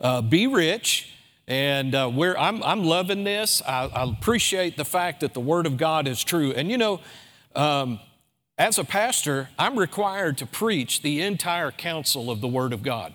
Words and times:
uh, 0.00 0.22
Be 0.22 0.46
Rich. 0.46 1.14
And 1.46 1.94
uh, 1.94 2.10
I'm, 2.10 2.62
I'm 2.62 2.84
loving 2.84 3.24
this. 3.24 3.62
I, 3.66 3.86
I, 3.86 4.04
appreciate 4.04 4.76
the 4.76 4.84
fact 4.84 5.20
that 5.20 5.32
the 5.32 5.40
Word 5.40 5.64
of 5.64 5.78
God 5.78 6.06
is 6.06 6.22
true. 6.22 6.52
And 6.52 6.70
you 6.70 6.76
know, 6.76 7.00
um, 7.56 8.00
as 8.58 8.78
a 8.78 8.84
pastor, 8.84 9.48
I'm 9.58 9.78
required 9.78 10.36
to 10.38 10.46
preach 10.46 11.00
the 11.00 11.22
entire 11.22 11.70
counsel 11.70 12.30
of 12.30 12.42
the 12.42 12.48
Word 12.48 12.74
of 12.74 12.82
God. 12.82 13.14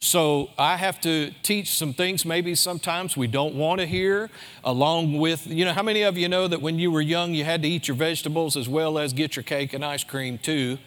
So 0.00 0.50
I 0.58 0.78
have 0.78 1.00
to 1.02 1.30
teach 1.44 1.76
some 1.76 1.94
things 1.94 2.24
maybe 2.24 2.56
sometimes 2.56 3.16
we 3.16 3.28
don't 3.28 3.54
want 3.54 3.80
to 3.80 3.86
hear, 3.86 4.30
along 4.64 5.18
with, 5.18 5.46
you 5.46 5.64
know, 5.64 5.72
how 5.72 5.84
many 5.84 6.02
of 6.02 6.18
you 6.18 6.28
know 6.28 6.48
that 6.48 6.60
when 6.60 6.80
you 6.80 6.90
were 6.90 7.00
young 7.00 7.34
you 7.34 7.44
had 7.44 7.62
to 7.62 7.68
eat 7.68 7.86
your 7.86 7.96
vegetables 7.96 8.56
as 8.56 8.68
well 8.68 8.98
as 8.98 9.12
get 9.12 9.36
your 9.36 9.44
cake 9.44 9.72
and 9.72 9.84
ice 9.84 10.02
cream 10.02 10.38
too? 10.38 10.78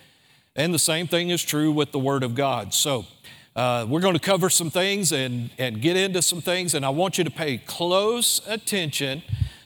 And 0.54 0.74
the 0.74 0.80
same 0.80 1.08
thing 1.08 1.30
is 1.30 1.44
true 1.44 1.72
with 1.72 1.94
the 1.94 2.00
Word 2.00 2.24
of 2.24 2.36
God. 2.36 2.74
So 2.74 3.06
uh, 3.56 3.86
we're 3.88 4.02
going 4.02 4.14
to 4.14 4.20
cover 4.20 4.50
some 4.50 4.70
things 4.70 5.12
and, 5.12 5.50
and 5.58 5.82
get 5.82 5.96
into 5.96 6.22
some 6.22 6.42
things, 6.42 6.74
and 6.74 6.86
I 6.86 6.90
want 6.90 7.18
you 7.18 7.24
to 7.24 7.32
pay 7.32 7.58
close 7.58 8.42
attention 8.48 9.24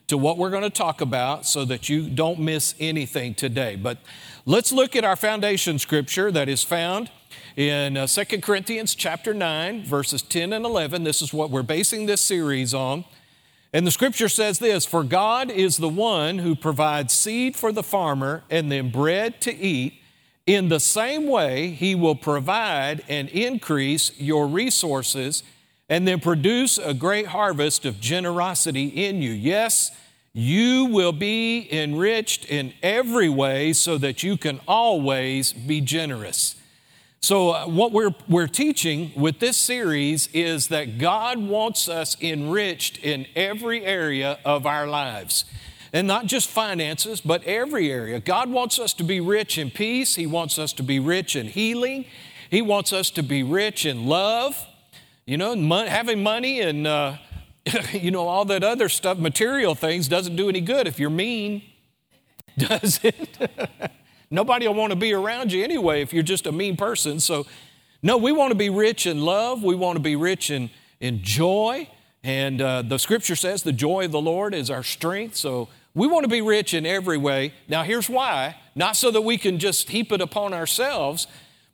to 0.07 0.17
what 0.17 0.37
we're 0.37 0.49
going 0.49 0.63
to 0.63 0.69
talk 0.69 1.01
about 1.01 1.45
so 1.45 1.65
that 1.65 1.89
you 1.89 2.09
don't 2.09 2.39
miss 2.39 2.75
anything 2.79 3.33
today. 3.33 3.75
But 3.75 3.97
let's 4.45 4.71
look 4.71 4.95
at 4.95 5.03
our 5.03 5.15
foundation 5.15 5.79
scripture 5.79 6.31
that 6.31 6.49
is 6.49 6.63
found 6.63 7.09
in 7.55 7.97
uh, 7.97 8.07
2 8.07 8.41
Corinthians 8.41 8.93
chapter 8.93 9.33
9, 9.33 9.85
verses 9.85 10.21
10 10.21 10.53
and 10.53 10.65
11. 10.65 11.03
This 11.03 11.21
is 11.21 11.33
what 11.33 11.49
we're 11.49 11.63
basing 11.63 12.05
this 12.05 12.21
series 12.21 12.73
on. 12.73 13.05
And 13.73 13.85
the 13.85 13.91
scripture 13.91 14.29
says 14.29 14.59
this 14.59 14.85
For 14.85 15.03
God 15.03 15.51
is 15.51 15.77
the 15.77 15.89
one 15.89 16.39
who 16.39 16.55
provides 16.55 17.13
seed 17.13 17.55
for 17.55 17.71
the 17.71 17.83
farmer 17.83 18.43
and 18.49 18.71
then 18.71 18.89
bread 18.91 19.41
to 19.41 19.55
eat. 19.55 20.01
In 20.50 20.69
the 20.69 20.80
same 20.80 21.28
way, 21.28 21.69
He 21.69 21.94
will 21.94 22.16
provide 22.16 23.03
and 23.08 23.30
increase 23.30 24.19
your 24.19 24.47
resources 24.47 25.44
and 25.88 26.08
then 26.08 26.19
produce 26.19 26.80
a 26.80 26.95
great 26.95 27.28
harvest 27.28 27.86
of 27.86 28.02
generosity 28.02 28.86
in 28.86 29.22
you. 29.22 29.30
Yes, 29.30 29.92
you 30.33 30.86
will 30.86 31.11
be 31.11 31.72
enriched 31.72 32.45
in 32.45 32.73
every 32.81 33.30
way 33.30 33.73
so 33.73 34.00
that 34.00 34.23
you 34.23 34.38
can 34.38 34.59
always 34.67 35.53
be 35.53 35.81
generous. 35.81 36.55
So, 37.22 37.52
uh, 37.52 37.66
what 37.67 37.92
we're, 37.92 38.16
we're 38.27 38.47
teaching 38.47 39.11
with 39.16 39.38
this 39.38 39.55
series 39.55 40.30
is 40.33 40.70
that 40.70 40.97
God 40.97 41.38
wants 41.38 41.88
us 41.88 42.17
enriched 42.20 42.97
in 42.97 43.27
every 43.36 43.86
area 43.86 44.39
of 44.44 44.66
our 44.66 44.88
lives. 44.88 45.45
And 45.91 46.07
not 46.07 46.27
just 46.27 46.49
finances, 46.49 47.19
but 47.21 47.43
every 47.45 47.91
area. 47.91 48.19
God 48.19 48.49
wants 48.49 48.77
us 48.77 48.93
to 48.93 49.03
be 49.03 49.19
rich 49.19 49.57
in 49.57 49.71
peace. 49.71 50.15
He 50.15 50.27
wants 50.27 50.59
us 50.59 50.71
to 50.73 50.83
be 50.83 50.99
rich 50.99 51.35
in 51.35 51.47
healing. 51.47 52.05
He 52.49 52.61
wants 52.61 52.93
us 52.93 53.09
to 53.11 53.23
be 53.23 53.43
rich 53.43 53.85
in 53.85 54.05
love. 54.05 54.67
You 55.25 55.37
know, 55.37 55.55
having 55.85 56.23
money 56.23 56.61
and, 56.61 56.87
uh, 56.87 57.17
you 57.91 58.11
know, 58.11 58.27
all 58.27 58.45
that 58.45 58.63
other 58.63 58.89
stuff, 58.89 59.17
material 59.17 59.75
things, 59.75 60.07
doesn't 60.07 60.35
do 60.35 60.49
any 60.49 60.61
good 60.61 60.87
if 60.87 60.99
you're 60.99 61.09
mean, 61.09 61.63
does 62.58 62.99
it? 63.03 63.37
Nobody 64.31 64.67
will 64.67 64.75
want 64.75 64.91
to 64.91 64.95
be 64.95 65.14
around 65.14 65.52
you 65.52 65.64
anyway 65.64 66.02
if 66.02 66.14
you're 66.14 66.23
just 66.23 66.45
a 66.45 66.52
mean 66.52 66.77
person. 66.77 67.19
So, 67.19 67.47
no, 68.03 68.17
we 68.17 68.31
want 68.31 68.52
to 68.52 68.55
be 68.55 68.69
rich 68.69 69.05
in 69.05 69.21
love. 69.23 69.64
We 69.64 69.75
want 69.75 69.97
to 69.97 70.02
be 70.02 70.15
rich 70.15 70.52
in, 70.52 70.69
in 70.99 71.23
joy. 71.23 71.89
And 72.23 72.61
uh, 72.61 72.81
the 72.83 72.97
scripture 72.97 73.35
says 73.35 73.64
the 73.64 73.71
joy 73.71 74.05
of 74.05 74.11
the 74.11 74.21
Lord 74.21 74.53
is 74.53 74.69
our 74.69 74.83
strength. 74.83 75.35
So, 75.35 75.67
we 75.99 76.08
want 76.08 76.23
to 76.23 76.30
be 76.30 76.42
rich 76.42 76.73
in 76.73 76.86
every 76.86 77.17
way. 77.17 77.54
Now, 77.67 77.83
here's 77.83 78.10
why 78.10 78.55
not 78.73 78.95
so 78.95 79.11
that 79.11 79.21
we 79.21 79.37
can 79.37 79.60
just 79.60 79.89
heap 79.89 80.14
it 80.14 80.21
upon 80.21 80.54
ourselves, 80.54 81.27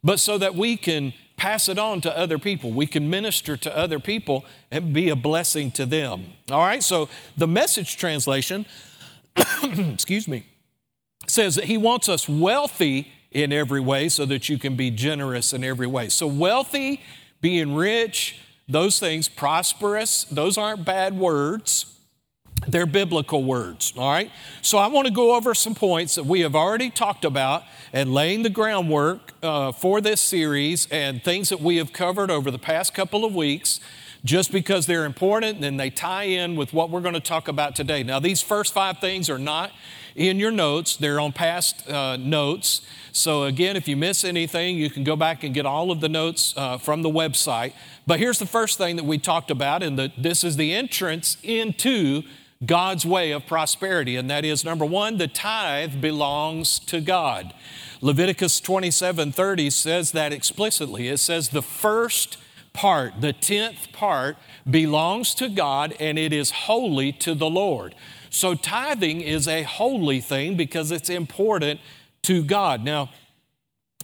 but 0.03 0.19
so 0.19 0.39
that 0.39 0.55
we 0.55 0.77
can 0.77 1.13
pass 1.37 1.69
it 1.69 1.77
on 1.77 2.01
to 2.01 2.17
other 2.17 2.39
people. 2.39 2.71
We 2.71 2.87
can 2.87 3.07
minister 3.07 3.55
to 3.57 3.77
other 3.77 3.99
people 3.99 4.43
and 4.71 4.93
be 4.93 5.09
a 5.09 5.15
blessing 5.15 5.69
to 5.71 5.85
them. 5.85 6.33
All 6.49 6.65
right, 6.65 6.81
so 6.81 7.07
the 7.37 7.47
message 7.47 7.97
translation, 7.97 8.65
excuse 9.63 10.27
me, 10.27 10.47
says 11.27 11.53
that 11.55 11.65
he 11.65 11.77
wants 11.77 12.09
us 12.09 12.27
wealthy 12.27 13.11
in 13.29 13.53
every 13.53 13.81
way 13.81 14.09
so 14.09 14.25
that 14.25 14.49
you 14.49 14.57
can 14.57 14.75
be 14.75 14.89
generous 14.89 15.53
in 15.53 15.63
every 15.63 15.87
way. 15.87 16.09
So, 16.09 16.25
wealthy, 16.25 17.01
being 17.41 17.75
rich, 17.75 18.39
those 18.67 18.97
things, 18.97 19.29
prosperous, 19.29 20.23
those 20.23 20.57
aren't 20.57 20.83
bad 20.83 21.15
words. 21.15 21.94
They're 22.67 22.85
biblical 22.85 23.43
words, 23.43 23.93
all 23.97 24.09
right? 24.09 24.31
So 24.61 24.77
I 24.77 24.87
want 24.87 25.07
to 25.07 25.13
go 25.13 25.35
over 25.35 25.53
some 25.53 25.75
points 25.75 26.15
that 26.15 26.25
we 26.25 26.41
have 26.41 26.55
already 26.55 26.89
talked 26.89 27.25
about 27.25 27.63
and 27.93 28.13
laying 28.13 28.43
the 28.43 28.49
groundwork 28.49 29.33
uh, 29.43 29.71
for 29.71 30.01
this 30.01 30.21
series 30.21 30.87
and 30.89 31.23
things 31.23 31.49
that 31.49 31.61
we 31.61 31.77
have 31.77 31.93
covered 31.93 32.31
over 32.31 32.49
the 32.49 32.57
past 32.57 32.93
couple 32.93 33.23
of 33.23 33.35
weeks 33.35 33.79
just 34.23 34.51
because 34.51 34.87
they're 34.87 35.05
important 35.05 35.63
and 35.63 35.79
they 35.79 35.91
tie 35.91 36.23
in 36.23 36.55
with 36.55 36.73
what 36.73 36.89
we're 36.89 37.01
going 37.01 37.13
to 37.13 37.19
talk 37.19 37.47
about 37.47 37.75
today. 37.75 38.01
Now, 38.01 38.19
these 38.19 38.41
first 38.41 38.73
five 38.73 38.97
things 38.97 39.29
are 39.29 39.37
not 39.37 39.71
in 40.15 40.39
your 40.39 40.49
notes, 40.49 40.95
they're 40.95 41.19
on 41.19 41.33
past 41.33 41.87
uh, 41.89 42.15
notes. 42.15 42.81
So, 43.11 43.43
again, 43.43 43.75
if 43.75 43.87
you 43.87 43.97
miss 43.97 44.23
anything, 44.23 44.77
you 44.77 44.89
can 44.89 45.03
go 45.03 45.15
back 45.15 45.43
and 45.43 45.53
get 45.53 45.65
all 45.65 45.91
of 45.91 45.99
the 45.99 46.09
notes 46.09 46.53
uh, 46.55 46.77
from 46.77 47.01
the 47.01 47.09
website. 47.09 47.73
But 48.07 48.19
here's 48.19 48.39
the 48.39 48.45
first 48.45 48.77
thing 48.77 48.95
that 48.95 49.03
we 49.05 49.17
talked 49.17 49.51
about, 49.51 49.83
and 49.83 49.99
the, 49.99 50.11
this 50.17 50.43
is 50.43 50.55
the 50.55 50.73
entrance 50.73 51.37
into 51.43 52.23
God's 52.65 53.05
way 53.05 53.31
of 53.31 53.45
prosperity, 53.45 54.15
and 54.15 54.29
that 54.29 54.45
is 54.45 54.63
number 54.63 54.85
one, 54.85 55.17
the 55.17 55.27
tithe 55.27 56.01
belongs 56.01 56.79
to 56.79 57.01
God. 57.01 57.53
Leviticus 58.01 58.59
27 58.59 59.31
30 59.31 59.69
says 59.69 60.11
that 60.11 60.31
explicitly. 60.31 61.07
It 61.07 61.17
says 61.17 61.49
the 61.49 61.61
first 61.61 62.37
part, 62.73 63.21
the 63.21 63.33
tenth 63.33 63.91
part, 63.93 64.37
belongs 64.69 65.33
to 65.35 65.49
God 65.49 65.95
and 65.99 66.19
it 66.19 66.33
is 66.33 66.51
holy 66.51 67.11
to 67.13 67.33
the 67.33 67.49
Lord. 67.49 67.95
So 68.29 68.53
tithing 68.53 69.21
is 69.21 69.47
a 69.47 69.63
holy 69.63 70.19
thing 70.19 70.57
because 70.57 70.91
it's 70.91 71.09
important 71.09 71.79
to 72.23 72.43
God. 72.43 72.83
Now, 72.83 73.09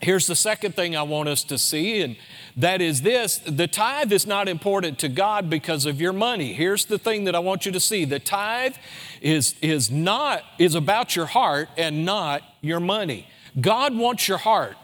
Here's 0.01 0.25
the 0.25 0.35
second 0.35 0.75
thing 0.75 0.95
I 0.95 1.03
want 1.03 1.29
us 1.29 1.43
to 1.43 1.59
see, 1.59 2.01
and 2.01 2.15
that 2.57 2.81
is 2.81 3.03
this 3.03 3.37
the 3.37 3.67
tithe 3.67 4.11
is 4.11 4.25
not 4.25 4.49
important 4.49 4.97
to 4.99 5.09
God 5.09 5.49
because 5.49 5.85
of 5.85 6.01
your 6.01 6.11
money. 6.11 6.53
Here's 6.53 6.85
the 6.85 6.97
thing 6.97 7.25
that 7.25 7.35
I 7.35 7.39
want 7.39 7.67
you 7.67 7.71
to 7.71 7.79
see 7.79 8.05
the 8.05 8.19
tithe 8.19 8.75
is, 9.21 9.55
is 9.61 9.91
not 9.91 10.43
is 10.57 10.73
about 10.73 11.15
your 11.15 11.27
heart 11.27 11.69
and 11.77 12.03
not 12.03 12.41
your 12.61 12.79
money. 12.79 13.27
God 13.59 13.95
wants 13.95 14.27
your 14.27 14.39
heart, 14.39 14.75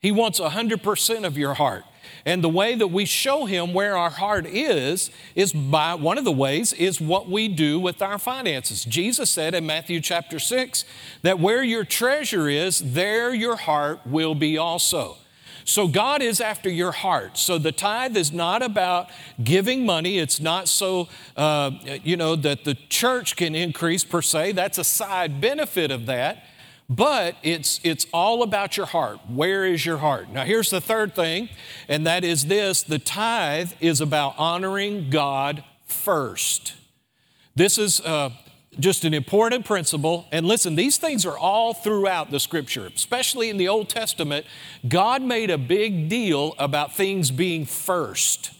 He 0.00 0.10
wants 0.10 0.40
100% 0.40 1.24
of 1.24 1.38
your 1.38 1.54
heart. 1.54 1.84
And 2.24 2.42
the 2.42 2.48
way 2.48 2.74
that 2.74 2.88
we 2.88 3.04
show 3.04 3.44
him 3.44 3.74
where 3.74 3.96
our 3.96 4.10
heart 4.10 4.46
is, 4.46 5.10
is 5.34 5.52
by 5.52 5.94
one 5.94 6.18
of 6.18 6.24
the 6.24 6.32
ways 6.32 6.72
is 6.72 7.00
what 7.00 7.28
we 7.28 7.48
do 7.48 7.78
with 7.78 8.02
our 8.02 8.18
finances. 8.18 8.84
Jesus 8.84 9.30
said 9.30 9.54
in 9.54 9.66
Matthew 9.66 10.00
chapter 10.00 10.38
6 10.38 10.84
that 11.22 11.38
where 11.38 11.62
your 11.62 11.84
treasure 11.84 12.48
is, 12.48 12.92
there 12.92 13.34
your 13.34 13.56
heart 13.56 14.00
will 14.06 14.34
be 14.34 14.56
also. 14.58 15.16
So 15.64 15.88
God 15.88 16.22
is 16.22 16.40
after 16.40 16.68
your 16.68 16.92
heart. 16.92 17.38
So 17.38 17.56
the 17.58 17.72
tithe 17.72 18.16
is 18.16 18.32
not 18.32 18.62
about 18.62 19.08
giving 19.42 19.86
money. 19.86 20.18
It's 20.18 20.38
not 20.40 20.68
so, 20.68 21.08
uh, 21.36 21.70
you 22.02 22.16
know, 22.16 22.36
that 22.36 22.64
the 22.64 22.74
church 22.74 23.36
can 23.36 23.54
increase 23.54 24.04
per 24.04 24.20
se. 24.20 24.52
That's 24.52 24.76
a 24.76 24.84
side 24.84 25.40
benefit 25.40 25.90
of 25.90 26.06
that. 26.06 26.44
But 26.88 27.36
it's, 27.42 27.80
it's 27.82 28.06
all 28.12 28.42
about 28.42 28.76
your 28.76 28.86
heart. 28.86 29.18
Where 29.28 29.64
is 29.64 29.86
your 29.86 29.98
heart? 29.98 30.28
Now, 30.30 30.44
here's 30.44 30.70
the 30.70 30.80
third 30.80 31.14
thing, 31.14 31.48
and 31.88 32.06
that 32.06 32.24
is 32.24 32.46
this 32.46 32.82
the 32.82 32.98
tithe 32.98 33.72
is 33.80 34.00
about 34.00 34.34
honoring 34.36 35.08
God 35.08 35.64
first. 35.86 36.74
This 37.56 37.78
is 37.78 38.00
uh, 38.00 38.30
just 38.78 39.04
an 39.04 39.14
important 39.14 39.64
principle. 39.64 40.26
And 40.30 40.46
listen, 40.46 40.74
these 40.74 40.98
things 40.98 41.24
are 41.24 41.38
all 41.38 41.72
throughout 41.72 42.30
the 42.30 42.40
scripture, 42.40 42.90
especially 42.94 43.48
in 43.48 43.56
the 43.56 43.68
Old 43.68 43.88
Testament. 43.88 44.44
God 44.86 45.22
made 45.22 45.50
a 45.50 45.58
big 45.58 46.08
deal 46.08 46.54
about 46.58 46.94
things 46.94 47.30
being 47.30 47.64
first. 47.64 48.50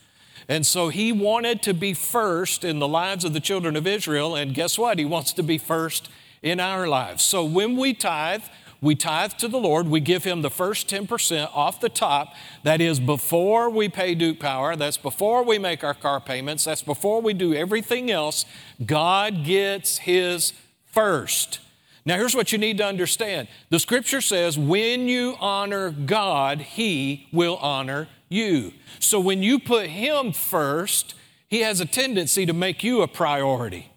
And 0.49 0.67
so 0.67 0.89
he 0.89 1.11
wanted 1.11 1.63
to 1.63 1.75
be 1.75 1.95
first 1.95 2.65
in 2.65 2.79
the 2.79 2.89
lives 2.89 3.25
of 3.25 3.33
the 3.33 3.41
children 3.41 3.77
of 3.77 3.87
Israel. 3.87 4.37
And 4.37 4.55
guess 4.55 4.79
what? 4.79 4.99
He 4.99 5.05
wants 5.05 5.33
to 5.35 5.43
be 5.43 5.59
first 5.59 6.09
in 6.45 6.61
our 6.61 6.87
lives. 6.87 7.25
So 7.25 7.43
when 7.43 7.77
we 7.77 7.95
tithe, 7.95 8.43
we 8.81 8.95
tithe 8.95 9.33
to 9.39 9.49
the 9.49 9.59
Lord. 9.59 9.89
We 9.89 9.99
give 9.99 10.25
Him 10.25 10.43
the 10.43 10.51
first 10.51 10.89
10% 10.89 11.49
off 11.55 11.81
the 11.81 11.89
top. 11.89 12.35
That 12.65 12.83
is 12.83 13.01
before 13.01 13.71
we 13.71 13.89
pay 13.89 14.15
Duke 14.15 14.39
Power. 14.39 14.77
That's 14.77 14.99
before 14.99 15.43
we 15.43 15.59
make 15.59 15.83
our 15.83 15.95
car 15.95 16.21
payments. 16.21 16.65
That's 16.65 16.83
before 16.83 17.23
we 17.23 17.33
do 17.33 17.55
everything 17.55 18.11
else. 18.11 18.45
God 18.85 19.43
gets 19.43 19.99
His 19.99 20.53
first. 20.85 21.61
Now, 22.05 22.17
here's 22.19 22.35
what 22.35 22.53
you 22.53 22.59
need 22.59 22.77
to 22.77 22.85
understand 22.85 23.49
the 23.71 23.79
scripture 23.79 24.21
says, 24.21 24.59
when 24.59 25.09
you 25.09 25.37
honor 25.41 25.91
God, 25.91 26.61
He 26.61 27.27
will 27.33 27.57
honor 27.57 28.07
you. 28.29 28.75
So 28.99 29.19
when 29.19 29.43
you 29.43 29.59
put 29.59 29.87
Him 29.87 30.33
first, 30.33 31.15
He 31.49 31.61
has 31.61 31.81
a 31.81 31.87
tendency 31.87 32.45
to 32.45 32.53
make 32.53 32.85
you 32.85 33.01
a 33.01 33.09
priority. 33.09 33.91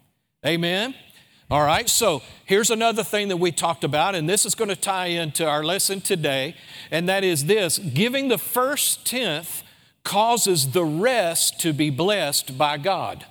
Amen? 0.46 0.94
All 1.50 1.64
right, 1.64 1.88
so 1.88 2.20
here's 2.44 2.68
another 2.68 3.02
thing 3.02 3.28
that 3.28 3.38
we 3.38 3.52
talked 3.52 3.82
about, 3.82 4.14
and 4.14 4.28
this 4.28 4.44
is 4.44 4.54
going 4.54 4.68
to 4.68 4.76
tie 4.76 5.06
into 5.06 5.48
our 5.48 5.64
lesson 5.64 6.02
today, 6.02 6.54
and 6.90 7.08
that 7.08 7.24
is 7.24 7.46
this 7.46 7.78
giving 7.78 8.28
the 8.28 8.36
first 8.36 9.06
tenth 9.06 9.62
causes 10.04 10.72
the 10.72 10.84
rest 10.84 11.58
to 11.60 11.72
be 11.72 11.88
blessed 11.88 12.58
by 12.58 12.76
God. 12.76 13.24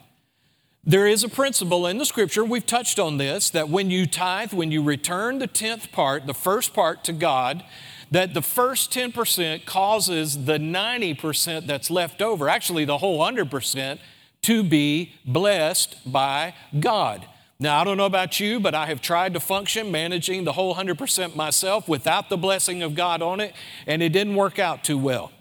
There 0.83 1.05
is 1.05 1.23
a 1.23 1.29
principle 1.29 1.85
in 1.85 1.99
the 1.99 2.05
scripture, 2.05 2.43
we've 2.43 2.65
touched 2.65 2.97
on 2.97 3.17
this, 3.17 3.51
that 3.51 3.69
when 3.69 3.91
you 3.91 4.07
tithe, 4.07 4.51
when 4.51 4.71
you 4.71 4.81
return 4.81 5.37
the 5.37 5.45
tenth 5.45 5.91
part, 5.91 6.25
the 6.25 6.33
first 6.33 6.73
part 6.73 7.03
to 7.03 7.13
God, 7.13 7.63
that 8.09 8.33
the 8.33 8.41
first 8.41 8.91
10% 8.91 9.65
causes 9.65 10.45
the 10.45 10.57
90% 10.57 11.67
that's 11.67 11.91
left 11.91 12.23
over, 12.23 12.49
actually 12.49 12.83
the 12.83 12.97
whole 12.97 13.19
100%, 13.19 13.99
to 14.41 14.63
be 14.63 15.13
blessed 15.23 16.11
by 16.11 16.55
God. 16.79 17.27
Now, 17.59 17.81
I 17.81 17.83
don't 17.83 17.97
know 17.97 18.05
about 18.05 18.39
you, 18.39 18.59
but 18.59 18.75
I 18.75 18.85
have 18.85 19.01
tried 19.01 19.33
to 19.33 19.39
function 19.39 19.91
managing 19.91 20.43
the 20.43 20.53
whole 20.53 20.75
100% 20.75 21.35
myself 21.35 21.87
without 21.87 22.29
the 22.29 22.37
blessing 22.37 22.83
of 22.83 22.93
God 22.93 23.23
on 23.23 23.39
it, 23.39 23.55
and 23.87 24.03
it 24.03 24.09
didn't 24.09 24.35
work 24.35 24.59
out 24.59 24.83
too 24.83 24.97
well. 24.97 25.31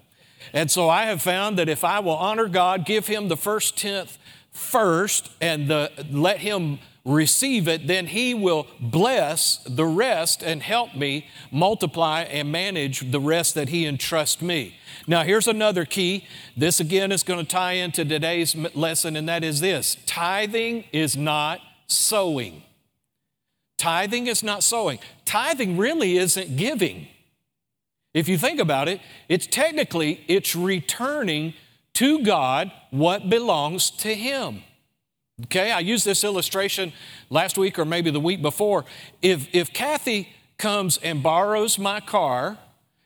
And 0.51 0.71
so 0.71 0.89
I 0.89 1.03
have 1.03 1.21
found 1.21 1.59
that 1.59 1.69
if 1.69 1.83
I 1.83 1.99
will 1.99 2.15
honor 2.15 2.47
God, 2.47 2.85
give 2.85 3.05
Him 3.05 3.27
the 3.27 3.37
first 3.37 3.77
tenth 3.77 4.17
first, 4.51 5.29
and 5.39 5.67
the, 5.67 5.91
let 6.09 6.39
Him 6.39 6.79
receive 7.05 7.67
it, 7.67 7.85
then 7.85 8.07
He 8.07 8.33
will 8.33 8.65
bless 8.79 9.57
the 9.67 9.85
rest 9.85 10.41
and 10.41 10.63
help 10.63 10.95
me 10.95 11.27
multiply 11.51 12.23
and 12.23 12.51
manage 12.51 13.11
the 13.11 13.19
rest 13.19 13.53
that 13.53 13.69
He 13.69 13.85
entrusts 13.85 14.41
me. 14.41 14.75
Now, 15.05 15.23
here's 15.23 15.47
another 15.47 15.85
key. 15.85 16.25
This 16.55 16.79
again 16.79 17.11
is 17.11 17.21
going 17.21 17.45
to 17.45 17.49
tie 17.49 17.73
into 17.73 18.03
today's 18.03 18.55
lesson, 18.75 19.15
and 19.15 19.29
that 19.29 19.43
is 19.43 19.61
this 19.61 19.97
tithing 20.07 20.85
is 20.91 21.15
not 21.15 21.61
sowing. 21.87 22.63
Tithing 23.77 24.27
is 24.27 24.43
not 24.43 24.63
sowing. 24.63 24.99
Tithing 25.25 25.77
really 25.77 26.17
isn't 26.17 26.57
giving. 26.57 27.07
If 28.13 28.27
you 28.27 28.37
think 28.37 28.59
about 28.59 28.87
it, 28.87 28.99
it's 29.29 29.45
technically 29.45 30.23
it's 30.27 30.55
returning 30.55 31.53
to 31.93 32.23
God 32.23 32.71
what 32.89 33.29
belongs 33.29 33.91
to 33.91 34.13
him. 34.15 34.63
Okay, 35.45 35.71
I 35.71 35.79
used 35.79 36.03
this 36.03 36.23
illustration 36.23 36.93
last 37.29 37.59
week 37.59 37.77
or 37.77 37.85
maybe 37.85 38.09
the 38.09 38.19
week 38.19 38.41
before. 38.41 38.85
If 39.21 39.47
if 39.53 39.71
Kathy 39.71 40.29
comes 40.57 40.97
and 41.03 41.21
borrows 41.21 41.77
my 41.77 41.99
car 41.99 42.57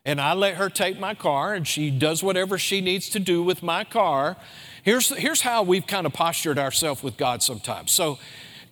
and 0.05 0.21
I 0.21 0.33
let 0.33 0.55
her 0.55 0.69
take 0.69 0.97
my 0.97 1.13
car 1.13 1.53
and 1.53 1.67
she 1.67 1.91
does 1.91 2.23
whatever 2.23 2.57
she 2.57 2.79
needs 2.79 3.09
to 3.09 3.19
do 3.19 3.43
with 3.43 3.61
my 3.61 3.83
car, 3.83 4.37
here's 4.83 5.09
here's 5.09 5.41
how 5.41 5.61
we've 5.61 5.85
kind 5.85 6.05
of 6.05 6.13
postured 6.13 6.57
ourselves 6.57 7.03
with 7.03 7.17
God 7.17 7.43
sometimes. 7.43 7.91
So 7.91 8.17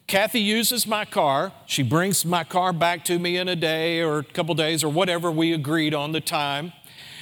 Kathy 0.10 0.40
uses 0.42 0.88
my 0.88 1.06
car. 1.06 1.52
She 1.68 1.84
brings 1.84 2.26
my 2.26 2.44
car 2.44 2.74
back 2.74 3.06
to 3.06 3.20
me 3.20 3.38
in 3.38 3.48
a 3.48 3.56
day 3.56 4.02
or 4.02 4.18
a 4.18 4.24
couple 4.24 4.56
days 4.56 4.84
or 4.84 4.92
whatever 4.92 5.30
we 5.30 5.54
agreed 5.54 5.94
on 5.94 6.14
the 6.14 6.20
time. 6.20 6.74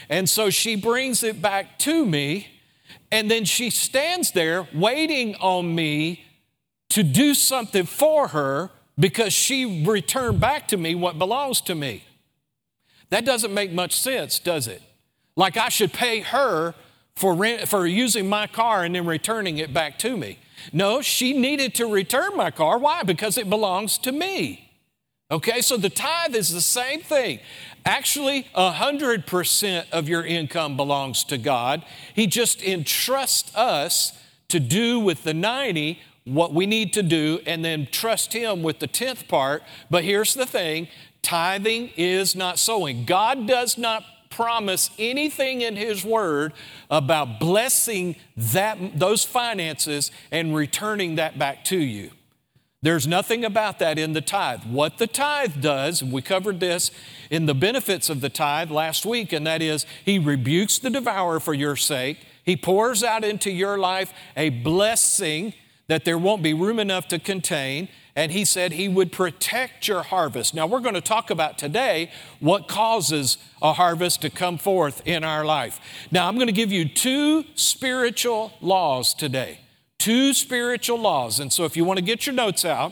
And 0.07 0.29
so 0.29 0.49
she 0.49 0.77
brings 0.77 1.21
it 1.21 1.41
back 1.41 1.77
to 1.79 2.05
me, 2.05 2.47
and 3.11 3.29
then 3.29 3.43
she 3.43 3.69
stands 3.71 4.31
there 4.31 4.69
waiting 4.73 5.35
on 5.35 5.75
me 5.75 6.23
to 6.87 7.03
do 7.03 7.33
something 7.33 7.85
for 7.85 8.29
her 8.29 8.71
because 8.97 9.33
she 9.33 9.83
returned 9.85 10.39
back 10.39 10.69
to 10.69 10.77
me 10.77 10.95
what 10.95 11.19
belongs 11.19 11.59
to 11.61 11.75
me. 11.75 12.05
That 13.09 13.25
doesn't 13.25 13.53
make 13.53 13.73
much 13.73 13.99
sense, 13.99 14.39
does 14.39 14.65
it? 14.65 14.81
Like 15.35 15.57
I 15.57 15.67
should 15.67 15.91
pay 15.91 16.21
her 16.21 16.73
for, 17.17 17.33
rent, 17.33 17.67
for 17.67 17.85
using 17.85 18.29
my 18.29 18.47
car 18.47 18.85
and 18.85 18.95
then 18.95 19.05
returning 19.05 19.57
it 19.57 19.73
back 19.73 19.99
to 19.99 20.15
me. 20.15 20.39
No, 20.73 21.01
she 21.01 21.33
needed 21.33 21.73
to 21.75 21.85
return 21.85 22.35
my 22.35 22.51
car. 22.51 22.77
Why? 22.77 23.03
Because 23.03 23.37
it 23.37 23.49
belongs 23.49 23.97
to 23.99 24.11
me. 24.11 24.71
Okay, 25.29 25.59
so 25.61 25.75
the 25.75 25.89
tithe 25.89 26.35
is 26.35 26.53
the 26.53 26.61
same 26.61 27.01
thing. 27.01 27.39
Actually, 27.85 28.47
100% 28.55 29.85
of 29.91 30.07
your 30.07 30.25
income 30.25 30.77
belongs 30.77 31.23
to 31.25 31.37
God. 31.37 31.83
He 32.13 32.27
just 32.27 32.61
entrusts 32.61 33.53
us 33.55 34.13
to 34.47 34.59
do 34.59 34.99
with 34.99 35.23
the 35.23 35.33
90 35.33 35.99
what 36.23 36.53
we 36.53 36.65
need 36.65 36.91
to 36.93 37.03
do 37.03 37.39
and 37.45 37.63
then 37.63 37.87
trust 37.89 38.33
Him 38.33 38.61
with 38.61 38.79
the 38.79 38.87
10th 38.87 39.27
part. 39.27 39.63
But 39.89 40.03
here's 40.03 40.33
the 40.33 40.45
thing 40.45 40.87
tithing 41.21 41.91
is 41.97 42.35
not 42.35 42.59
sowing. 42.59 43.05
God 43.05 43.47
does 43.47 43.77
not 43.77 44.03
promise 44.37 44.91
anything 44.99 45.61
in 45.61 45.75
His 45.75 46.05
Word 46.05 46.53
about 46.91 47.39
blessing 47.39 48.15
that, 48.37 48.77
those 48.97 49.23
finances 49.23 50.11
and 50.31 50.55
returning 50.55 51.15
that 51.15 51.39
back 51.39 51.65
to 51.65 51.77
you. 51.77 52.11
There's 52.83 53.07
nothing 53.07 53.43
about 53.43 53.79
that 53.79 53.97
in 53.97 54.13
the 54.13 54.21
tithe. 54.21 54.61
What 54.65 54.99
the 54.99 55.07
tithe 55.07 55.59
does, 55.59 56.03
we 56.03 56.21
covered 56.21 56.59
this 56.59 56.91
in 57.31 57.47
the 57.47 57.55
benefits 57.55 58.11
of 58.11 58.21
the 58.21 58.29
tithe 58.29 58.69
last 58.69 59.07
week, 59.07 59.33
and 59.33 59.47
that 59.47 59.63
is 59.63 59.87
He 60.05 60.19
rebukes 60.19 60.77
the 60.77 60.91
devourer 60.91 61.39
for 61.39 61.55
your 61.55 61.75
sake. 61.75 62.19
He 62.45 62.55
pours 62.55 63.03
out 63.03 63.23
into 63.23 63.49
your 63.49 63.79
life 63.79 64.13
a 64.37 64.49
blessing 64.49 65.55
that 65.87 66.05
there 66.05 66.19
won't 66.19 66.43
be 66.43 66.53
room 66.53 66.77
enough 66.77 67.07
to 67.07 67.17
contain 67.17 67.89
and 68.17 68.31
he 68.31 68.43
said 68.43 68.73
he 68.73 68.89
would 68.89 69.11
protect 69.11 69.87
your 69.87 70.01
harvest. 70.01 70.55
Now, 70.55 70.65
we're 70.65 70.79
going 70.79 70.95
to 70.95 71.01
talk 71.01 71.29
about 71.29 71.59
today 71.59 72.11
what 72.39 72.67
causes 72.67 73.37
a 73.61 73.73
harvest 73.73 74.21
to 74.23 74.31
come 74.31 74.57
forth 74.57 75.03
in 75.05 75.23
our 75.23 75.45
life. 75.45 75.79
Now, 76.11 76.27
I'm 76.27 76.33
going 76.33 76.47
to 76.47 76.53
give 76.53 76.71
you 76.71 76.89
two 76.89 77.45
spiritual 77.53 78.53
laws 78.59 79.13
today. 79.13 79.59
Two 79.99 80.33
spiritual 80.33 80.99
laws. 80.99 81.39
And 81.39 81.53
so, 81.53 81.63
if 81.63 81.77
you 81.77 81.85
want 81.85 81.99
to 81.99 82.03
get 82.03 82.25
your 82.25 82.35
notes 82.35 82.65
out, 82.65 82.91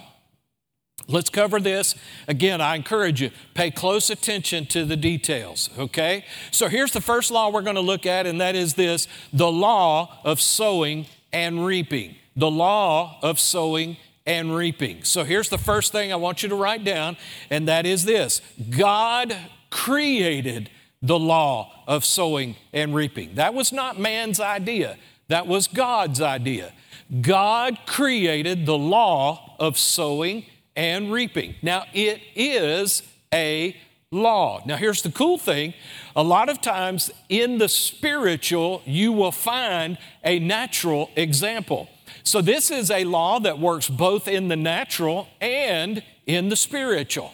Let's 1.08 1.30
cover 1.30 1.60
this. 1.60 1.94
Again, 2.28 2.62
I 2.62 2.76
encourage 2.76 3.22
you, 3.22 3.30
pay 3.54 3.70
close 3.70 4.10
attention 4.10 4.66
to 4.68 4.86
the 4.86 4.96
details, 4.96 5.70
okay? 5.78 6.26
So 6.50 6.68
here's 6.68 6.94
the 6.94 7.02
first 7.02 7.30
law 7.30 7.52
we're 7.52 7.62
going 7.62 7.76
to 7.76 7.82
look 7.82 8.08
at, 8.08 8.26
and 8.26 8.42
that 8.42 8.56
is 8.56 8.74
this 8.74 9.08
the 9.32 9.52
law 9.52 10.18
of 10.24 10.42
sowing 10.42 11.06
and 11.32 11.64
reaping. 11.64 12.16
The 12.36 12.50
law 12.50 13.20
of 13.22 13.40
sowing 13.40 13.98
and 14.26 14.56
reaping. 14.56 15.04
So 15.04 15.24
here's 15.24 15.50
the 15.50 15.58
first 15.58 15.92
thing 15.92 16.12
I 16.12 16.16
want 16.16 16.44
you 16.44 16.50
to 16.50 16.56
write 16.56 16.84
down, 16.84 17.18
and 17.50 17.68
that 17.68 17.86
is 17.86 18.06
this 18.06 18.42
God 18.70 19.36
created 19.70 20.70
the 21.02 21.20
law 21.20 21.84
of 21.88 22.04
sowing 22.04 22.56
and 22.74 22.96
reaping. 22.96 23.36
That 23.36 23.54
was 23.54 23.72
not 23.72 24.00
man's 24.00 24.40
idea, 24.40 24.98
that 25.28 25.48
was 25.48 25.68
God's 25.68 26.22
idea. 26.22 26.74
God 27.22 27.78
created 27.86 28.66
the 28.66 28.78
law 28.78 29.56
of 29.60 29.78
sowing 29.78 30.46
and 30.76 31.12
reaping. 31.12 31.56
Now, 31.62 31.86
it 31.94 32.22
is 32.36 33.04
a 33.32 33.76
law. 34.12 34.64
Now, 34.66 34.78
here's 34.78 35.02
the 35.04 35.12
cool 35.12 35.38
thing 35.38 35.74
a 36.16 36.24
lot 36.24 36.50
of 36.50 36.62
times 36.62 37.12
in 37.30 37.58
the 37.58 37.70
spiritual, 37.70 38.82
you 38.86 39.12
will 39.12 39.32
find 39.32 39.98
a 40.24 40.40
natural 40.40 41.12
example. 41.16 41.90
So, 42.26 42.42
this 42.42 42.72
is 42.72 42.90
a 42.90 43.04
law 43.04 43.40
that 43.42 43.60
works 43.60 43.88
both 43.88 44.28
in 44.28 44.48
the 44.48 44.56
natural 44.56 45.28
and 45.40 46.02
in 46.26 46.50
the 46.50 46.56
spiritual. 46.56 47.32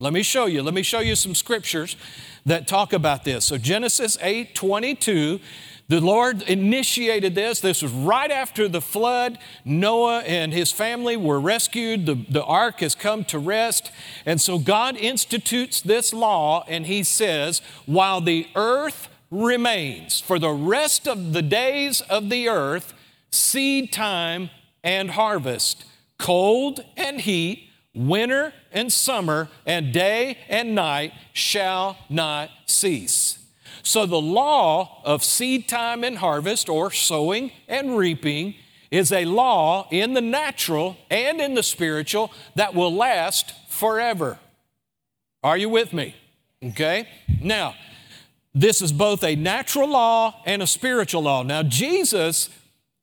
Let 0.00 0.12
me 0.12 0.22
show 0.22 0.44
you. 0.44 0.62
Let 0.62 0.74
me 0.74 0.82
show 0.82 1.00
you 1.00 1.16
some 1.16 1.34
scriptures 1.34 1.96
that 2.44 2.68
talk 2.68 2.92
about 2.92 3.24
this. 3.24 3.46
So, 3.46 3.56
Genesis 3.56 4.18
8 4.20 4.54
22, 4.54 5.40
the 5.88 6.00
Lord 6.02 6.42
initiated 6.42 7.34
this. 7.34 7.60
This 7.60 7.80
was 7.80 7.90
right 7.90 8.30
after 8.30 8.68
the 8.68 8.82
flood. 8.82 9.38
Noah 9.64 10.20
and 10.20 10.52
his 10.52 10.70
family 10.70 11.16
were 11.16 11.40
rescued. 11.40 12.04
The, 12.04 12.26
the 12.28 12.44
ark 12.44 12.80
has 12.80 12.94
come 12.94 13.24
to 13.26 13.38
rest. 13.38 13.90
And 14.26 14.42
so, 14.42 14.58
God 14.58 14.98
institutes 14.98 15.80
this 15.80 16.12
law, 16.12 16.66
and 16.68 16.84
He 16.84 17.02
says, 17.02 17.62
While 17.86 18.20
the 18.20 18.46
earth 18.54 19.08
remains, 19.30 20.20
for 20.20 20.38
the 20.38 20.52
rest 20.52 21.08
of 21.08 21.32
the 21.32 21.42
days 21.42 22.02
of 22.02 22.28
the 22.28 22.50
earth, 22.50 22.93
seed 23.34 23.92
time 23.92 24.50
and 24.82 25.10
harvest, 25.10 25.84
cold 26.18 26.84
and 26.96 27.20
heat, 27.20 27.68
winter 27.94 28.52
and 28.72 28.92
summer, 28.92 29.48
and 29.66 29.92
day 29.92 30.38
and 30.48 30.74
night 30.74 31.12
shall 31.32 31.96
not 32.08 32.50
cease. 32.66 33.38
So, 33.82 34.06
the 34.06 34.20
law 34.20 35.02
of 35.04 35.22
seed 35.22 35.68
time 35.68 36.04
and 36.04 36.18
harvest, 36.18 36.68
or 36.68 36.90
sowing 36.90 37.52
and 37.68 37.98
reaping, 37.98 38.54
is 38.90 39.12
a 39.12 39.24
law 39.24 39.88
in 39.90 40.14
the 40.14 40.20
natural 40.20 40.96
and 41.10 41.40
in 41.40 41.54
the 41.54 41.62
spiritual 41.62 42.32
that 42.54 42.74
will 42.74 42.94
last 42.94 43.52
forever. 43.68 44.38
Are 45.42 45.58
you 45.58 45.68
with 45.68 45.92
me? 45.92 46.14
Okay? 46.62 47.08
Now, 47.42 47.74
this 48.54 48.80
is 48.80 48.92
both 48.92 49.22
a 49.22 49.34
natural 49.36 49.88
law 49.88 50.40
and 50.46 50.62
a 50.62 50.66
spiritual 50.66 51.22
law. 51.22 51.42
Now, 51.42 51.62
Jesus 51.62 52.48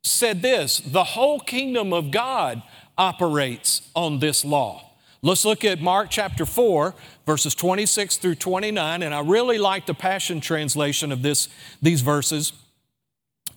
said 0.04 0.42
this 0.42 0.80
the 0.80 1.04
whole 1.04 1.40
kingdom 1.40 1.94
of 1.94 2.12
God 2.12 2.62
operates 2.98 3.90
on 3.96 4.20
this 4.20 4.44
law. 4.44 4.92
Let's 5.24 5.46
look 5.46 5.64
at 5.64 5.80
Mark 5.80 6.10
chapter 6.10 6.48
4, 6.48 6.96
verses 7.28 7.54
26 7.54 8.18
through 8.18 8.36
29, 8.36 9.04
and 9.04 9.14
I 9.14 9.20
really 9.22 9.60
like 9.60 9.86
the 9.86 9.94
Passion 9.94 10.42
Translation 10.42 11.12
of 11.12 11.22
this, 11.22 11.48
these 11.80 12.02
verses. 12.02 12.54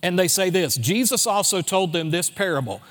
And 0.03 0.19
they 0.19 0.27
say 0.27 0.51
this 0.51 0.75
Jesus 0.77 1.25
also 1.25 1.61
told 1.61 1.91
them 1.91 2.11
this 2.11 2.29
parable 2.29 2.81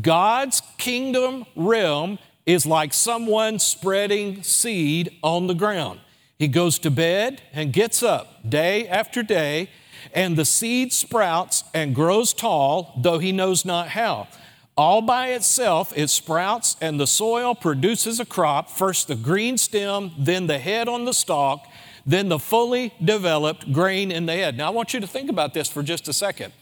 God's 0.00 0.62
kingdom 0.78 1.46
realm 1.54 2.18
is 2.44 2.66
like 2.66 2.92
someone 2.92 3.58
spreading 3.58 4.42
seed 4.42 5.16
on 5.22 5.46
the 5.46 5.54
ground. 5.54 6.00
He 6.36 6.48
goes 6.48 6.80
to 6.80 6.90
bed 6.90 7.40
and 7.52 7.72
gets 7.72 8.02
up 8.02 8.48
day 8.48 8.88
after 8.88 9.22
day, 9.22 9.70
and 10.12 10.36
the 10.36 10.44
seed 10.44 10.92
sprouts 10.92 11.64
and 11.72 11.94
grows 11.94 12.32
tall, 12.32 12.92
though 13.00 13.18
he 13.18 13.32
knows 13.32 13.64
not 13.64 13.88
how. 13.88 14.28
All 14.76 15.02
by 15.02 15.28
itself, 15.28 15.92
it 15.96 16.10
sprouts, 16.10 16.76
and 16.80 16.98
the 16.98 17.06
soil 17.06 17.54
produces 17.54 18.18
a 18.18 18.24
crop 18.24 18.68
first 18.68 19.06
the 19.06 19.14
green 19.14 19.56
stem, 19.56 20.10
then 20.18 20.48
the 20.48 20.58
head 20.58 20.88
on 20.88 21.04
the 21.04 21.14
stalk, 21.14 21.64
then 22.04 22.28
the 22.28 22.40
fully 22.40 22.92
developed 23.02 23.72
grain 23.72 24.10
in 24.10 24.26
the 24.26 24.32
head. 24.32 24.56
Now, 24.56 24.66
I 24.66 24.70
want 24.70 24.92
you 24.92 25.00
to 25.00 25.06
think 25.06 25.30
about 25.30 25.54
this 25.54 25.68
for 25.68 25.82
just 25.82 26.08
a 26.08 26.12
second. 26.12 26.52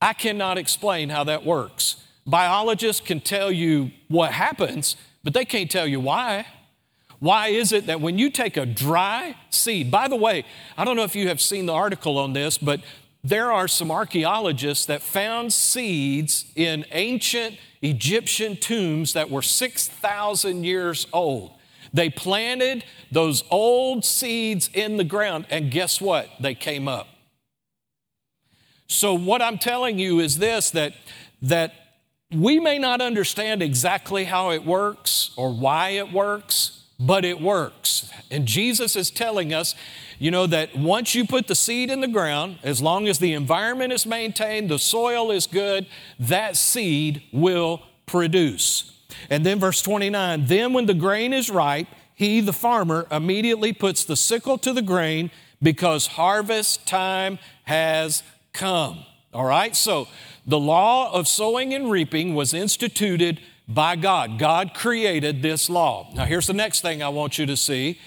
I 0.00 0.12
cannot 0.12 0.56
explain 0.56 1.08
how 1.08 1.24
that 1.24 1.44
works. 1.44 1.96
Biologists 2.26 3.04
can 3.04 3.20
tell 3.20 3.50
you 3.50 3.90
what 4.06 4.32
happens, 4.32 4.96
but 5.24 5.34
they 5.34 5.44
can't 5.44 5.70
tell 5.70 5.86
you 5.86 5.98
why. 5.98 6.46
Why 7.20 7.48
is 7.48 7.72
it 7.72 7.86
that 7.86 8.00
when 8.00 8.18
you 8.18 8.30
take 8.30 8.56
a 8.56 8.64
dry 8.66 9.36
seed, 9.50 9.90
by 9.90 10.08
the 10.08 10.16
way, 10.16 10.44
I 10.76 10.84
don't 10.84 10.96
know 10.96 11.04
if 11.04 11.16
you 11.16 11.28
have 11.28 11.40
seen 11.40 11.66
the 11.66 11.72
article 11.72 12.16
on 12.16 12.32
this, 12.32 12.58
but 12.58 12.80
there 13.24 13.50
are 13.50 13.66
some 13.66 13.90
archaeologists 13.90 14.86
that 14.86 15.02
found 15.02 15.52
seeds 15.52 16.46
in 16.54 16.84
ancient 16.92 17.56
Egyptian 17.82 18.56
tombs 18.56 19.12
that 19.14 19.30
were 19.30 19.42
6,000 19.42 20.64
years 20.64 21.06
old. 21.12 21.52
They 21.92 22.10
planted 22.10 22.84
those 23.10 23.42
old 23.50 24.04
seeds 24.04 24.70
in 24.72 24.96
the 24.96 25.04
ground, 25.04 25.46
and 25.50 25.70
guess 25.70 26.00
what? 26.00 26.28
They 26.38 26.54
came 26.54 26.86
up. 26.86 27.08
So, 28.86 29.14
what 29.14 29.42
I'm 29.42 29.58
telling 29.58 29.98
you 29.98 30.20
is 30.20 30.38
this 30.38 30.70
that, 30.70 30.94
that 31.42 31.74
we 32.32 32.58
may 32.58 32.78
not 32.78 33.00
understand 33.00 33.62
exactly 33.62 34.24
how 34.24 34.50
it 34.50 34.64
works 34.64 35.30
or 35.36 35.52
why 35.52 35.90
it 35.90 36.12
works, 36.12 36.84
but 36.98 37.24
it 37.24 37.40
works. 37.40 38.10
And 38.30 38.46
Jesus 38.46 38.96
is 38.96 39.10
telling 39.10 39.54
us 39.54 39.74
you 40.18 40.32
know 40.32 40.46
that 40.48 40.76
once 40.76 41.14
you 41.14 41.24
put 41.24 41.46
the 41.46 41.54
seed 41.54 41.90
in 41.90 42.00
the 42.00 42.08
ground, 42.08 42.58
as 42.64 42.82
long 42.82 43.06
as 43.06 43.20
the 43.20 43.34
environment 43.34 43.92
is 43.92 44.04
maintained, 44.04 44.68
the 44.68 44.78
soil 44.78 45.30
is 45.30 45.46
good, 45.46 45.86
that 46.18 46.56
seed 46.56 47.22
will 47.32 47.82
produce. 48.06 48.92
And 49.30 49.46
then 49.46 49.60
verse 49.60 49.80
29 49.80 50.46
then 50.46 50.72
when 50.72 50.86
the 50.86 50.94
grain 50.94 51.32
is 51.32 51.50
ripe, 51.50 51.86
he, 52.14 52.40
the 52.40 52.52
farmer, 52.52 53.06
immediately 53.12 53.72
puts 53.72 54.04
the 54.04 54.16
sickle 54.16 54.58
to 54.58 54.72
the 54.72 54.82
grain 54.82 55.30
because 55.62 56.08
harvest 56.08 56.84
time 56.84 57.38
has 57.64 58.24
come. 58.52 59.04
All 59.32 59.44
right, 59.44 59.76
so 59.76 60.08
the 60.44 60.58
law 60.58 61.12
of 61.12 61.28
sowing 61.28 61.72
and 61.74 61.90
reaping 61.90 62.34
was 62.34 62.52
instituted 62.52 63.40
by 63.68 63.96
God. 63.96 64.38
God 64.38 64.72
created 64.72 65.42
this 65.42 65.68
law. 65.68 66.08
Now, 66.14 66.24
here's 66.24 66.46
the 66.46 66.54
next 66.54 66.80
thing 66.80 67.02
I 67.02 67.10
want 67.10 67.38
you 67.38 67.46
to 67.46 67.56
see 67.56 67.98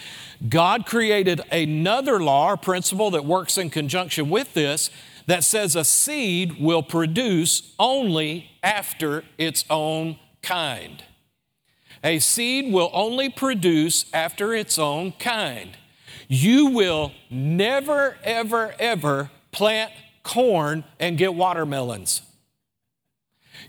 God 0.47 0.87
created 0.87 1.41
another 1.51 2.19
law 2.19 2.49
or 2.49 2.57
principle 2.57 3.11
that 3.11 3.25
works 3.25 3.57
in 3.57 3.69
conjunction 3.69 4.29
with 4.29 4.53
this 4.55 4.89
that 5.27 5.43
says 5.43 5.75
a 5.75 5.83
seed 5.83 6.59
will 6.59 6.81
produce 6.81 7.73
only 7.77 8.49
after 8.63 9.23
its 9.37 9.63
own 9.69 10.17
kind. 10.41 11.03
A 12.03 12.17
seed 12.17 12.73
will 12.73 12.89
only 12.91 13.29
produce 13.29 14.05
after 14.13 14.55
its 14.55 14.79
own 14.79 15.11
kind. 15.13 15.77
You 16.27 16.67
will 16.67 17.11
never, 17.29 18.17
ever, 18.23 18.73
ever 18.79 19.29
plant 19.51 19.91
corn 20.23 20.83
and 20.99 21.17
get 21.17 21.35
watermelons. 21.35 22.23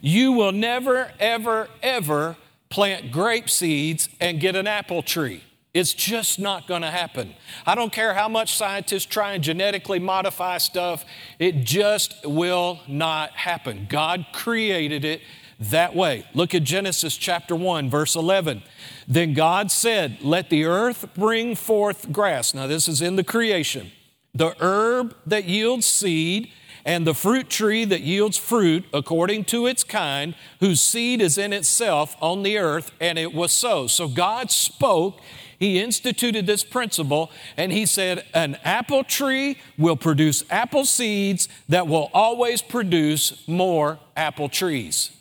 You 0.05 0.33
will 0.33 0.51
never, 0.51 1.13
ever, 1.21 1.69
ever 1.81 2.37
plant 2.69 3.13
grape 3.13 3.49
seeds 3.49 4.09
and 4.21 4.41
get 4.41 4.57
an 4.57 4.67
apple 4.67 5.01
tree. 5.03 5.45
It's 5.73 5.95
just 5.95 6.41
not 6.41 6.67
going 6.67 6.83
to 6.83 6.91
happen. 6.91 7.35
I 7.65 7.77
don't 7.77 7.93
care 7.93 8.13
how 8.13 8.29
much 8.29 8.57
scientists 8.57 9.07
try 9.07 9.33
and 9.33 9.45
genetically 9.45 10.01
modify 10.01 10.59
stuff, 10.59 11.05
it 11.39 11.65
just 11.65 12.27
will 12.27 12.81
not 12.89 13.31
happen. 13.31 13.87
God 13.89 14.27
created 14.33 15.05
it 15.05 15.23
that 15.61 15.95
way. 15.95 16.27
Look 16.35 16.53
at 16.53 16.65
Genesis 16.65 17.17
chapter 17.17 17.55
1, 17.55 17.89
verse 17.89 18.17
11. 18.17 18.65
Then 19.07 19.35
God 19.35 19.71
said, 19.71 20.19
Let 20.21 20.51
the 20.51 20.65
earth 20.65 21.15
bring 21.15 21.55
forth 21.55 22.11
grass. 22.11 22.55
Now, 22.55 22.67
this 22.67 22.89
is 22.89 23.01
in 23.01 23.15
the 23.15 23.25
creation. 23.25 23.93
The 24.35 24.57
herb 24.61 25.15
that 25.27 25.45
yields 25.45 25.87
seed, 25.87 26.51
and 26.85 27.07
the 27.07 27.15
fruit 27.15 27.49
tree 27.49 27.85
that 27.85 28.01
yields 28.01 28.37
fruit 28.37 28.85
according 28.93 29.45
to 29.45 29.67
its 29.67 29.85
kind, 29.85 30.35
whose 30.61 30.81
seed 30.81 31.21
is 31.21 31.39
in 31.39 31.53
itself 31.53 32.17
on 32.21 32.43
the 32.43 32.59
earth, 32.59 32.93
and 33.01 33.19
it 33.19 33.33
was 33.33 33.53
so. 33.53 33.87
So 33.87 34.09
God 34.09 34.51
spoke 34.51 35.21
he 35.63 35.79
instituted 35.79 36.45
this 36.45 36.65
principle 36.65 37.31
and 37.57 37.71
he 37.71 37.87
said, 37.87 38.25
An 38.35 38.59
apple 38.65 39.05
tree 39.05 39.59
will 39.79 39.95
produce 39.95 40.43
apple 40.51 40.85
seeds 40.85 41.49
that 41.69 41.87
will 41.87 42.11
always 42.13 42.61
produce 42.61 43.47
more 43.47 44.01
apple 44.17 44.49
trees. 44.49 45.13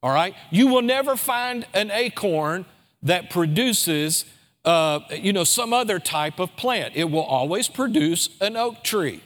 All 0.00 0.12
right? 0.12 0.36
You 0.50 0.68
will 0.68 0.82
never 0.82 1.16
find 1.16 1.66
an 1.74 1.90
acorn 1.90 2.66
that 3.02 3.30
produces, 3.30 4.26
uh, 4.64 5.00
you 5.10 5.32
know, 5.32 5.42
some 5.42 5.72
other 5.72 5.98
type 5.98 6.38
of 6.38 6.54
plant. 6.54 6.94
It 6.94 7.10
will 7.10 7.24
always 7.24 7.66
produce 7.66 8.28
an 8.40 8.56
oak 8.56 8.84
tree. 8.84 9.24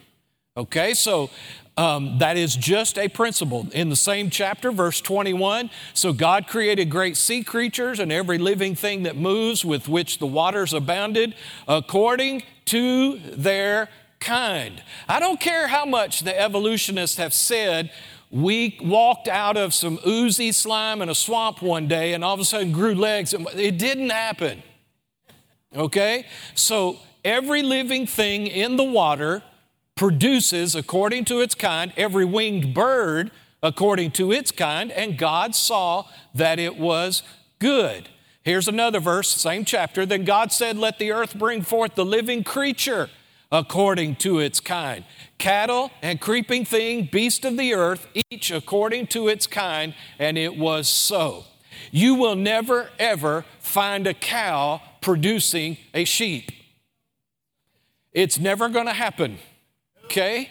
Okay, 0.57 0.95
so 0.95 1.29
um, 1.77 2.19
that 2.19 2.37
is 2.37 2.55
just 2.55 2.97
a 2.97 3.09
principle. 3.09 3.67
In 3.73 3.89
the 3.89 3.95
same 3.95 4.29
chapter, 4.29 4.71
verse 4.71 5.01
21, 5.01 5.69
so 5.93 6.13
God 6.13 6.47
created 6.47 6.89
great 6.89 7.17
sea 7.17 7.43
creatures 7.43 7.99
and 7.99 8.11
every 8.11 8.37
living 8.37 8.75
thing 8.75 9.03
that 9.03 9.17
moves 9.17 9.65
with 9.65 9.89
which 9.89 10.19
the 10.19 10.27
waters 10.27 10.73
abounded 10.73 11.35
according 11.67 12.43
to 12.65 13.19
their 13.19 13.89
kind. 14.19 14.81
I 15.09 15.19
don't 15.19 15.39
care 15.39 15.67
how 15.67 15.85
much 15.85 16.21
the 16.21 16.39
evolutionists 16.39 17.17
have 17.17 17.33
said 17.33 17.91
we 18.31 18.77
walked 18.81 19.27
out 19.27 19.55
of 19.55 19.73
some 19.73 19.99
oozy 20.05 20.51
slime 20.51 21.01
in 21.01 21.09
a 21.09 21.15
swamp 21.15 21.61
one 21.61 21.87
day 21.87 22.13
and 22.13 22.23
all 22.23 22.33
of 22.33 22.39
a 22.39 22.45
sudden 22.45 22.71
grew 22.71 22.95
legs. 22.95 23.33
It 23.33 23.77
didn't 23.77 24.09
happen. 24.09 24.63
Okay? 25.75 26.25
So 26.53 26.99
every 27.23 27.63
living 27.63 28.07
thing 28.07 28.47
in 28.47 28.77
the 28.77 28.83
water 28.83 29.43
produces 29.95 30.75
according 30.75 31.25
to 31.25 31.39
its 31.39 31.55
kind, 31.55 31.93
every 31.95 32.25
winged 32.25 32.73
bird 32.73 33.31
according 33.63 34.11
to 34.11 34.31
its 34.31 34.51
kind, 34.51 34.91
and 34.91 35.17
God 35.17 35.55
saw 35.55 36.05
that 36.33 36.59
it 36.59 36.77
was 36.77 37.23
good. 37.59 38.09
Here's 38.43 38.67
another 38.67 38.99
verse, 38.99 39.29
same 39.29 39.65
chapter. 39.65 40.05
Then 40.05 40.23
God 40.23 40.51
said, 40.51 40.77
Let 40.77 40.99
the 40.99 41.11
earth 41.11 41.37
bring 41.37 41.63
forth 41.63 41.95
the 41.95 42.05
living 42.05 42.43
creature 42.43 43.09
according 43.51 44.17
to 44.17 44.39
its 44.39 44.59
kind. 44.59 45.03
Cattle 45.37 45.89
and 46.01 46.21
creeping 46.21 46.65
thing, 46.65 47.09
beast 47.11 47.43
of 47.43 47.57
the 47.57 47.73
earth, 47.73 48.07
each 48.29 48.51
according 48.51 49.07
to 49.07 49.27
its 49.29 49.47
kind, 49.47 49.95
and 50.19 50.37
it 50.37 50.57
was 50.57 50.87
so. 50.87 51.45
You 51.91 52.15
will 52.15 52.35
never, 52.35 52.89
ever 52.99 53.45
find 53.59 54.05
a 54.05 54.13
cow 54.13 54.81
producing 55.01 55.77
a 55.93 56.05
sheep. 56.05 56.51
It's 58.11 58.37
never 58.37 58.69
going 58.69 58.85
to 58.85 58.93
happen. 58.93 59.39
Okay? 60.05 60.49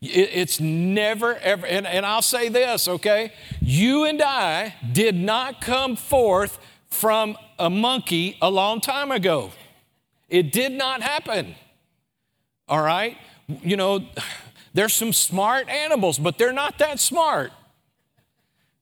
It's 0.00 0.58
never 0.58 1.36
ever, 1.36 1.64
and, 1.64 1.86
and 1.86 2.04
I'll 2.04 2.22
say 2.22 2.48
this, 2.48 2.88
okay? 2.88 3.32
You 3.60 4.04
and 4.04 4.20
I 4.20 4.74
did 4.90 5.14
not 5.14 5.60
come 5.60 5.94
forth 5.94 6.58
from 6.88 7.36
a 7.58 7.70
monkey 7.70 8.36
a 8.42 8.50
long 8.50 8.80
time 8.80 9.12
ago. 9.12 9.52
It 10.28 10.50
did 10.50 10.72
not 10.72 11.02
happen. 11.02 11.54
All 12.68 12.82
right? 12.82 13.16
You 13.46 13.76
know, 13.76 14.04
there's 14.74 14.92
some 14.92 15.12
smart 15.12 15.68
animals, 15.68 16.18
but 16.18 16.36
they're 16.36 16.52
not 16.52 16.78
that 16.78 16.98
smart. 16.98 17.52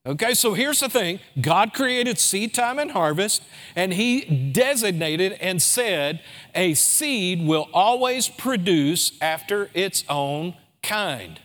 Okay, 0.03 0.33
so 0.33 0.55
here's 0.55 0.79
the 0.79 0.89
thing 0.89 1.19
God 1.39 1.73
created 1.73 2.17
seed 2.17 2.55
time 2.55 2.79
and 2.79 2.91
harvest, 2.91 3.43
and 3.75 3.93
He 3.93 4.21
designated 4.51 5.33
and 5.33 5.61
said 5.61 6.21
a 6.55 6.73
seed 6.73 7.45
will 7.45 7.69
always 7.71 8.27
produce 8.27 9.11
after 9.21 9.69
its 9.75 10.03
own 10.09 10.55
kind. 10.81 11.39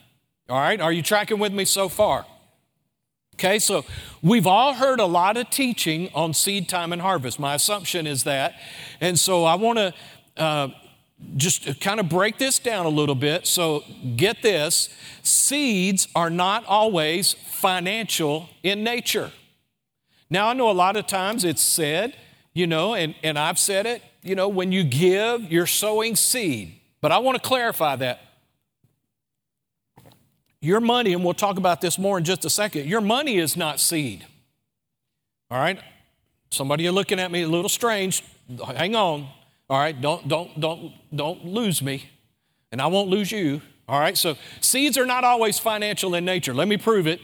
All 0.49 0.59
right, 0.59 0.81
are 0.81 0.93
you 0.93 1.03
tracking 1.03 1.39
with 1.39 1.53
me 1.53 1.67
so 1.67 1.91
far? 1.91 2.25
Okay, 3.35 3.59
so 3.59 3.85
we've 4.23 4.47
all 4.47 4.73
heard 4.73 5.01
a 5.01 5.05
lot 5.05 5.37
of 5.37 5.51
teaching 5.51 6.09
on 6.15 6.33
seed 6.33 6.71
time 6.71 6.91
and 6.95 7.03
harvest. 7.03 7.39
My 7.39 7.55
assumption 7.55 8.07
is 8.07 8.25
that. 8.25 8.55
And 8.99 9.21
so 9.21 9.45
I 9.45 9.57
want 9.57 9.79
to 9.79 9.95
uh, 10.39 10.69
just 11.37 11.81
kind 11.81 12.01
of 12.01 12.09
break 12.09 12.39
this 12.39 12.59
down 12.59 12.87
a 12.87 12.91
little 12.91 13.15
bit. 13.15 13.47
So, 13.47 13.85
get 14.17 14.43
this 14.43 14.91
seeds 15.23 16.09
are 16.15 16.31
not 16.31 16.65
always 16.67 17.33
financial 17.33 18.49
in 18.63 18.85
nature. 18.85 19.33
Now, 20.29 20.49
I 20.49 20.53
know 20.53 20.71
a 20.71 20.73
lot 20.73 20.97
of 20.97 21.07
times 21.07 21.45
it's 21.45 21.63
said, 21.63 22.15
you 22.53 22.67
know, 22.67 22.95
and, 22.95 23.15
and 23.23 23.39
I've 23.39 23.59
said 23.59 23.87
it, 23.87 24.03
you 24.23 24.35
know, 24.35 24.49
when 24.49 24.73
you 24.73 24.83
give, 24.83 25.51
you're 25.51 25.67
sowing 25.67 26.17
seed. 26.17 26.81
But 27.01 27.13
I 27.13 27.19
want 27.19 27.41
to 27.41 27.49
clarify 27.49 27.97
that. 27.97 28.21
Your 30.61 30.81
money, 30.81 31.13
and 31.13 31.23
we'll 31.23 31.35
talk 31.35 31.59
about 31.59 31.81
this 31.81 31.99
more 31.99 32.19
in 32.19 32.25
just 32.25 32.45
a 32.45 32.51
second, 32.51 32.87
your 32.87 33.01
money 33.01 33.37
is 33.37 33.57
not 33.57 33.79
seed. 33.79 34.25
All 35.51 35.59
right? 35.59 35.79
Somebody 36.51 36.89
looking 36.91 37.21
at 37.21 37.31
me 37.31 37.43
a 37.43 37.49
little 37.49 37.69
strange. 37.69 38.25
Hang 38.65 38.97
on. 38.97 39.29
All 39.69 39.79
right, 39.79 39.99
don't 40.01 40.29
don't 40.29 40.59
don't 40.61 40.93
don't 41.15 41.45
lose 41.45 41.83
me. 41.83 42.05
And 42.73 42.81
I 42.81 42.87
won't 42.87 43.09
lose 43.09 43.33
you. 43.33 43.63
All 43.89 44.01
right? 44.01 44.17
So 44.17 44.37
seeds 44.61 44.99
are 44.99 45.07
not 45.07 45.25
always 45.25 45.59
financial 45.59 46.15
in 46.15 46.25
nature. 46.25 46.53
Let 46.53 46.69
me 46.69 46.77
prove 46.77 47.07
it. 47.07 47.21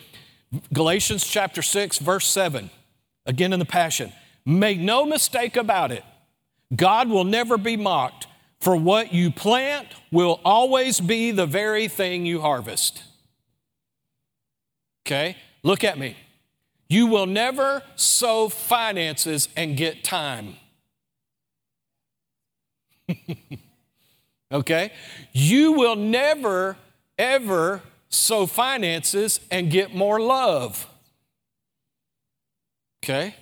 Galatians 0.72 1.26
chapter 1.26 1.62
6 1.62 1.98
verse 1.98 2.26
7. 2.26 2.70
Again 3.26 3.52
in 3.52 3.58
the 3.58 3.64
passion. 3.64 4.12
Make 4.44 4.78
no 4.78 5.04
mistake 5.06 5.56
about 5.56 5.92
it. 5.92 6.04
God 6.74 7.08
will 7.08 7.24
never 7.24 7.58
be 7.58 7.76
mocked, 7.76 8.26
for 8.60 8.74
what 8.76 9.12
you 9.12 9.30
plant 9.30 9.88
will 10.10 10.40
always 10.44 11.00
be 11.00 11.30
the 11.30 11.46
very 11.46 11.86
thing 11.86 12.24
you 12.26 12.40
harvest. 12.40 13.02
Okay? 15.06 15.36
Look 15.62 15.84
at 15.84 15.98
me. 15.98 16.16
You 16.88 17.06
will 17.06 17.26
never 17.26 17.82
sow 17.94 18.48
finances 18.48 19.48
and 19.56 19.76
get 19.76 20.02
time. 20.04 20.56
okay? 24.52 24.92
You 25.32 25.72
will 25.72 25.96
never, 25.96 26.76
ever 27.18 27.82
sow 28.08 28.46
finances 28.46 29.40
and 29.50 29.70
get 29.70 29.94
more 29.94 30.20
love. 30.20 30.88
Okay? 33.02 33.34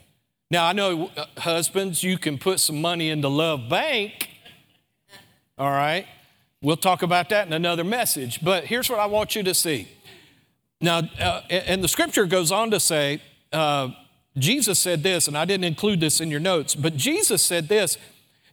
Now, 0.50 0.66
I 0.66 0.72
know 0.72 1.10
uh, 1.16 1.26
husbands, 1.38 2.02
you 2.02 2.18
can 2.18 2.38
put 2.38 2.60
some 2.60 2.80
money 2.80 3.10
in 3.10 3.20
the 3.20 3.30
Love 3.30 3.68
Bank. 3.68 4.30
All 5.58 5.70
right? 5.70 6.06
We'll 6.62 6.76
talk 6.76 7.02
about 7.02 7.28
that 7.28 7.46
in 7.46 7.52
another 7.52 7.84
message. 7.84 8.42
But 8.42 8.64
here's 8.64 8.90
what 8.90 8.98
I 8.98 9.06
want 9.06 9.36
you 9.36 9.42
to 9.42 9.54
see. 9.54 9.88
Now, 10.80 11.02
uh, 11.18 11.42
and 11.50 11.84
the 11.84 11.88
scripture 11.88 12.26
goes 12.26 12.50
on 12.50 12.70
to 12.70 12.80
say, 12.80 13.20
uh, 13.52 13.90
Jesus 14.36 14.78
said 14.78 15.02
this, 15.02 15.28
and 15.28 15.36
I 15.36 15.44
didn't 15.44 15.64
include 15.64 16.00
this 16.00 16.20
in 16.20 16.30
your 16.30 16.40
notes, 16.40 16.74
but 16.74 16.96
Jesus 16.96 17.44
said 17.44 17.68
this 17.68 17.98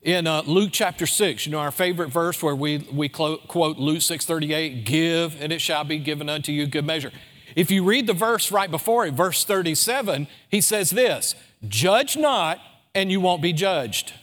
in 0.01 0.27
uh, 0.27 0.43
Luke 0.45 0.69
chapter 0.71 1.05
6, 1.05 1.45
you 1.45 1.51
know, 1.51 1.59
our 1.59 1.71
favorite 1.71 2.09
verse 2.09 2.41
where 2.41 2.55
we, 2.55 2.87
we 2.91 3.09
quote 3.09 3.77
Luke 3.77 3.99
6:38, 3.99 4.85
give 4.85 5.41
and 5.41 5.51
it 5.51 5.59
shall 5.59 5.83
be 5.83 5.99
given 5.99 6.29
unto 6.29 6.51
you 6.51 6.67
good 6.67 6.85
measure. 6.85 7.11
If 7.55 7.71
you 7.71 7.83
read 7.83 8.05
the 8.05 8.13
verse 8.13 8.51
right 8.51 8.69
before 8.69 9.05
it, 9.05 9.13
verse 9.13 9.43
37, 9.43 10.27
he 10.49 10.61
says 10.61 10.91
this 10.91 11.35
Judge 11.67 12.15
not, 12.15 12.59
and 12.93 13.11
you 13.11 13.19
won't 13.19 13.41
be 13.41 13.53
judged. 13.53 14.13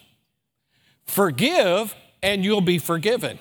Forgive, 1.04 1.95
and 2.23 2.45
you'll 2.45 2.61
be 2.61 2.78
forgiven. 2.78 3.38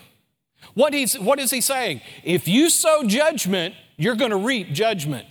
What, 0.73 0.93
he's, 0.93 1.17
what 1.17 1.39
is 1.39 1.51
he 1.51 1.61
saying? 1.61 2.01
If 2.23 2.47
you 2.47 2.69
sow 2.69 3.03
judgment, 3.03 3.75
you're 3.97 4.15
going 4.15 4.31
to 4.31 4.37
reap 4.37 4.73
judgment. 4.73 5.27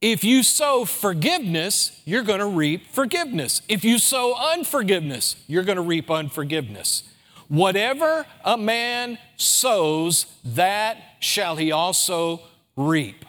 If 0.00 0.22
you 0.22 0.44
sow 0.44 0.84
forgiveness, 0.84 2.00
you're 2.04 2.22
going 2.22 2.38
to 2.38 2.46
reap 2.46 2.86
forgiveness. 2.92 3.62
If 3.68 3.84
you 3.84 3.98
sow 3.98 4.34
unforgiveness, 4.34 5.36
you're 5.48 5.64
going 5.64 5.76
to 5.76 5.82
reap 5.82 6.08
unforgiveness. 6.10 7.02
Whatever 7.48 8.26
a 8.44 8.56
man 8.56 9.18
sows, 9.36 10.26
that 10.44 10.98
shall 11.18 11.56
he 11.56 11.72
also 11.72 12.42
reap. 12.76 13.24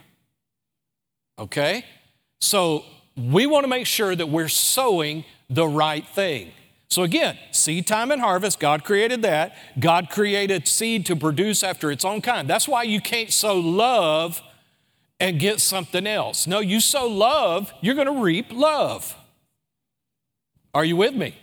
Okay? 1.40 1.86
So 2.40 2.86
we 3.18 3.48
want 3.48 3.64
to 3.64 3.68
make 3.68 3.88
sure 3.88 4.16
that 4.16 4.28
we're 4.28 4.48
sowing 4.48 5.26
the 5.50 5.68
right 5.68 6.06
thing. 6.08 6.52
So 6.90 7.04
again, 7.04 7.38
seed 7.52 7.88
time 7.88 8.12
and 8.12 8.22
harvest, 8.22 8.60
God 8.60 8.84
created 8.84 9.22
that. 9.24 9.56
God 9.80 10.10
created 10.10 10.68
seed 10.68 11.06
to 11.08 11.16
produce 11.16 11.64
after 11.64 11.92
its 11.92 12.06
own 12.06 12.22
kind. 12.22 12.48
That's 12.48 12.68
why 12.68 12.84
you 12.84 13.02
can't 13.02 13.32
sow 13.32 13.58
love 13.58 14.42
and 15.20 15.40
get 15.40 15.60
something 15.60 16.08
else. 16.08 16.48
No, 16.48 16.60
you 16.60 16.80
sow 16.80 17.08
love, 17.08 17.74
you're 17.82 17.96
going 17.96 18.08
to 18.08 18.22
reap 18.22 18.48
love. 18.52 19.16
Are 20.74 20.86
you 20.86 20.96
with 20.96 21.14
me? 21.14 21.36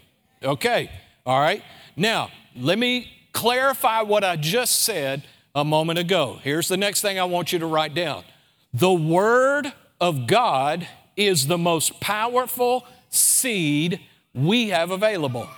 Okay, 0.43 0.91
all 1.25 1.41
right. 1.41 1.62
Now, 1.97 2.31
let 2.55 2.79
me 2.79 3.11
clarify 3.33 4.03
what 4.03 4.25
I 4.25 4.37
just 4.37 4.83
said 4.83 5.25
a 5.55 5.65
moment 5.65 5.99
ago. 5.99 6.39
Here's 6.43 6.69
the 6.69 6.77
next 6.77 7.03
thing 7.03 7.19
I 7.19 7.25
want 7.25 7.53
you 7.53 7.59
to 7.59 7.67
write 7.67 7.95
down 7.95 8.25
the 8.73 8.93
Word 8.93 9.73
of 10.01 10.27
God 10.27 10.87
is 11.17 11.47
the 11.47 11.59
most 11.59 12.01
powerful 12.01 12.87
seed 13.09 14.01
we 14.35 14.69
have 14.69 14.91
available. 14.91 15.49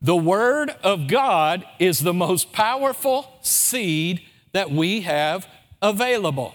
The 0.00 0.16
Word 0.16 0.70
of 0.82 1.08
God 1.08 1.64
is 1.78 2.00
the 2.00 2.14
most 2.14 2.52
powerful 2.52 3.38
seed 3.42 4.22
that 4.52 4.70
we 4.70 5.02
have 5.02 5.46
available. 5.80 6.54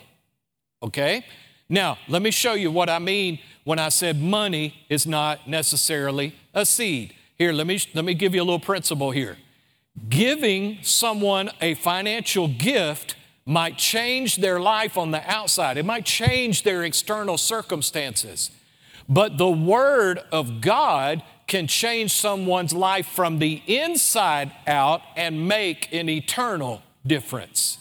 Okay? 0.81 1.25
Now, 1.69 1.97
let 2.07 2.21
me 2.21 2.31
show 2.31 2.53
you 2.53 2.71
what 2.71 2.89
I 2.89 2.99
mean 2.99 3.39
when 3.63 3.79
I 3.79 3.89
said 3.89 4.21
money 4.21 4.85
is 4.89 5.05
not 5.05 5.47
necessarily 5.47 6.35
a 6.53 6.65
seed. 6.65 7.13
Here, 7.37 7.51
let 7.51 7.67
me, 7.67 7.79
let 7.93 8.05
me 8.05 8.13
give 8.13 8.33
you 8.33 8.41
a 8.41 8.45
little 8.45 8.59
principle 8.59 9.11
here. 9.11 9.37
Giving 10.09 10.77
someone 10.83 11.49
a 11.59 11.73
financial 11.73 12.47
gift 12.47 13.15
might 13.45 13.77
change 13.77 14.37
their 14.37 14.59
life 14.59 14.97
on 14.97 15.11
the 15.11 15.29
outside, 15.29 15.77
it 15.77 15.85
might 15.85 16.05
change 16.05 16.63
their 16.63 16.83
external 16.83 17.37
circumstances. 17.37 18.51
But 19.09 19.37
the 19.37 19.49
Word 19.49 20.19
of 20.31 20.61
God 20.61 21.23
can 21.47 21.67
change 21.67 22.11
someone's 22.11 22.73
life 22.73 23.07
from 23.07 23.39
the 23.39 23.61
inside 23.65 24.51
out 24.67 25.01
and 25.15 25.47
make 25.47 25.91
an 25.93 26.09
eternal 26.09 26.81
difference. 27.05 27.77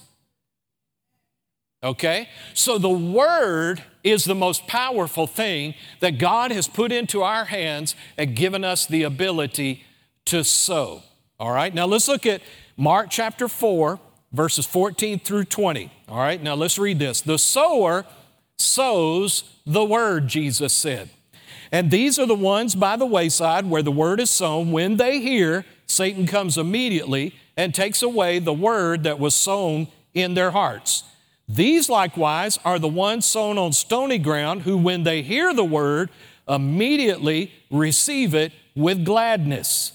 Okay? 1.86 2.28
So 2.52 2.78
the 2.78 2.90
Word 2.90 3.82
is 4.02 4.24
the 4.24 4.34
most 4.34 4.66
powerful 4.66 5.26
thing 5.26 5.74
that 6.00 6.18
God 6.18 6.50
has 6.50 6.68
put 6.68 6.92
into 6.92 7.22
our 7.22 7.46
hands 7.46 7.94
and 8.18 8.36
given 8.36 8.64
us 8.64 8.86
the 8.86 9.04
ability 9.04 9.84
to 10.26 10.42
sow. 10.44 11.02
All 11.38 11.52
right? 11.52 11.72
Now 11.72 11.86
let's 11.86 12.08
look 12.08 12.26
at 12.26 12.42
Mark 12.76 13.08
chapter 13.10 13.48
4, 13.48 14.00
verses 14.32 14.66
14 14.66 15.20
through 15.20 15.44
20. 15.44 15.90
All 16.08 16.18
right, 16.18 16.42
now 16.42 16.54
let's 16.54 16.78
read 16.78 16.98
this. 16.98 17.20
The 17.20 17.38
sower 17.38 18.04
sows 18.58 19.44
the 19.64 19.84
word, 19.84 20.28
Jesus 20.28 20.72
said. 20.72 21.10
And 21.72 21.90
these 21.90 22.18
are 22.18 22.26
the 22.26 22.34
ones 22.34 22.74
by 22.74 22.96
the 22.96 23.06
wayside 23.06 23.66
where 23.66 23.82
the 23.82 23.90
word 23.90 24.20
is 24.20 24.30
sown. 24.30 24.72
When 24.72 24.98
they 24.98 25.20
hear, 25.20 25.64
Satan 25.86 26.26
comes 26.26 26.58
immediately 26.58 27.34
and 27.56 27.74
takes 27.74 28.02
away 28.02 28.38
the 28.38 28.52
word 28.52 29.04
that 29.04 29.18
was 29.18 29.34
sown 29.34 29.88
in 30.14 30.34
their 30.34 30.50
hearts. 30.50 31.02
These 31.48 31.88
likewise 31.88 32.58
are 32.64 32.78
the 32.78 32.88
ones 32.88 33.24
sown 33.24 33.58
on 33.58 33.72
stony 33.72 34.18
ground 34.18 34.62
who, 34.62 34.76
when 34.76 35.04
they 35.04 35.22
hear 35.22 35.54
the 35.54 35.64
word, 35.64 36.10
immediately 36.48 37.52
receive 37.70 38.34
it 38.34 38.52
with 38.74 39.04
gladness 39.04 39.92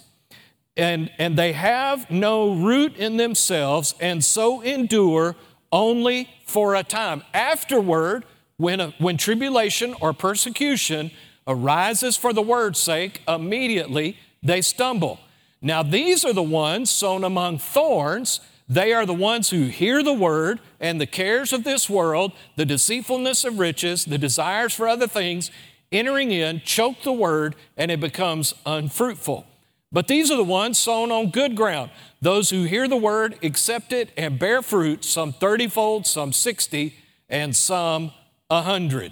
and, 0.77 1.11
and 1.17 1.37
they 1.37 1.51
have 1.53 2.09
no 2.09 2.53
root 2.55 2.95
in 2.95 3.17
themselves 3.17 3.93
and 3.99 4.23
so 4.23 4.61
endure 4.61 5.35
only 5.71 6.29
for 6.45 6.75
a 6.75 6.83
time. 6.83 7.23
Afterward, 7.33 8.25
when, 8.57 8.79
a, 8.79 8.93
when 8.97 9.17
tribulation 9.17 9.95
or 10.01 10.13
persecution 10.13 11.11
arises 11.47 12.17
for 12.17 12.33
the 12.33 12.41
word's 12.41 12.79
sake, 12.79 13.21
immediately 13.27 14.17
they 14.41 14.61
stumble. 14.61 15.19
Now, 15.61 15.83
these 15.83 16.25
are 16.25 16.33
the 16.33 16.41
ones 16.41 16.89
sown 16.89 17.23
among 17.23 17.59
thorns. 17.59 18.39
They 18.71 18.93
are 18.93 19.05
the 19.05 19.13
ones 19.13 19.49
who 19.49 19.65
hear 19.65 20.01
the 20.01 20.13
word, 20.13 20.61
and 20.79 21.01
the 21.01 21.05
cares 21.05 21.51
of 21.51 21.65
this 21.65 21.89
world, 21.89 22.31
the 22.55 22.63
deceitfulness 22.63 23.43
of 23.43 23.59
riches, 23.59 24.05
the 24.05 24.17
desires 24.17 24.73
for 24.73 24.87
other 24.87 25.07
things, 25.07 25.51
entering 25.91 26.31
in, 26.31 26.61
choke 26.61 27.01
the 27.03 27.11
word, 27.11 27.57
and 27.75 27.91
it 27.91 27.99
becomes 27.99 28.53
unfruitful. 28.65 29.45
But 29.91 30.07
these 30.07 30.31
are 30.31 30.37
the 30.37 30.45
ones 30.45 30.77
sown 30.77 31.11
on 31.11 31.31
good 31.31 31.53
ground, 31.53 31.91
those 32.21 32.49
who 32.49 32.63
hear 32.63 32.87
the 32.87 32.95
word, 32.95 33.37
accept 33.43 33.91
it, 33.91 34.11
and 34.15 34.39
bear 34.39 34.61
fruit, 34.61 35.03
some 35.03 35.33
30 35.33 35.67
fold, 35.67 36.07
some 36.07 36.31
60, 36.31 36.95
and 37.27 37.53
some 37.53 38.13
100. 38.47 39.11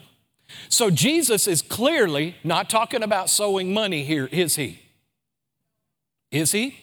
So 0.69 0.89
Jesus 0.89 1.49
is 1.49 1.61
clearly 1.61 2.37
not 2.45 2.69
talking 2.69 3.03
about 3.03 3.29
sowing 3.29 3.73
money 3.73 4.05
here, 4.05 4.29
is 4.31 4.55
he? 4.55 4.79
Is 6.31 6.53
he? 6.53 6.79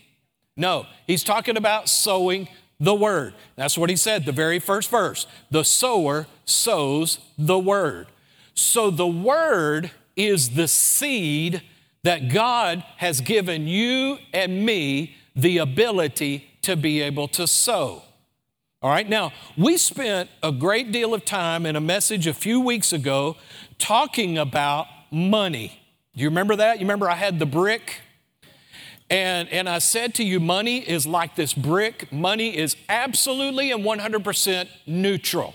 No, 0.59 0.85
he's 1.07 1.25
talking 1.25 1.57
about 1.57 1.89
sowing 1.89 2.49
the 2.79 2.95
word. 2.95 3.35
That's 3.57 3.79
what 3.79 3.91
he 3.91 3.97
said, 3.97 4.27
the 4.27 4.33
very 4.33 4.59
first 4.59 4.91
verse. 4.91 5.27
The 5.51 5.65
sower 5.65 6.27
sows 6.45 7.19
the 7.39 7.59
word. 7.59 8.09
So 8.55 8.91
the 8.91 9.07
word 9.07 9.91
is 10.17 10.51
the 10.51 10.69
seed 10.69 11.63
that 12.03 12.29
God 12.29 12.85
has 12.99 13.21
given 13.21 13.67
you 13.67 14.19
and 14.33 14.65
me 14.65 15.17
the 15.35 15.59
ability 15.59 16.49
to 16.63 16.77
be 16.77 17.01
able 17.01 17.29
to 17.29 17.47
sow. 17.47 18.03
All 18.83 18.91
right, 18.91 19.09
now 19.09 19.33
we 19.57 19.77
spent 19.77 20.31
a 20.43 20.53
great 20.53 20.93
deal 20.93 21.15
of 21.15 21.25
time 21.25 21.67
in 21.67 21.77
a 21.77 21.81
message 21.81 22.27
a 22.27 22.35
few 22.35 22.61
weeks 22.61 22.93
ago 22.93 23.37
talking 23.79 24.39
about 24.39 24.87
money. 25.11 25.81
Do 26.15 26.23
you 26.23 26.29
remember 26.29 26.57
that? 26.57 26.79
You 26.79 26.85
remember 26.85 27.11
I 27.11 27.15
had 27.15 27.39
the 27.39 27.47
brick? 27.47 28.01
And, 29.09 29.49
and 29.51 29.69
I 29.69 29.79
said 29.79 30.15
to 30.15 30.25
you, 30.25 30.41
money 30.41 30.79
is 30.79 31.07
like 31.07 31.37
this 31.37 31.55
brick. 31.55 32.13
Money 32.13 32.57
is 32.57 32.77
absolutely 32.89 33.71
and 33.71 33.85
100% 33.85 34.69
neutral. 34.87 35.55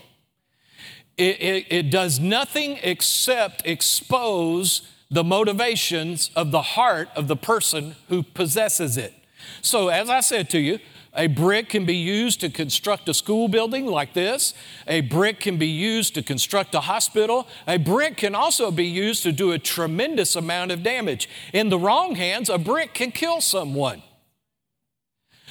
It, 1.17 1.41
it, 1.41 1.65
it 1.69 1.91
does 1.91 2.19
nothing 2.19 2.79
except 2.81 3.65
expose 3.65 4.81
the 5.09 5.23
motivations 5.23 6.31
of 6.35 6.51
the 6.51 6.61
heart 6.61 7.09
of 7.15 7.27
the 7.27 7.35
person 7.35 7.95
who 8.07 8.23
possesses 8.23 8.97
it. 8.97 9.13
So, 9.61 9.89
as 9.89 10.09
I 10.09 10.21
said 10.21 10.49
to 10.51 10.59
you, 10.59 10.79
a 11.13 11.27
brick 11.27 11.67
can 11.67 11.85
be 11.85 11.95
used 11.95 12.39
to 12.39 12.49
construct 12.49 13.09
a 13.09 13.13
school 13.13 13.49
building 13.49 13.85
like 13.85 14.13
this. 14.13 14.53
A 14.87 15.01
brick 15.01 15.41
can 15.41 15.57
be 15.57 15.67
used 15.67 16.15
to 16.15 16.23
construct 16.23 16.73
a 16.73 16.81
hospital. 16.81 17.47
A 17.67 17.77
brick 17.77 18.15
can 18.15 18.33
also 18.33 18.71
be 18.71 18.85
used 18.85 19.21
to 19.23 19.33
do 19.33 19.51
a 19.51 19.59
tremendous 19.59 20.37
amount 20.37 20.71
of 20.71 20.83
damage. 20.83 21.27
In 21.51 21.69
the 21.69 21.77
wrong 21.77 22.15
hands, 22.15 22.49
a 22.49 22.57
brick 22.57 22.93
can 22.93 23.11
kill 23.11 23.41
someone. 23.41 24.03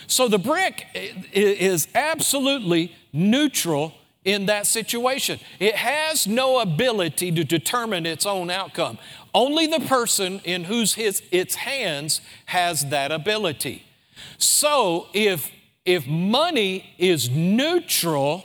So 0.06 0.28
the 0.28 0.38
brick 0.38 0.86
is 1.32 1.88
absolutely 1.94 2.96
neutral 3.12 3.92
in 4.24 4.46
that 4.46 4.66
situation. 4.66 5.40
It 5.58 5.76
has 5.76 6.26
no 6.26 6.60
ability 6.60 7.32
to 7.32 7.44
determine 7.44 8.06
its 8.06 8.24
own 8.24 8.50
outcome. 8.50 8.98
Only 9.34 9.66
the 9.66 9.80
person 9.80 10.40
in 10.44 10.64
whose 10.64 10.94
his, 10.94 11.22
its 11.30 11.56
hands 11.56 12.22
has 12.46 12.86
that 12.86 13.12
ability. 13.12 13.84
So 14.38 15.08
if, 15.12 15.50
if 15.84 16.06
money 16.06 16.94
is 16.98 17.30
neutral, 17.30 18.44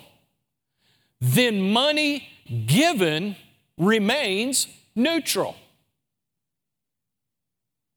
then 1.19 1.61
money 1.61 2.27
given 2.65 3.35
remains 3.77 4.67
neutral. 4.95 5.55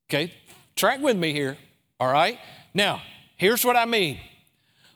Okay, 0.09 0.33
track 0.75 1.01
with 1.01 1.17
me 1.17 1.33
here, 1.33 1.59
all 2.01 2.11
right? 2.11 2.39
Now, 2.73 3.03
here's 3.37 3.65
what 3.65 3.77
I 3.77 3.85
mean 3.85 4.19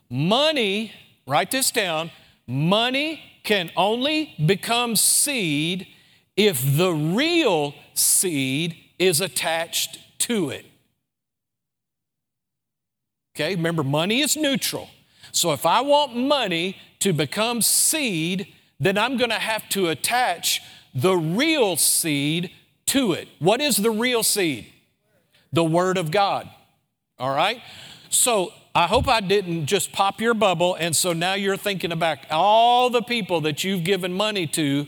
money, 0.09 0.91
write 1.27 1.51
this 1.51 1.71
down, 1.71 2.11
money 2.47 3.21
can 3.43 3.71
only 3.75 4.33
become 4.43 4.95
seed 4.95 5.87
if 6.35 6.77
the 6.77 6.91
real 6.91 7.75
seed 7.93 8.75
is 8.97 9.21
attached 9.21 9.99
to 10.19 10.49
it. 10.49 10.65
Okay, 13.35 13.55
remember, 13.55 13.83
money 13.83 14.21
is 14.21 14.37
neutral. 14.37 14.89
So 15.31 15.53
if 15.53 15.65
I 15.65 15.81
want 15.81 16.15
money 16.15 16.77
to 16.99 17.13
become 17.13 17.61
seed, 17.61 18.47
then 18.79 18.97
I'm 18.97 19.17
going 19.17 19.31
to 19.31 19.39
have 19.39 19.67
to 19.69 19.89
attach 19.89 20.61
the 20.93 21.15
real 21.15 21.75
seed 21.75 22.51
to 22.87 23.13
it. 23.13 23.27
What 23.39 23.59
is 23.59 23.77
the 23.77 23.89
real 23.89 24.21
seed? 24.21 24.67
The 25.51 25.63
Word 25.63 25.97
of 25.97 26.11
God. 26.11 26.47
All 27.17 27.35
right? 27.35 27.61
So 28.09 28.53
I 28.75 28.85
hope 28.85 29.07
I 29.07 29.19
didn't 29.19 29.65
just 29.65 29.91
pop 29.91 30.21
your 30.21 30.33
bubble, 30.35 30.75
and 30.75 30.95
so 30.95 31.13
now 31.13 31.33
you're 31.33 31.57
thinking 31.57 31.91
about 31.91 32.19
all 32.29 32.89
the 32.89 33.01
people 33.01 33.41
that 33.41 33.63
you've 33.63 33.83
given 33.83 34.13
money 34.13 34.45
to, 34.47 34.87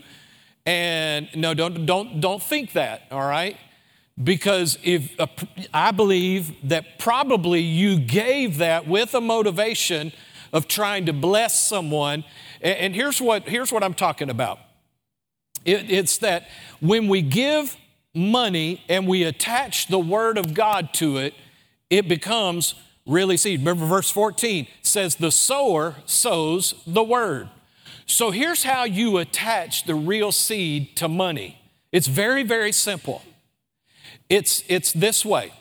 and 0.64 1.28
no, 1.34 1.54
don't, 1.54 1.86
don't, 1.86 2.20
don't 2.20 2.42
think 2.42 2.72
that, 2.72 3.02
all 3.10 3.26
right? 3.26 3.56
Because 4.22 4.78
if 4.82 5.14
I 5.74 5.90
believe 5.90 6.68
that 6.68 6.98
probably 6.98 7.60
you 7.60 7.98
gave 7.98 8.58
that 8.58 8.86
with 8.86 9.14
a 9.14 9.20
motivation 9.20 10.12
of 10.52 10.66
trying 10.68 11.06
to 11.06 11.12
bless 11.12 11.60
someone. 11.60 12.24
And, 12.60 12.78
and 12.78 12.94
here's, 12.94 13.20
what, 13.20 13.48
here's 13.48 13.70
what 13.70 13.82
I'm 13.82 13.94
talking 13.94 14.30
about 14.30 14.58
it, 15.64 15.90
it's 15.90 16.18
that 16.18 16.48
when 16.80 17.08
we 17.08 17.20
give 17.22 17.76
money 18.14 18.82
and 18.88 19.06
we 19.06 19.24
attach 19.24 19.88
the 19.88 19.98
Word 19.98 20.38
of 20.38 20.54
God 20.54 20.94
to 20.94 21.18
it, 21.18 21.34
it 21.90 22.08
becomes 22.08 22.74
really 23.06 23.36
seed. 23.36 23.60
Remember, 23.60 23.84
verse 23.84 24.10
14 24.10 24.66
says, 24.82 25.16
The 25.16 25.30
sower 25.30 25.96
sows 26.06 26.74
the 26.86 27.02
Word. 27.02 27.50
So 28.06 28.30
here's 28.30 28.62
how 28.62 28.84
you 28.84 29.18
attach 29.18 29.84
the 29.84 29.94
real 29.94 30.32
seed 30.32 30.96
to 30.96 31.08
money 31.08 31.60
it's 31.92 32.08
very, 32.08 32.42
very 32.42 32.72
simple. 32.72 33.22
It's, 34.28 34.62
it's 34.68 34.92
this 34.92 35.24
way, 35.24 35.52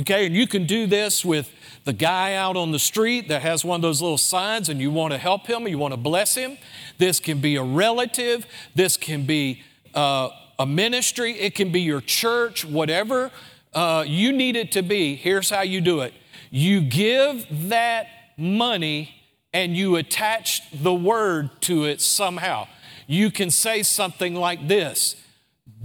okay? 0.00 0.26
And 0.26 0.34
you 0.34 0.46
can 0.46 0.66
do 0.66 0.86
this 0.86 1.24
with 1.24 1.50
the 1.84 1.92
guy 1.92 2.34
out 2.34 2.56
on 2.56 2.72
the 2.72 2.78
street 2.78 3.28
that 3.28 3.42
has 3.42 3.64
one 3.64 3.76
of 3.76 3.82
those 3.82 4.02
little 4.02 4.18
signs 4.18 4.68
and 4.68 4.80
you 4.80 4.90
want 4.90 5.12
to 5.12 5.18
help 5.18 5.46
him, 5.46 5.66
you 5.66 5.78
want 5.78 5.92
to 5.92 6.00
bless 6.00 6.34
him. 6.34 6.58
This 6.98 7.18
can 7.20 7.40
be 7.40 7.56
a 7.56 7.62
relative, 7.62 8.46
this 8.74 8.96
can 8.96 9.24
be 9.24 9.62
uh, 9.94 10.28
a 10.58 10.66
ministry, 10.66 11.32
it 11.32 11.54
can 11.54 11.72
be 11.72 11.80
your 11.80 12.02
church, 12.02 12.64
whatever 12.64 13.30
uh, 13.72 14.04
you 14.06 14.32
need 14.32 14.56
it 14.56 14.72
to 14.72 14.82
be. 14.82 15.16
Here's 15.16 15.50
how 15.50 15.62
you 15.62 15.80
do 15.80 16.00
it 16.00 16.12
you 16.50 16.80
give 16.80 17.68
that 17.68 18.08
money 18.36 19.14
and 19.52 19.76
you 19.76 19.96
attach 19.96 20.62
the 20.70 20.94
word 20.94 21.50
to 21.62 21.84
it 21.84 22.00
somehow. 22.00 22.68
You 23.06 23.30
can 23.30 23.50
say 23.50 23.82
something 23.82 24.34
like 24.34 24.68
this 24.68 25.16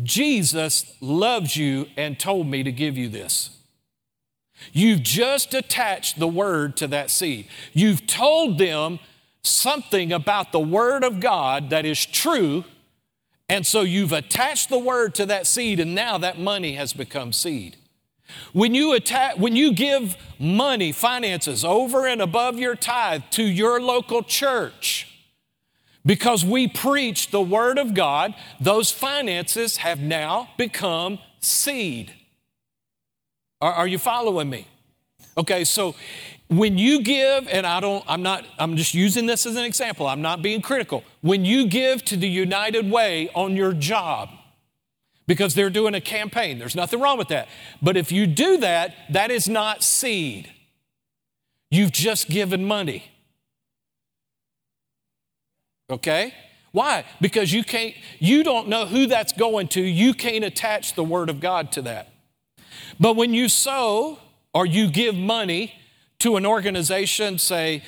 Jesus 0.04 0.96
loves 1.00 1.56
you 1.56 1.88
and 1.96 2.20
told 2.20 2.48
me 2.48 2.64
to 2.64 2.72
give 2.72 2.98
you 2.98 3.10
this. 3.10 3.52
You've 4.72 5.04
just 5.04 5.54
attached 5.54 6.20
the 6.20 6.28
word 6.28 6.78
to 6.78 6.88
that 6.88 7.12
seed. 7.12 7.48
You've 7.74 8.08
told 8.08 8.58
them 8.58 9.00
something 9.44 10.12
about 10.12 10.52
the 10.52 10.60
word 10.60 11.04
of 11.04 11.20
God 11.20 11.70
that 11.70 11.86
is 11.86 12.06
true, 12.06 12.64
and 13.48 13.66
so 13.66 13.82
you've 13.82 14.14
attached 14.14 14.70
the 14.70 14.80
word 14.80 15.14
to 15.16 15.26
that 15.28 15.46
seed, 15.48 15.80
and 15.80 15.94
now 15.94 16.18
that 16.18 16.40
money 16.40 16.74
has 16.74 16.94
become 16.94 17.32
seed. 17.32 17.78
When 18.54 18.74
you, 18.74 18.94
attach, 18.94 19.38
when 19.38 19.56
you 19.56 19.74
give 19.74 20.18
money, 20.40 20.92
finances 20.92 21.64
over 21.64 22.08
and 22.08 22.22
above 22.22 22.58
your 22.58 22.76
tithe 22.76 23.24
to 23.32 23.44
your 23.44 23.80
local 23.80 24.24
church, 24.24 25.15
because 26.06 26.46
we 26.46 26.68
preach 26.68 27.32
the 27.32 27.42
Word 27.42 27.80
of 27.80 27.94
God, 27.94 28.36
those 28.60 28.92
finances 28.92 29.78
have 29.78 30.00
now 30.00 30.50
become 30.58 31.20
seed. 31.40 32.14
Are, 33.62 33.74
are, 33.74 33.88
you 33.88 33.98
following 33.98 34.50
me? 34.50 34.68
Okay, 35.38 35.64
so 35.64 35.96
when 36.48 36.78
you 36.78 37.02
give, 37.02 37.48
and 37.50 37.66
I 37.66 37.80
don't, 37.80 38.04
I'm 38.08 38.22
not, 38.22 38.46
I'm 38.60 38.78
just 38.78 38.94
using 38.94 39.26
this 39.26 39.46
as 39.46 39.56
an 39.56 39.64
example, 39.64 40.06
I'm 40.06 40.22
not 40.22 40.42
being 40.42 40.62
critical. 40.62 41.04
When 41.22 41.44
you 41.44 41.68
give 41.68 42.06
to 42.06 42.16
the 42.16 42.30
United 42.30 42.92
Way 42.92 43.30
on 43.34 43.56
your 43.56 43.74
job, 43.74 44.30
because 45.28 45.56
they're 45.56 45.72
doing 45.72 45.96
a 45.96 46.02
campaign, 46.02 46.60
there's 46.60 46.76
nothing 46.76 47.00
wrong 47.00 47.18
with 47.18 47.30
that. 47.30 47.48
But 47.82 47.98
if 47.98 48.12
you 48.12 48.28
do 48.28 48.58
that, 48.58 48.94
that 49.10 49.32
is 49.32 49.50
not 49.50 49.82
seed. 49.82 50.52
You've 51.72 51.92
just 51.92 52.30
given 52.30 52.64
money. 52.64 53.12
Okay? 55.90 56.34
Why? 56.72 57.06
Because 57.22 57.54
you 57.54 57.64
can't, 57.64 57.96
you 58.20 58.44
don't 58.44 58.68
know 58.68 58.86
who 58.86 59.08
that's 59.08 59.32
going 59.32 59.70
to. 59.70 59.82
You 59.82 60.14
can't 60.14 60.44
attach 60.44 60.96
the 60.96 61.04
Word 61.04 61.30
of 61.30 61.40
God 61.40 61.72
to 61.74 61.82
that. 61.84 62.10
But 63.00 63.16
when 63.16 63.34
you 63.34 63.48
sow 63.48 64.20
or 64.54 64.66
you 64.66 64.90
give 64.90 65.16
money 65.16 65.74
to 66.20 66.36
an 66.36 66.46
organization, 66.46 67.38
say, 67.38 67.84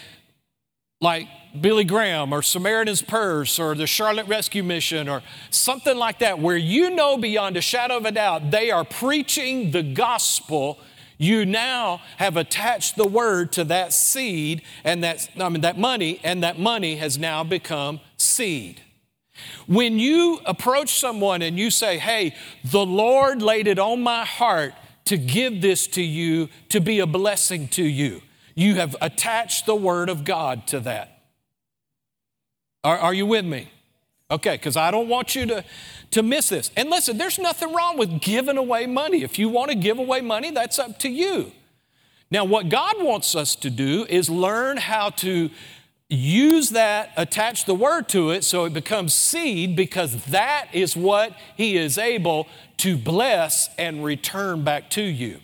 like 1.02 1.28
Billy 1.60 1.84
Graham 1.84 2.34
or 2.34 2.42
Samaritan's 2.42 3.02
Purse 3.02 3.60
or 3.60 3.76
the 3.76 3.88
Charlotte 3.88 4.28
Rescue 4.28 4.64
Mission 4.64 5.10
or 5.10 5.22
something 5.50 5.98
like 5.98 6.20
that, 6.20 6.40
where 6.40 6.58
you 6.58 6.90
know 6.92 7.18
beyond 7.18 7.58
a 7.58 7.62
shadow 7.62 7.98
of 7.98 8.06
a 8.06 8.12
doubt 8.12 8.52
they 8.52 8.72
are 8.72 8.84
preaching 8.84 9.72
the 9.72 9.84
gospel 9.84 10.80
you 11.18 11.46
now 11.46 12.02
have 12.18 12.38
attached 12.38 12.96
the 12.96 13.08
word 13.08 13.52
to 13.54 13.64
that 13.66 13.94
seed 13.94 14.62
and 14.84 15.04
that, 15.04 15.30
I 15.40 15.50
mean, 15.50 15.62
that 15.62 15.78
money, 15.78 16.20
and 16.24 16.44
that 16.44 16.60
money 16.60 16.98
has 16.98 17.18
now 17.18 17.44
become 17.44 18.00
seed. 18.18 18.82
When 19.68 20.00
you 20.00 20.40
approach 20.46 21.00
someone 21.00 21.42
and 21.42 21.58
you 21.58 21.70
say, 21.72 21.98
Hey, 21.98 22.36
the 22.64 22.86
Lord 22.86 23.42
laid 23.42 23.68
it 23.68 23.80
on 23.80 24.02
my 24.02 24.26
heart 24.26 24.74
to 25.06 25.18
give 25.18 25.62
this 25.62 25.88
to 25.88 26.02
you 26.02 26.50
to 26.70 26.80
be 26.80 27.00
a 27.00 27.08
blessing 27.08 27.68
to 27.70 27.84
you, 27.84 28.22
you 28.56 28.76
have 28.76 28.96
attached 29.02 29.66
the 29.66 29.76
word 29.76 30.10
of 30.10 30.24
God 30.24 30.68
to 30.68 30.80
that. 30.82 31.22
Are, 32.84 32.98
are 32.98 33.14
you 33.14 33.26
with 33.26 33.46
me? 33.46 33.70
Okay, 34.30 34.56
because 34.56 34.76
I 34.76 34.92
don't 34.92 35.08
want 35.08 35.36
you 35.36 35.46
to, 35.46 35.64
to 36.12 36.24
miss 36.24 36.50
this. 36.50 36.72
And 36.76 36.90
listen, 36.90 37.18
there's 37.18 37.40
nothing 37.40 37.74
wrong 37.74 37.98
with 37.98 38.22
giving 38.22 38.58
away 38.58 38.86
money. 38.86 39.24
If 39.24 39.38
you 39.38 39.50
want 39.50 39.72
to 39.72 39.76
give 39.76 40.00
away 40.00 40.22
money, 40.22 40.52
that's 40.52 40.80
up 40.80 41.00
to 41.00 41.10
you. 41.10 41.52
Now, 42.30 42.44
what 42.44 42.70
God 42.70 43.02
wants 43.02 43.36
us 43.36 43.56
to 43.58 43.70
do 43.70 44.06
is 44.10 44.30
learn 44.30 44.78
how 44.78 45.10
to 45.12 45.50
use 46.10 46.70
that, 46.72 47.12
attach 47.18 47.66
the 47.66 47.76
word 47.76 48.08
to 48.10 48.32
it 48.32 48.44
so 48.44 48.66
it 48.66 48.74
becomes 48.74 49.14
seed 49.14 49.76
because 49.76 50.26
that 50.26 50.68
is 50.74 50.96
what 50.96 51.34
He 51.56 51.78
is 51.78 51.98
able 51.98 52.48
to 52.78 52.98
bless 52.98 53.70
and 53.78 54.04
return 54.04 54.64
back 54.64 54.90
to 54.92 55.02
you. 55.02 55.40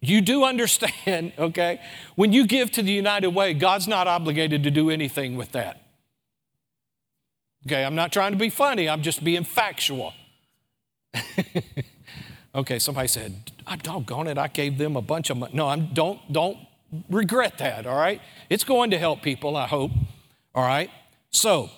you 0.00 0.20
do 0.20 0.44
understand, 0.44 1.32
okay, 1.38 1.80
when 2.14 2.32
you 2.32 2.46
give 2.46 2.70
to 2.72 2.82
the 2.82 2.92
United 2.92 3.30
Way, 3.30 3.54
God's 3.54 3.88
not 3.88 4.06
obligated 4.06 4.62
to 4.64 4.70
do 4.70 4.90
anything 4.90 5.36
with 5.36 5.52
that. 5.52 5.87
Okay, 7.66 7.84
I'm 7.84 7.94
not 7.94 8.12
trying 8.12 8.32
to 8.32 8.38
be 8.38 8.50
funny, 8.50 8.88
I'm 8.88 9.02
just 9.02 9.22
being 9.24 9.44
factual. 9.44 10.14
okay, 12.54 12.78
somebody 12.78 13.08
said, 13.08 13.52
I 13.66 13.76
doggone 13.76 14.26
it, 14.28 14.38
I 14.38 14.48
gave 14.48 14.78
them 14.78 14.96
a 14.96 15.02
bunch 15.02 15.30
of 15.30 15.36
money. 15.38 15.54
No, 15.54 15.68
I'm, 15.68 15.92
don't, 15.92 16.20
don't 16.32 16.58
regret 17.10 17.58
that, 17.58 17.86
all 17.86 17.96
right? 17.96 18.20
It's 18.48 18.64
going 18.64 18.90
to 18.92 18.98
help 18.98 19.22
people, 19.22 19.56
I 19.56 19.66
hope, 19.66 19.90
all 20.54 20.64
right? 20.64 20.90
So, 21.30 21.70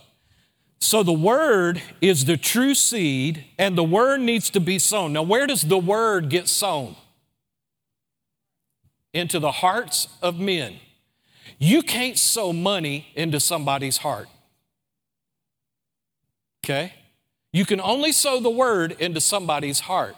so 0.79 1.03
the 1.03 1.13
word 1.13 1.83
is 2.01 2.25
the 2.25 2.37
true 2.37 2.75
seed, 2.75 3.45
and 3.59 3.77
the 3.77 3.85
word 3.85 4.21
needs 4.21 4.51
to 4.51 4.61
be 4.61 4.79
sown. 4.79 5.13
Now, 5.13 5.23
where 5.23 5.47
does 5.47 5.63
the 5.63 5.79
word 5.79 6.29
get 6.29 6.49
sown? 6.49 6.97
Into 9.13 9.39
the 9.39 9.51
hearts 9.51 10.09
of 10.23 10.39
men. 10.39 10.77
You 11.59 11.83
can't 11.83 12.17
sow 12.17 12.53
money 12.53 13.09
into 13.15 13.41
somebody's 13.41 13.99
heart. 13.99 14.29
Okay? 16.71 16.93
You 17.53 17.65
can 17.65 17.81
only 17.81 18.13
sow 18.13 18.39
the 18.39 18.51
word 18.51 18.93
into 19.01 19.21
somebody's 19.21 19.81
heart. 19.81 20.15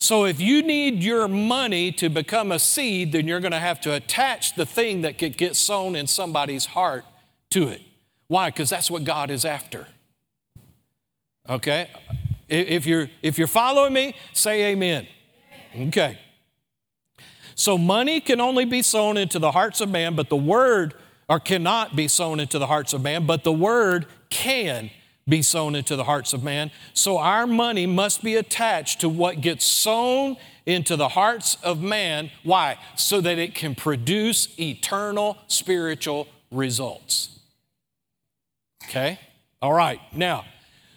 So 0.00 0.24
if 0.24 0.40
you 0.40 0.62
need 0.62 1.02
your 1.02 1.28
money 1.28 1.92
to 1.92 2.08
become 2.08 2.50
a 2.50 2.58
seed, 2.58 3.12
then 3.12 3.26
you're 3.28 3.40
going 3.40 3.52
to 3.52 3.58
have 3.58 3.80
to 3.82 3.94
attach 3.94 4.54
the 4.54 4.64
thing 4.64 5.02
that 5.02 5.18
could 5.18 5.36
get 5.36 5.54
sown 5.54 5.94
in 5.94 6.06
somebody's 6.06 6.66
heart 6.66 7.04
to 7.50 7.68
it. 7.68 7.82
Why? 8.28 8.48
Because 8.48 8.70
that's 8.70 8.90
what 8.90 9.04
God 9.04 9.30
is 9.30 9.44
after. 9.44 9.86
Okay? 11.48 11.88
If 12.48 12.86
you're, 12.86 13.08
if 13.22 13.38
you're 13.38 13.46
following 13.46 13.92
me, 13.92 14.14
say 14.32 14.72
amen. 14.72 15.06
Okay. 15.78 16.18
So 17.54 17.76
money 17.76 18.20
can 18.20 18.40
only 18.40 18.64
be 18.64 18.82
sown 18.82 19.16
into 19.16 19.38
the 19.38 19.52
hearts 19.52 19.80
of 19.80 19.90
man, 19.90 20.14
but 20.14 20.28
the 20.28 20.36
word, 20.36 20.94
or 21.28 21.38
cannot 21.38 21.96
be 21.96 22.08
sown 22.08 22.40
into 22.40 22.58
the 22.58 22.66
hearts 22.66 22.92
of 22.92 23.02
man, 23.02 23.26
but 23.26 23.44
the 23.44 23.52
word 23.52 24.06
can 24.30 24.90
be 25.28 25.42
sown 25.42 25.74
into 25.74 25.96
the 25.96 26.04
hearts 26.04 26.32
of 26.32 26.44
man. 26.44 26.70
So 26.94 27.18
our 27.18 27.46
money 27.46 27.86
must 27.86 28.22
be 28.22 28.36
attached 28.36 29.00
to 29.00 29.08
what 29.08 29.40
gets 29.40 29.64
sown 29.64 30.36
into 30.66 30.96
the 30.96 31.08
hearts 31.08 31.56
of 31.62 31.82
man. 31.82 32.30
Why? 32.44 32.78
So 32.96 33.20
that 33.20 33.38
it 33.38 33.54
can 33.54 33.74
produce 33.74 34.48
eternal 34.58 35.38
spiritual 35.48 36.28
results. 36.50 37.40
Okay? 38.84 39.18
All 39.60 39.72
right. 39.72 40.00
Now, 40.12 40.44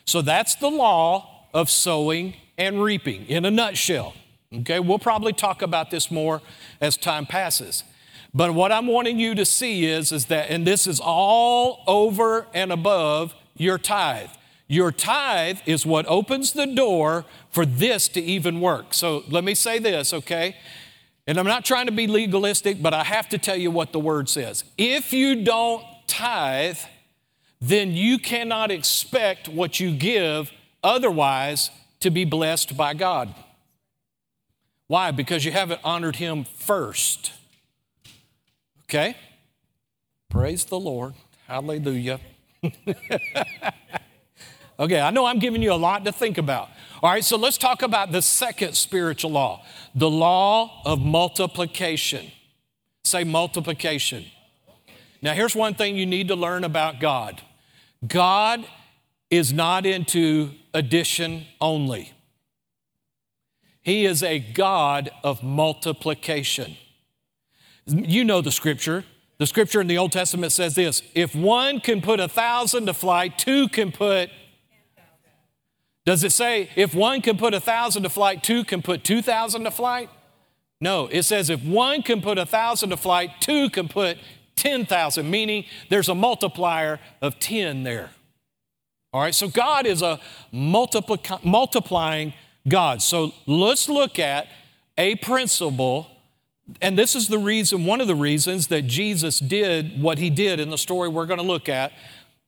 so 0.05 0.21
that's 0.21 0.55
the 0.55 0.69
law 0.69 1.47
of 1.53 1.69
sowing 1.69 2.35
and 2.57 2.83
reaping 2.83 3.25
in 3.25 3.45
a 3.45 3.51
nutshell. 3.51 4.13
Okay? 4.53 4.79
We'll 4.79 4.99
probably 4.99 5.33
talk 5.33 5.63
about 5.63 5.89
this 5.89 6.11
more 6.11 6.41
as 6.79 6.97
time 6.97 7.25
passes. 7.25 7.83
But 8.31 8.53
what 8.53 8.71
I'm 8.71 8.85
wanting 8.85 9.17
you 9.17 9.33
to 9.33 9.45
see 9.45 9.85
is, 9.85 10.11
is 10.11 10.25
that, 10.25 10.51
and 10.51 10.67
this 10.67 10.85
is 10.85 10.99
all 10.99 11.83
over 11.87 12.45
and 12.53 12.71
above 12.71 13.33
your 13.59 13.77
tithe. 13.77 14.29
Your 14.67 14.91
tithe 14.91 15.59
is 15.65 15.85
what 15.85 16.05
opens 16.07 16.53
the 16.53 16.67
door 16.67 17.25
for 17.49 17.65
this 17.65 18.07
to 18.09 18.21
even 18.21 18.61
work. 18.61 18.93
So 18.93 19.23
let 19.27 19.43
me 19.43 19.55
say 19.55 19.79
this, 19.79 20.13
okay? 20.13 20.55
And 21.27 21.37
I'm 21.37 21.45
not 21.45 21.65
trying 21.65 21.87
to 21.87 21.91
be 21.91 22.07
legalistic, 22.07 22.81
but 22.81 22.93
I 22.93 23.03
have 23.03 23.29
to 23.29 23.37
tell 23.37 23.55
you 23.55 23.71
what 23.71 23.91
the 23.91 23.99
word 23.99 24.29
says. 24.29 24.63
If 24.77 25.11
you 25.11 25.43
don't 25.43 25.83
tithe, 26.07 26.77
then 27.59 27.91
you 27.91 28.17
cannot 28.17 28.71
expect 28.71 29.47
what 29.47 29.79
you 29.79 29.91
give 29.91 30.51
otherwise 30.83 31.71
to 31.99 32.09
be 32.09 32.25
blessed 32.25 32.77
by 32.77 32.93
God. 32.93 33.33
Why? 34.87 35.11
Because 35.11 35.45
you 35.45 35.51
haven't 35.51 35.81
honored 35.83 36.15
Him 36.15 36.45
first. 36.45 37.33
Okay? 38.85 39.15
Praise 40.29 40.65
the 40.65 40.79
Lord. 40.79 41.13
Hallelujah. 41.47 42.19
okay, 44.79 44.99
I 44.99 45.11
know 45.11 45.25
I'm 45.25 45.39
giving 45.39 45.61
you 45.61 45.71
a 45.71 45.75
lot 45.75 46.05
to 46.05 46.11
think 46.11 46.37
about. 46.37 46.69
All 47.01 47.09
right, 47.09 47.23
so 47.23 47.37
let's 47.37 47.57
talk 47.57 47.81
about 47.81 48.11
the 48.11 48.21
second 48.21 48.75
spiritual 48.75 49.31
law 49.31 49.63
the 49.95 50.09
law 50.09 50.81
of 50.85 50.99
multiplication. 50.99 52.31
Say 53.03 53.23
multiplication. 53.23 54.25
Now, 55.21 55.33
here's 55.33 55.55
one 55.55 55.73
thing 55.73 55.95
you 55.97 56.05
need 56.05 56.27
to 56.27 56.35
learn 56.35 56.63
about 56.63 56.99
God 56.99 57.41
God 58.05 58.65
is 59.29 59.53
not 59.53 59.85
into 59.85 60.51
addition 60.73 61.45
only, 61.61 62.13
He 63.81 64.05
is 64.05 64.21
a 64.23 64.39
God 64.39 65.09
of 65.23 65.43
multiplication. 65.43 66.77
You 67.85 68.23
know 68.23 68.41
the 68.41 68.51
scripture. 68.51 69.05
The 69.39 69.47
scripture 69.47 69.81
in 69.81 69.87
the 69.87 69.97
Old 69.97 70.11
Testament 70.11 70.51
says 70.51 70.75
this 70.75 71.01
if 71.15 71.33
one 71.33 71.79
can 71.79 72.01
put 72.01 72.19
a 72.19 72.27
thousand 72.27 72.85
to 72.85 72.93
flight, 72.93 73.37
two 73.37 73.67
can 73.69 73.91
put. 73.91 74.29
Does 76.05 76.23
it 76.23 76.31
say 76.31 76.69
if 76.75 76.93
one 76.93 77.21
can 77.21 77.37
put 77.37 77.53
a 77.53 77.59
thousand 77.59 78.03
to 78.03 78.09
flight, 78.09 78.43
two 78.43 78.63
can 78.63 78.81
put 78.81 79.03
two 79.03 79.21
thousand 79.21 79.63
to 79.63 79.71
flight? 79.71 80.09
No, 80.81 81.07
it 81.07 81.23
says 81.23 81.49
if 81.49 81.63
one 81.63 82.03
can 82.03 82.21
put 82.21 82.37
a 82.37 82.45
thousand 82.45 82.89
to 82.91 82.97
flight, 82.97 83.31
two 83.41 83.69
can 83.69 83.87
put 83.87 84.17
10,000, 84.59 85.29
meaning 85.29 85.65
there's 85.89 86.09
a 86.09 86.15
multiplier 86.15 86.99
of 87.21 87.39
10 87.39 87.83
there. 87.83 88.09
All 89.13 89.21
right, 89.21 89.33
so 89.33 89.47
God 89.47 89.85
is 89.85 90.01
a 90.01 90.19
multipli- 90.53 91.43
multiplying 91.43 92.33
God. 92.67 93.01
So 93.01 93.33
let's 93.47 93.89
look 93.89 94.19
at 94.19 94.47
a 94.97 95.15
principle 95.15 96.07
and 96.81 96.97
this 96.97 97.15
is 97.15 97.27
the 97.27 97.37
reason, 97.37 97.85
one 97.85 98.01
of 98.01 98.07
the 98.07 98.15
reasons 98.15 98.67
that 98.67 98.83
Jesus 98.83 99.39
did 99.39 100.01
what 100.01 100.17
he 100.17 100.29
did 100.29 100.59
in 100.59 100.69
the 100.69 100.77
story 100.77 101.09
we're 101.09 101.25
going 101.25 101.39
to 101.39 101.45
look 101.45 101.69
at, 101.69 101.91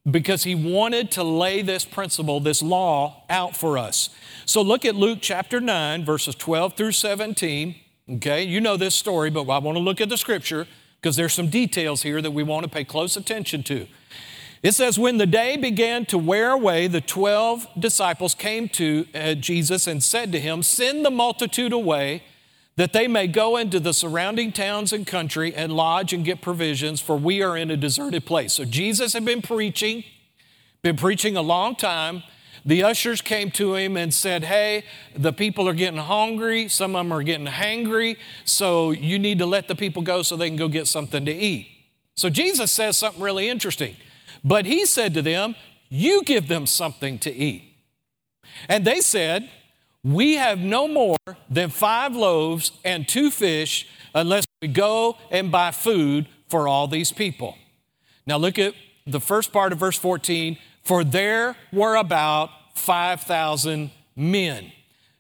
because 0.10 0.44
he 0.44 0.56
wanted 0.56 1.12
to 1.12 1.24
lay 1.24 1.62
this 1.62 1.86
principle, 1.86 2.40
this 2.40 2.62
law 2.62 3.24
out 3.30 3.56
for 3.56 3.78
us. 3.78 4.10
So 4.46 4.62
look 4.62 4.86
at 4.86 4.96
Luke 4.96 5.20
chapter 5.22 5.60
9, 5.60 6.04
verses 6.04 6.36
12 6.36 6.76
through 6.76 6.94
17. 6.94 7.76
Okay, 8.14 8.44
you 8.44 8.60
know 8.60 8.78
this 8.78 8.96
story, 8.96 9.30
but 9.30 9.48
I 9.50 9.60
want 9.60 9.78
to 9.78 9.84
look 9.84 10.02
at 10.02 10.10
the 10.10 10.18
scripture 10.18 10.68
because 11.00 11.16
there's 11.16 11.34
some 11.34 11.50
details 11.50 12.02
here 12.02 12.22
that 12.22 12.32
we 12.32 12.44
want 12.44 12.64
to 12.64 12.70
pay 12.70 12.84
close 12.84 13.16
attention 13.16 13.64
to. 13.64 13.88
It 14.64 14.74
says, 14.74 15.00
When 15.00 15.18
the 15.18 15.26
day 15.26 15.58
began 15.58 16.06
to 16.08 16.18
wear 16.18 16.52
away, 16.52 16.88
the 16.88 17.02
12 17.02 17.68
disciples 17.80 18.36
came 18.36 18.70
to 18.70 19.08
uh, 19.14 19.34
Jesus 19.36 19.88
and 19.88 20.04
said 20.04 20.32
to 20.32 20.40
him, 20.40 20.62
Send 20.64 21.06
the 21.06 21.12
multitude 21.12 21.74
away 21.74 22.24
that 22.82 22.94
they 22.94 23.08
may 23.08 23.28
go 23.28 23.58
into 23.58 23.80
the 23.80 23.94
surrounding 23.94 24.52
towns 24.52 24.92
and 24.92 25.06
country 25.06 25.54
and 25.54 25.72
lodge 25.72 26.14
and 26.14 26.26
get 26.26 26.42
provisions, 26.42 27.00
for 27.00 27.16
we 27.16 27.44
are 27.44 27.56
in 27.56 27.70
a 27.70 27.78
deserted 27.78 28.26
place. 28.26 28.54
So 28.54 28.66
Jesus 28.66 29.14
had 29.14 29.24
been 29.24 29.44
preaching, 29.44 30.04
been 30.82 30.96
preaching 30.96 31.38
a 31.38 31.44
long 31.44 31.76
time. 31.76 32.24
The 32.66 32.82
ushers 32.82 33.22
came 33.22 33.52
to 33.52 33.76
him 33.76 33.98
and 33.98 34.12
said, 34.12 34.46
Hey, 34.46 34.84
the 35.16 35.32
people 35.32 35.70
are 35.70 35.76
getting 35.76 36.00
hungry. 36.00 36.68
Some 36.70 36.96
of 36.96 37.06
them 37.06 37.14
are 37.14 37.22
getting 37.22 37.46
hangry. 37.46 38.18
So 38.46 38.90
you 38.90 39.20
need 39.20 39.38
to 39.38 39.46
let 39.46 39.68
the 39.68 39.76
people 39.76 40.02
go 40.02 40.24
so 40.24 40.36
they 40.36 40.50
can 40.50 40.58
go 40.58 40.68
get 40.68 40.88
something 40.88 41.24
to 41.26 41.32
eat. 41.32 41.68
So 42.16 42.32
Jesus 42.32 42.72
says 42.72 42.98
something 42.98 43.22
really 43.22 43.48
interesting. 43.48 43.96
But 44.44 44.66
he 44.66 44.88
said 44.88 45.14
to 45.14 45.22
them, 45.22 45.54
You 45.88 46.24
give 46.24 46.48
them 46.48 46.66
something 46.66 47.20
to 47.20 47.32
eat. 47.32 47.76
And 48.68 48.86
they 48.86 49.02
said, 49.02 49.52
we 50.04 50.36
have 50.36 50.60
no 50.60 50.88
more 50.88 51.18
than 51.50 51.70
five 51.70 52.16
loaves 52.16 52.72
and 52.84 53.08
two 53.08 53.30
fish 53.30 53.88
unless 54.16 54.46
we 54.62 54.68
go 54.68 55.18
and 55.30 55.52
buy 55.52 55.72
food 55.72 56.28
for 56.50 56.68
all 56.68 56.88
these 56.88 57.12
people. 57.12 57.58
Now 58.26 58.38
look 58.38 58.60
at 58.60 58.74
the 59.06 59.20
first 59.20 59.52
part 59.52 59.72
of 59.72 59.80
verse 59.80 59.98
14. 59.98 60.58
For 60.84 61.04
there 61.04 61.56
were 61.72 61.96
about 61.96 62.50
5,000 62.76 63.92
men. 64.16 64.72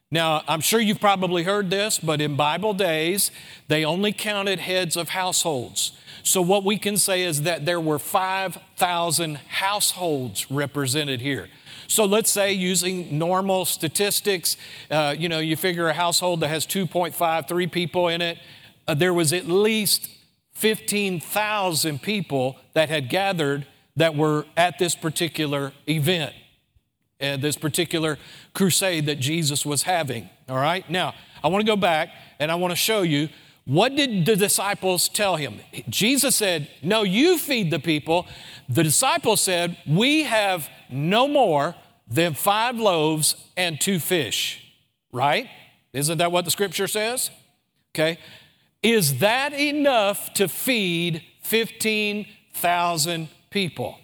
Now, 0.09 0.43
I'm 0.47 0.59
sure 0.59 0.79
you've 0.79 0.99
probably 0.99 1.43
heard 1.43 1.69
this, 1.69 1.97
but 1.97 2.19
in 2.19 2.35
Bible 2.35 2.73
days, 2.73 3.31
they 3.69 3.85
only 3.85 4.11
counted 4.11 4.59
heads 4.59 4.97
of 4.97 5.09
households. 5.09 5.93
So, 6.23 6.41
what 6.41 6.65
we 6.65 6.77
can 6.77 6.97
say 6.97 7.23
is 7.23 7.43
that 7.43 7.65
there 7.65 7.79
were 7.79 7.97
5,000 7.97 9.35
households 9.35 10.51
represented 10.51 11.21
here. 11.21 11.47
So 11.91 12.05
let's 12.05 12.31
say 12.31 12.53
using 12.53 13.17
normal 13.17 13.65
statistics, 13.65 14.55
uh, 14.89 15.13
you 15.19 15.27
know, 15.27 15.39
you 15.39 15.57
figure 15.57 15.89
a 15.89 15.93
household 15.93 16.39
that 16.39 16.47
has 16.47 16.65
2.5, 16.65 17.49
three 17.49 17.67
people 17.67 18.07
in 18.07 18.21
it, 18.21 18.37
uh, 18.87 18.93
there 18.93 19.13
was 19.13 19.33
at 19.33 19.45
least 19.45 20.09
15,000 20.53 22.01
people 22.01 22.55
that 22.75 22.87
had 22.87 23.09
gathered 23.09 23.67
that 23.97 24.15
were 24.15 24.45
at 24.55 24.79
this 24.79 24.95
particular 24.95 25.73
event, 25.85 26.33
uh, 27.19 27.35
this 27.35 27.57
particular 27.57 28.17
crusade 28.53 29.05
that 29.07 29.19
Jesus 29.19 29.65
was 29.65 29.83
having. 29.83 30.29
All 30.47 30.55
right? 30.55 30.89
Now, 30.89 31.13
I 31.43 31.49
want 31.49 31.65
to 31.65 31.69
go 31.69 31.75
back 31.75 32.07
and 32.39 32.49
I 32.49 32.55
want 32.55 32.71
to 32.71 32.77
show 32.77 33.01
you 33.01 33.27
what 33.65 33.95
did 33.95 34.25
the 34.25 34.35
disciples 34.35 35.07
tell 35.07 35.35
him? 35.35 35.59
Jesus 35.87 36.35
said, 36.35 36.69
No, 36.81 37.03
you 37.03 37.37
feed 37.37 37.69
the 37.69 37.79
people. 37.79 38.27
The 38.67 38.83
disciples 38.83 39.41
said, 39.41 39.77
We 39.85 40.23
have 40.23 40.67
no 40.89 41.27
more 41.27 41.75
than 42.11 42.33
five 42.33 42.75
loaves 42.75 43.35
and 43.55 43.79
two 43.79 43.97
fish, 43.97 44.73
right? 45.13 45.49
Isn't 45.93 46.17
that 46.17 46.31
what 46.31 46.45
the 46.45 46.51
scripture 46.51 46.87
says? 46.87 47.31
Okay. 47.95 48.19
Is 48.83 49.19
that 49.19 49.53
enough 49.53 50.33
to 50.33 50.47
feed 50.47 51.23
15,000 51.43 53.29
people? 53.49 53.97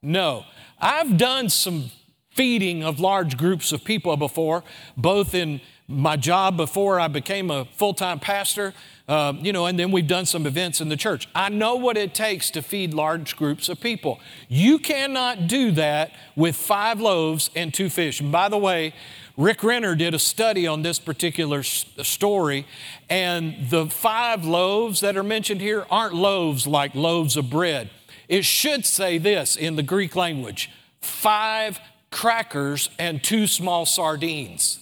No. 0.00 0.44
I've 0.78 1.16
done 1.18 1.48
some 1.48 1.90
feeding 2.30 2.84
of 2.84 3.00
large 3.00 3.36
groups 3.36 3.72
of 3.72 3.84
people 3.84 4.16
before, 4.16 4.62
both 4.96 5.34
in 5.34 5.60
my 5.88 6.16
job 6.16 6.56
before 6.56 7.00
I 7.00 7.08
became 7.08 7.50
a 7.50 7.64
full 7.64 7.94
time 7.94 8.20
pastor, 8.20 8.74
uh, 9.06 9.34
you 9.40 9.52
know, 9.52 9.66
and 9.66 9.78
then 9.78 9.90
we've 9.90 10.06
done 10.06 10.24
some 10.24 10.46
events 10.46 10.80
in 10.80 10.88
the 10.88 10.96
church. 10.96 11.28
I 11.34 11.50
know 11.50 11.76
what 11.76 11.96
it 11.98 12.14
takes 12.14 12.50
to 12.50 12.62
feed 12.62 12.94
large 12.94 13.36
groups 13.36 13.68
of 13.68 13.78
people. 13.80 14.18
You 14.48 14.78
cannot 14.78 15.46
do 15.46 15.72
that 15.72 16.12
with 16.36 16.56
five 16.56 17.00
loaves 17.00 17.50
and 17.54 17.72
two 17.72 17.90
fish. 17.90 18.20
And 18.20 18.32
by 18.32 18.48
the 18.48 18.56
way, 18.56 18.94
Rick 19.36 19.62
Renner 19.62 19.94
did 19.94 20.14
a 20.14 20.18
study 20.18 20.66
on 20.66 20.82
this 20.82 20.98
particular 20.98 21.62
story, 21.62 22.66
and 23.10 23.68
the 23.68 23.86
five 23.86 24.44
loaves 24.44 25.00
that 25.00 25.16
are 25.16 25.24
mentioned 25.24 25.60
here 25.60 25.84
aren't 25.90 26.14
loaves 26.14 26.66
like 26.66 26.94
loaves 26.94 27.36
of 27.36 27.50
bread. 27.50 27.90
It 28.28 28.44
should 28.44 28.86
say 28.86 29.18
this 29.18 29.56
in 29.56 29.76
the 29.76 29.82
Greek 29.82 30.16
language 30.16 30.70
five 31.00 31.78
crackers 32.10 32.88
and 32.98 33.22
two 33.22 33.46
small 33.46 33.84
sardines. 33.84 34.78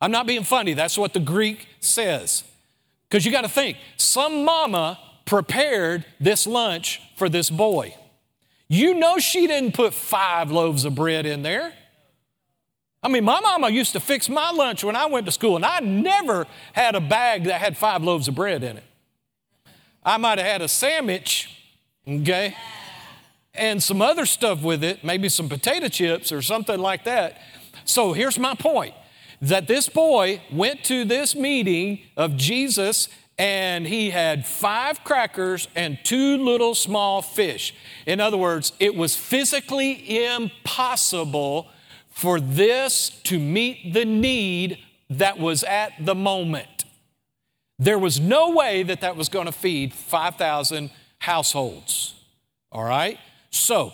I'm 0.00 0.10
not 0.10 0.26
being 0.26 0.44
funny, 0.44 0.72
that's 0.72 0.96
what 0.96 1.12
the 1.12 1.20
Greek 1.20 1.66
says. 1.80 2.44
Because 3.08 3.24
you 3.24 3.32
got 3.32 3.42
to 3.42 3.48
think, 3.48 3.76
some 3.96 4.44
mama 4.44 4.98
prepared 5.24 6.04
this 6.20 6.46
lunch 6.46 7.00
for 7.16 7.28
this 7.28 7.50
boy. 7.50 7.94
You 8.68 8.94
know 8.94 9.18
she 9.18 9.46
didn't 9.46 9.74
put 9.74 9.94
five 9.94 10.50
loaves 10.50 10.84
of 10.84 10.94
bread 10.94 11.26
in 11.26 11.42
there. 11.42 11.72
I 13.02 13.08
mean, 13.08 13.24
my 13.24 13.38
mama 13.40 13.68
used 13.68 13.92
to 13.92 14.00
fix 14.00 14.28
my 14.28 14.50
lunch 14.50 14.82
when 14.82 14.96
I 14.96 15.06
went 15.06 15.26
to 15.26 15.32
school, 15.32 15.54
and 15.54 15.64
I 15.64 15.78
never 15.80 16.46
had 16.72 16.96
a 16.96 17.00
bag 17.00 17.44
that 17.44 17.60
had 17.60 17.76
five 17.76 18.02
loaves 18.02 18.26
of 18.26 18.34
bread 18.34 18.64
in 18.64 18.78
it. 18.78 18.84
I 20.04 20.16
might 20.16 20.38
have 20.38 20.46
had 20.46 20.62
a 20.62 20.68
sandwich, 20.68 21.48
okay, 22.08 22.56
and 23.54 23.80
some 23.82 24.02
other 24.02 24.26
stuff 24.26 24.62
with 24.62 24.82
it, 24.82 25.04
maybe 25.04 25.28
some 25.28 25.48
potato 25.48 25.88
chips 25.88 26.32
or 26.32 26.42
something 26.42 26.78
like 26.78 27.04
that. 27.04 27.38
So 27.84 28.12
here's 28.12 28.38
my 28.38 28.54
point 28.54 28.94
that 29.40 29.68
this 29.68 29.88
boy 29.88 30.40
went 30.50 30.84
to 30.84 31.04
this 31.04 31.34
meeting 31.34 32.00
of 32.16 32.36
Jesus 32.36 33.08
and 33.38 33.86
he 33.86 34.10
had 34.10 34.46
five 34.46 35.04
crackers 35.04 35.68
and 35.76 35.98
two 36.02 36.38
little 36.38 36.74
small 36.74 37.20
fish. 37.20 37.74
In 38.06 38.18
other 38.20 38.36
words, 38.36 38.72
it 38.80 38.94
was 38.94 39.14
physically 39.14 40.24
impossible 40.24 41.68
for 42.08 42.40
this 42.40 43.10
to 43.24 43.38
meet 43.38 43.92
the 43.92 44.06
need 44.06 44.78
that 45.10 45.38
was 45.38 45.62
at 45.64 45.92
the 46.00 46.14
moment. 46.14 46.84
There 47.78 47.98
was 47.98 48.18
no 48.18 48.50
way 48.50 48.82
that 48.84 49.02
that 49.02 49.16
was 49.16 49.28
going 49.28 49.46
to 49.46 49.52
feed 49.52 49.92
5,000 49.92 50.90
households. 51.18 52.14
All 52.72 52.84
right? 52.84 53.18
So, 53.50 53.92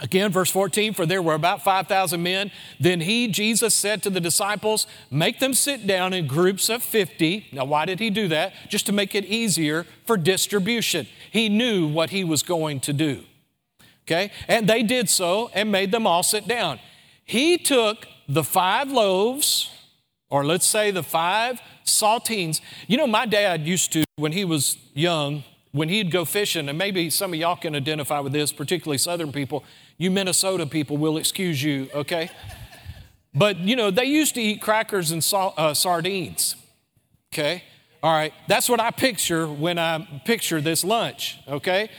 Again, 0.00 0.32
verse 0.32 0.50
14, 0.50 0.94
for 0.94 1.04
there 1.04 1.20
were 1.20 1.34
about 1.34 1.62
5,000 1.62 2.22
men. 2.22 2.50
Then 2.78 3.02
he, 3.02 3.28
Jesus, 3.28 3.74
said 3.74 4.02
to 4.02 4.10
the 4.10 4.20
disciples, 4.20 4.86
Make 5.10 5.40
them 5.40 5.52
sit 5.52 5.86
down 5.86 6.14
in 6.14 6.26
groups 6.26 6.70
of 6.70 6.82
50. 6.82 7.48
Now, 7.52 7.66
why 7.66 7.84
did 7.84 8.00
he 8.00 8.08
do 8.08 8.26
that? 8.28 8.54
Just 8.68 8.86
to 8.86 8.92
make 8.92 9.14
it 9.14 9.26
easier 9.26 9.84
for 10.06 10.16
distribution. 10.16 11.06
He 11.30 11.48
knew 11.48 11.86
what 11.86 12.10
he 12.10 12.24
was 12.24 12.42
going 12.42 12.80
to 12.80 12.94
do. 12.94 13.24
Okay? 14.06 14.32
And 14.48 14.66
they 14.66 14.82
did 14.82 15.10
so 15.10 15.50
and 15.52 15.70
made 15.70 15.92
them 15.92 16.06
all 16.06 16.22
sit 16.22 16.48
down. 16.48 16.80
He 17.24 17.58
took 17.58 18.06
the 18.26 18.42
five 18.42 18.90
loaves, 18.90 19.70
or 20.30 20.44
let's 20.44 20.66
say 20.66 20.90
the 20.90 21.02
five 21.02 21.60
saltines. 21.84 22.60
You 22.86 22.96
know, 22.96 23.06
my 23.06 23.26
dad 23.26 23.66
used 23.66 23.92
to, 23.92 24.04
when 24.16 24.32
he 24.32 24.44
was 24.44 24.78
young, 24.94 25.44
when 25.72 25.88
he'd 25.88 26.10
go 26.10 26.24
fishing, 26.24 26.68
and 26.68 26.76
maybe 26.76 27.10
some 27.10 27.32
of 27.32 27.38
y'all 27.38 27.56
can 27.56 27.76
identify 27.76 28.18
with 28.18 28.32
this, 28.32 28.50
particularly 28.50 28.98
Southern 28.98 29.30
people, 29.30 29.64
you 30.00 30.10
Minnesota 30.10 30.64
people 30.64 30.96
will 30.96 31.18
excuse 31.18 31.62
you, 31.62 31.90
okay? 31.94 32.30
But 33.34 33.58
you 33.58 33.76
know, 33.76 33.90
they 33.90 34.06
used 34.06 34.34
to 34.36 34.40
eat 34.40 34.62
crackers 34.62 35.10
and 35.10 35.22
uh, 35.34 35.74
sardines, 35.74 36.56
okay? 37.30 37.64
All 38.02 38.10
right, 38.10 38.32
that's 38.48 38.66
what 38.70 38.80
I 38.80 38.92
picture 38.92 39.46
when 39.46 39.78
I 39.78 40.22
picture 40.24 40.58
this 40.62 40.84
lunch, 40.84 41.38
okay? 41.46 41.90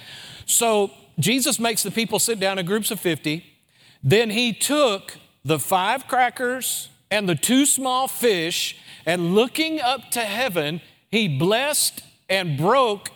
So 0.48 0.90
Jesus 1.20 1.60
makes 1.60 1.84
the 1.84 1.92
people 1.92 2.18
sit 2.18 2.40
down 2.40 2.58
in 2.58 2.66
groups 2.66 2.90
of 2.90 3.00
50. 3.00 3.46
Then 4.02 4.32
he 4.32 4.52
took 4.52 5.20
the 5.46 5.60
five 5.60 6.08
crackers 6.08 6.90
and 7.12 7.30
the 7.30 7.36
two 7.36 7.68
small 7.68 8.08
fish, 8.08 8.78
and 9.06 9.36
looking 9.36 9.80
up 9.80 10.10
to 10.12 10.22
heaven, 10.22 10.82
he 11.12 11.28
blessed 11.28 12.02
and 12.28 12.58
broke 12.58 13.12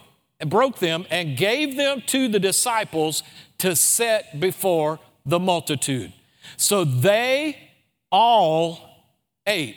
broke 0.50 0.80
them 0.80 1.06
and 1.10 1.38
gave 1.38 1.76
them 1.76 2.02
to 2.08 2.28
the 2.28 2.40
disciples 2.40 3.24
to 3.60 3.76
set 3.76 4.40
before 4.40 5.00
the 5.26 5.40
multitude. 5.40 6.14
So 6.58 6.84
they 6.84 7.58
all 8.12 8.80
ate. 9.48 9.76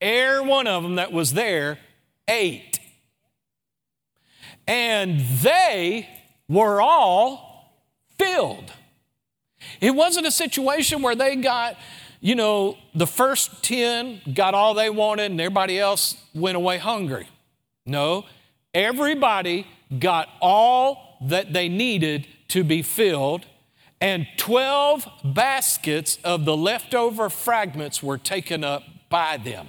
Every 0.00 0.46
one 0.46 0.66
of 0.66 0.82
them 0.82 0.96
that 0.96 1.12
was 1.12 1.32
there 1.32 1.78
ate. 2.28 2.78
And 4.66 5.20
they 5.20 6.08
were 6.48 6.80
all 6.80 7.74
filled. 8.18 8.72
It 9.80 9.94
wasn't 9.94 10.26
a 10.26 10.30
situation 10.30 11.02
where 11.02 11.14
they 11.14 11.36
got, 11.36 11.76
you 12.20 12.34
know, 12.34 12.76
the 12.94 13.06
first 13.06 13.62
10 13.64 14.20
got 14.34 14.54
all 14.54 14.74
they 14.74 14.90
wanted 14.90 15.30
and 15.30 15.40
everybody 15.40 15.78
else 15.78 16.16
went 16.34 16.56
away 16.56 16.78
hungry. 16.78 17.28
No, 17.86 18.24
Everybody 18.74 19.66
got 19.98 20.28
all 20.40 21.16
that 21.22 21.52
they 21.52 21.68
needed 21.68 22.26
to 22.48 22.64
be 22.64 22.82
filled, 22.82 23.46
and 24.00 24.26
12 24.36 25.08
baskets 25.24 26.18
of 26.22 26.44
the 26.44 26.56
leftover 26.56 27.28
fragments 27.28 28.02
were 28.02 28.18
taken 28.18 28.62
up 28.62 28.82
by 29.08 29.36
them. 29.38 29.68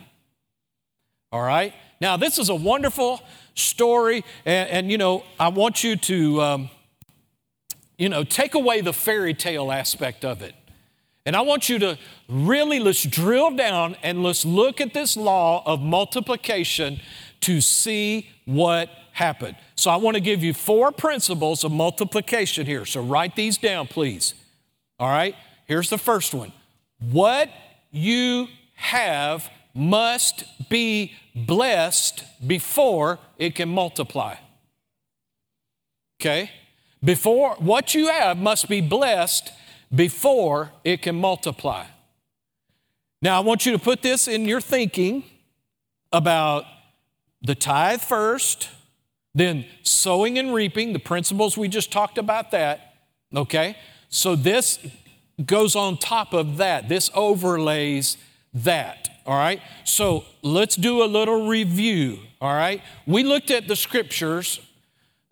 All 1.31 1.41
right? 1.41 1.73
Now, 2.01 2.17
this 2.17 2.37
is 2.37 2.49
a 2.49 2.55
wonderful 2.55 3.21
story, 3.55 4.23
and, 4.45 4.69
and 4.69 4.91
you 4.91 4.97
know, 4.97 5.23
I 5.39 5.49
want 5.49 5.83
you 5.83 5.95
to, 5.95 6.41
um, 6.41 6.69
you 7.97 8.09
know, 8.09 8.23
take 8.23 8.53
away 8.53 8.81
the 8.81 8.93
fairy 8.93 9.33
tale 9.33 9.71
aspect 9.71 10.23
of 10.23 10.41
it. 10.41 10.55
And 11.25 11.35
I 11.35 11.41
want 11.41 11.69
you 11.69 11.77
to 11.79 11.97
really 12.27 12.79
let's 12.79 13.03
drill 13.03 13.51
down 13.51 13.95
and 14.01 14.23
let's 14.23 14.45
look 14.45 14.81
at 14.81 14.93
this 14.93 15.17
law 15.17 15.61
of 15.65 15.81
multiplication 15.81 17.01
to 17.41 17.61
see 17.61 18.29
what 18.45 18.89
happened. 19.13 19.55
So 19.75 19.91
I 19.91 19.97
want 19.97 20.15
to 20.15 20.21
give 20.21 20.43
you 20.43 20.53
four 20.53 20.91
principles 20.91 21.63
of 21.63 21.71
multiplication 21.71 22.65
here. 22.65 22.85
So 22.85 23.01
write 23.01 23.35
these 23.35 23.57
down, 23.57 23.87
please. 23.87 24.33
All 24.99 25.09
right, 25.09 25.35
here's 25.65 25.89
the 25.89 25.97
first 25.97 26.33
one. 26.33 26.51
What 26.99 27.49
you 27.91 28.47
have 28.75 29.49
must 29.73 30.43
be 30.69 31.13
blessed 31.35 32.23
before 32.45 33.19
it 33.37 33.55
can 33.55 33.69
multiply. 33.69 34.35
Okay? 36.19 36.51
Before 37.03 37.55
what 37.59 37.93
you 37.93 38.07
have 38.07 38.37
must 38.37 38.67
be 38.67 38.81
blessed 38.81 39.53
before 39.93 40.71
it 40.83 41.01
can 41.01 41.15
multiply. 41.15 41.85
Now, 43.21 43.37
I 43.37 43.39
want 43.41 43.65
you 43.65 43.71
to 43.73 43.79
put 43.79 44.01
this 44.01 44.27
in 44.27 44.45
your 44.45 44.61
thinking 44.61 45.23
about 46.11 46.65
the 47.41 47.55
tithe 47.55 48.01
first, 48.01 48.69
then 49.33 49.65
sowing 49.83 50.37
and 50.37 50.53
reaping, 50.53 50.93
the 50.93 50.99
principles 50.99 51.57
we 51.57 51.67
just 51.67 51.91
talked 51.91 52.17
about 52.17 52.51
that, 52.51 52.95
okay? 53.35 53.77
So 54.09 54.35
this 54.35 54.79
goes 55.45 55.75
on 55.75 55.97
top 55.97 56.33
of 56.33 56.57
that. 56.57 56.89
This 56.89 57.09
overlays 57.13 58.17
that, 58.53 59.09
all 59.25 59.37
right? 59.37 59.61
So 59.85 60.25
let's 60.41 60.75
do 60.75 61.03
a 61.03 61.05
little 61.05 61.47
review, 61.47 62.19
all 62.41 62.53
right? 62.53 62.81
We 63.05 63.23
looked 63.23 63.51
at 63.51 63.67
the 63.67 63.75
scriptures 63.75 64.59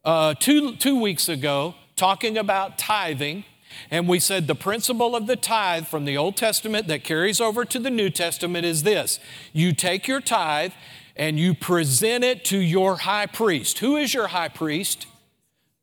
uh, 0.05 0.35
two, 0.35 0.75
two 0.77 0.99
weeks 0.99 1.27
ago 1.27 1.75
talking 1.95 2.37
about 2.37 2.77
tithing. 2.77 3.43
And 3.91 4.07
we 4.07 4.19
said 4.19 4.47
the 4.47 4.55
principle 4.55 5.15
of 5.15 5.27
the 5.27 5.35
tithe 5.35 5.87
from 5.87 6.05
the 6.05 6.15
Old 6.15 6.37
Testament 6.37 6.87
that 6.87 7.03
carries 7.03 7.41
over 7.41 7.65
to 7.65 7.79
the 7.79 7.89
New 7.89 8.09
Testament 8.09 8.65
is 8.65 8.83
this 8.83 9.19
you 9.53 9.73
take 9.73 10.07
your 10.07 10.21
tithe 10.21 10.71
and 11.17 11.39
you 11.39 11.53
present 11.53 12.23
it 12.23 12.45
to 12.45 12.57
your 12.57 12.97
high 12.97 13.25
priest. 13.25 13.79
Who 13.79 13.97
is 13.97 14.13
your 14.13 14.27
high 14.27 14.49
priest? 14.49 15.07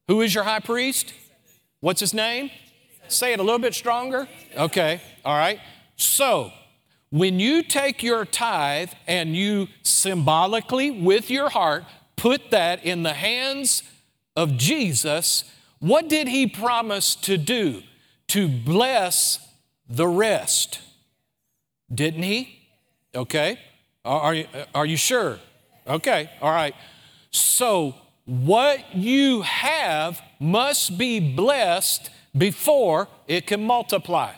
Who 0.08 0.20
is 0.20 0.34
your 0.34 0.44
high 0.44 0.60
priest? 0.60 1.12
What's 1.80 2.00
his 2.00 2.14
name? 2.14 2.50
Say 3.08 3.32
it 3.32 3.40
a 3.40 3.42
little 3.42 3.58
bit 3.58 3.74
stronger. 3.74 4.28
Okay, 4.56 5.00
all 5.24 5.36
right. 5.36 5.60
So, 5.96 6.52
when 7.10 7.38
you 7.38 7.62
take 7.62 8.02
your 8.02 8.24
tithe 8.24 8.90
and 9.06 9.36
you 9.36 9.68
symbolically, 9.82 10.90
with 10.90 11.30
your 11.30 11.48
heart, 11.50 11.84
put 12.16 12.50
that 12.50 12.84
in 12.84 13.02
the 13.02 13.12
hands 13.12 13.82
of 14.36 14.56
Jesus, 14.56 15.44
what 15.78 16.08
did 16.08 16.28
he 16.28 16.46
promise 16.46 17.14
to 17.16 17.36
do? 17.36 17.82
To 18.28 18.48
bless 18.48 19.46
the 19.88 20.08
rest. 20.08 20.80
Didn't 21.92 22.22
he? 22.22 22.68
Okay. 23.14 23.58
Are, 24.04 24.34
you, 24.34 24.46
are 24.74 24.84
you 24.84 24.96
sure? 24.96 25.38
Okay, 25.86 26.30
all 26.40 26.50
right. 26.50 26.74
So, 27.30 27.94
what 28.26 28.94
you 28.94 29.42
have 29.42 30.20
must 30.38 30.98
be 30.98 31.20
blessed 31.20 32.10
before 32.36 33.08
it 33.26 33.46
can 33.46 33.64
multiply. 33.64 34.34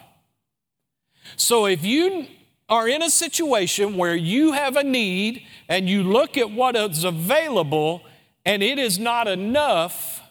So, 1.36 1.66
if 1.66 1.84
you 1.84 2.26
are 2.68 2.88
in 2.88 3.02
a 3.02 3.10
situation 3.10 3.96
where 3.96 4.14
you 4.14 4.52
have 4.52 4.76
a 4.76 4.84
need 4.84 5.42
and 5.68 5.88
you 5.88 6.02
look 6.02 6.36
at 6.36 6.50
what 6.50 6.76
is 6.76 7.04
available 7.04 8.02
and 8.44 8.62
it 8.62 8.78
is 8.78 8.98
not 8.98 9.28
enough, 9.28 10.22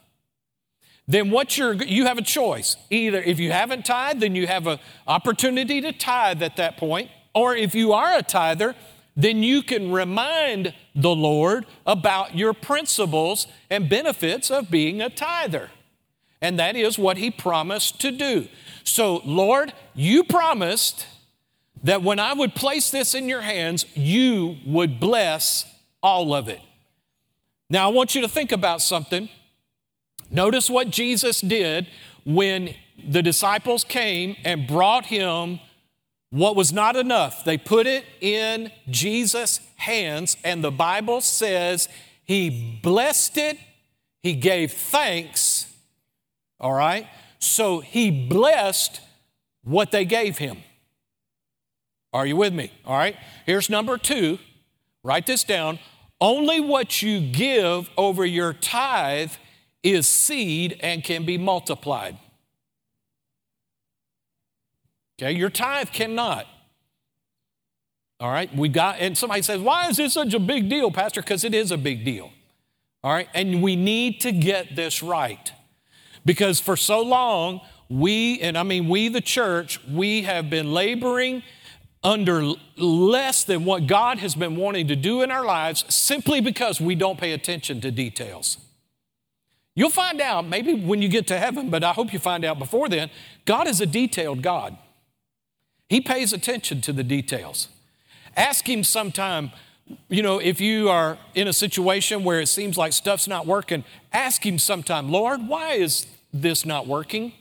then 1.08 1.30
what 1.30 1.58
you're 1.58 1.74
you 1.74 2.06
have 2.06 2.18
a 2.18 2.22
choice. 2.22 2.76
Either 2.90 3.22
if 3.22 3.40
you 3.40 3.52
haven't 3.52 3.86
tithed, 3.86 4.22
then 4.22 4.36
you 4.36 4.48
have 4.48 4.66
an 4.68 4.80
opportunity 5.08 5.82
to 5.82 5.92
tithe 5.92 6.42
at 6.42 6.58
that 6.58 6.78
point, 6.78 7.10
or 7.34 7.56
if 7.56 7.76
you 7.76 7.94
are 7.94 8.18
a 8.18 8.24
tither, 8.24 8.76
then 9.16 9.44
you 9.44 9.64
can 9.64 9.92
remind 9.92 10.74
the 10.94 11.16
Lord 11.16 11.66
about 11.86 12.36
your 12.36 12.54
principles 12.54 13.48
and 13.70 13.90
benefits 13.90 14.52
of 14.52 14.70
being 14.70 15.02
a 15.02 15.10
tither. 15.10 15.72
And 16.42 16.60
that 16.60 16.76
is 16.76 17.00
what 17.00 17.18
he 17.18 17.32
promised 17.32 18.02
to 18.02 18.12
do. 18.12 18.48
So, 18.84 19.22
Lord, 19.24 19.74
you 19.94 20.24
promised 20.24 21.08
that 21.84 22.04
when 22.04 22.20
I 22.20 22.34
would 22.34 22.56
place 22.56 22.92
this 22.92 23.16
in 23.16 23.30
your 23.30 23.42
hands, 23.42 23.86
you 23.96 24.58
would 24.66 25.00
bless 25.00 25.66
all 26.04 26.34
of 26.34 26.50
it. 26.50 26.62
Now, 27.70 27.90
I 27.90 27.94
want 27.94 28.16
you 28.16 28.22
to 28.22 28.28
think 28.28 28.52
about 28.52 28.82
something. 28.82 29.30
Notice 30.30 30.70
what 30.70 30.90
Jesus 30.90 31.42
did 31.42 31.88
when 32.26 32.76
the 33.08 33.22
disciples 33.22 33.84
came 33.84 34.36
and 34.44 34.68
brought 34.68 35.06
him 35.06 35.60
what 36.36 36.58
was 36.58 36.74
not 36.74 36.98
enough. 36.98 37.46
They 37.46 37.58
put 37.58 37.88
it 37.88 38.04
in 38.20 38.70
Jesus' 38.90 39.62
hands, 39.78 40.36
and 40.44 40.62
the 40.62 40.72
Bible 40.72 41.22
says 41.22 41.88
he 42.26 42.80
blessed 42.84 43.38
it, 43.38 43.58
he 44.22 44.34
gave 44.34 44.74
thanks, 44.74 45.74
all 46.60 46.74
right? 46.74 47.08
So 47.40 47.80
he 47.80 48.28
blessed 48.28 49.00
what 49.64 49.92
they 49.92 50.04
gave 50.04 50.38
him. 50.38 50.58
Are 52.12 52.26
you 52.26 52.36
with 52.36 52.54
me? 52.54 52.72
All 52.86 52.98
right. 52.98 53.16
Here's 53.46 53.70
number 53.70 53.98
two. 53.98 54.40
Write 55.04 55.28
this 55.28 55.44
down. 55.44 55.80
Only 56.20 56.60
what 56.60 57.02
you 57.02 57.20
give 57.20 57.90
over 57.98 58.26
your 58.26 58.52
tithe 58.52 59.32
is 59.84 60.08
seed 60.08 60.78
and 60.82 61.04
can 61.04 61.26
be 61.26 61.38
multiplied. 61.38 62.18
Okay, 65.18 65.32
your 65.32 65.50
tithe 65.50 65.90
cannot. 65.92 66.46
All 68.20 68.32
right, 68.32 68.54
we 68.56 68.70
got, 68.70 69.00
and 69.00 69.18
somebody 69.18 69.42
says, 69.42 69.60
Why 69.60 69.90
is 69.90 69.98
this 69.98 70.14
such 70.14 70.34
a 70.34 70.40
big 70.40 70.70
deal, 70.70 70.92
Pastor? 70.92 71.22
Because 71.22 71.44
it 71.44 71.54
is 71.54 71.72
a 71.72 71.78
big 71.78 72.06
deal. 72.06 72.32
All 73.04 73.14
right, 73.14 73.28
and 73.34 73.62
we 73.62 73.76
need 73.76 74.20
to 74.22 74.32
get 74.32 74.76
this 74.76 75.04
right. 75.04 75.52
Because 76.26 76.60
for 76.60 76.76
so 76.76 77.02
long, 77.02 77.62
we, 77.90 78.40
and 78.42 78.58
I 78.58 78.64
mean 78.64 78.90
we, 78.90 79.10
the 79.10 79.22
church, 79.22 79.80
we 79.88 80.24
have 80.24 80.50
been 80.50 80.74
laboring 80.74 81.44
under 82.04 82.54
less 82.78 83.44
than 83.44 83.66
what 83.66 83.88
God 83.88 84.20
has 84.20 84.36
been 84.36 84.56
wanting 84.56 84.88
to 84.88 84.96
do 84.96 85.22
in 85.22 85.32
our 85.32 85.46
lives 85.46 85.86
simply 85.94 86.42
because 86.42 86.80
we 86.80 86.96
don't 86.96 87.20
pay 87.20 87.32
attention 87.32 87.82
to 87.82 87.92
details. 87.92 88.58
You'll 89.76 89.90
find 89.90 90.22
out 90.22 90.48
maybe 90.48 90.74
when 90.74 91.02
you 91.02 91.10
get 91.10 91.28
to 91.28 91.38
heaven, 91.38 91.70
but 91.70 91.84
I 91.84 91.94
hope 91.94 92.14
you 92.14 92.20
find 92.20 92.46
out 92.46 92.60
before 92.60 92.88
then, 92.90 93.10
God 93.46 93.68
is 93.68 93.82
a 93.82 93.86
detailed 93.86 94.42
God. 94.42 94.78
He 95.90 96.02
pays 96.02 96.34
attention 96.34 96.82
to 96.82 96.94
the 96.94 97.04
details. 97.04 97.70
Ask 98.36 98.68
Him 98.68 98.84
sometime, 98.84 99.52
you 100.10 100.22
know, 100.22 100.40
if 100.40 100.60
you 100.60 100.90
are 100.90 101.18
in 101.36 101.48
a 101.48 101.54
situation 101.54 102.24
where 102.24 102.40
it 102.40 102.48
seems 102.48 102.78
like 102.78 102.94
stuff's 102.94 103.28
not 103.28 103.46
working, 103.46 103.84
ask 104.12 104.46
Him 104.46 104.58
sometime, 104.58 105.12
Lord, 105.12 105.48
why 105.48 105.74
is 105.74 106.08
this 106.34 106.66
not 106.66 106.88
working? 106.88 107.34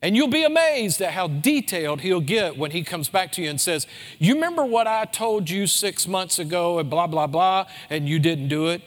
And 0.00 0.16
you'll 0.16 0.28
be 0.28 0.44
amazed 0.44 1.00
at 1.02 1.12
how 1.12 1.26
detailed 1.26 2.02
he'll 2.02 2.20
get 2.20 2.56
when 2.56 2.70
he 2.70 2.84
comes 2.84 3.08
back 3.08 3.32
to 3.32 3.42
you 3.42 3.50
and 3.50 3.60
says, 3.60 3.86
You 4.18 4.34
remember 4.34 4.64
what 4.64 4.86
I 4.86 5.04
told 5.06 5.50
you 5.50 5.66
six 5.66 6.06
months 6.06 6.38
ago 6.38 6.78
and 6.78 6.88
blah, 6.88 7.08
blah, 7.08 7.26
blah, 7.26 7.66
and 7.90 8.08
you 8.08 8.20
didn't 8.20 8.48
do 8.48 8.68
it? 8.68 8.82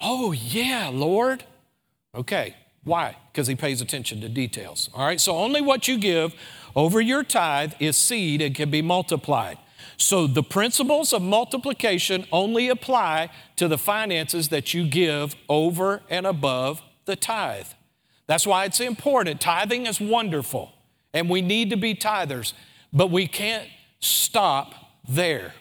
Oh, 0.00 0.32
yeah, 0.32 0.90
Lord. 0.92 1.44
Okay, 2.12 2.56
why? 2.84 3.16
Because 3.30 3.46
he 3.46 3.54
pays 3.54 3.80
attention 3.80 4.20
to 4.20 4.28
details. 4.28 4.90
All 4.94 5.04
right, 5.04 5.20
so 5.20 5.36
only 5.36 5.60
what 5.60 5.86
you 5.86 5.98
give 5.98 6.34
over 6.74 7.00
your 7.00 7.22
tithe 7.22 7.74
is 7.78 7.96
seed 7.96 8.42
and 8.42 8.54
can 8.54 8.70
be 8.70 8.82
multiplied. 8.82 9.58
So 9.96 10.26
the 10.26 10.42
principles 10.42 11.12
of 11.12 11.22
multiplication 11.22 12.26
only 12.32 12.68
apply 12.68 13.30
to 13.56 13.68
the 13.68 13.78
finances 13.78 14.48
that 14.48 14.74
you 14.74 14.86
give 14.86 15.36
over 15.48 16.02
and 16.10 16.26
above 16.26 16.82
the 17.04 17.14
tithe. 17.14 17.68
That's 18.26 18.46
why 18.46 18.64
it's 18.64 18.80
important. 18.80 19.40
Tithing 19.40 19.86
is 19.86 20.00
wonderful, 20.00 20.72
and 21.12 21.28
we 21.28 21.40
need 21.40 21.70
to 21.70 21.76
be 21.76 21.94
tithers, 21.94 22.52
but 22.92 23.10
we 23.10 23.26
can't 23.26 23.68
stop 24.00 24.74
there. 25.08 25.54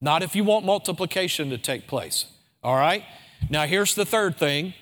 Not 0.00 0.22
if 0.22 0.36
you 0.36 0.44
want 0.44 0.64
multiplication 0.64 1.50
to 1.50 1.58
take 1.58 1.86
place. 1.86 2.26
All 2.62 2.76
right? 2.76 3.04
Now, 3.50 3.66
here's 3.66 3.94
the 3.94 4.06
third 4.06 4.38
thing 4.38 4.74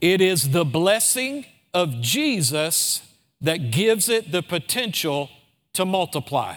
it 0.00 0.20
is 0.20 0.50
the 0.50 0.64
blessing 0.64 1.46
of 1.74 2.00
Jesus 2.00 3.02
that 3.40 3.70
gives 3.70 4.08
it 4.08 4.32
the 4.32 4.42
potential 4.42 5.30
to 5.74 5.84
multiply. 5.84 6.56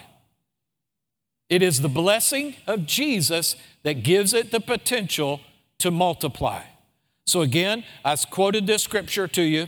It 1.49 1.61
is 1.61 1.81
the 1.81 1.89
blessing 1.89 2.55
of 2.67 2.85
Jesus 2.85 3.55
that 3.83 4.03
gives 4.03 4.33
it 4.33 4.51
the 4.51 4.59
potential 4.59 5.41
to 5.79 5.91
multiply. 5.91 6.63
So, 7.27 7.41
again, 7.41 7.83
I 8.03 8.15
quoted 8.15 8.67
this 8.67 8.83
scripture 8.83 9.27
to 9.29 9.41
you. 9.41 9.67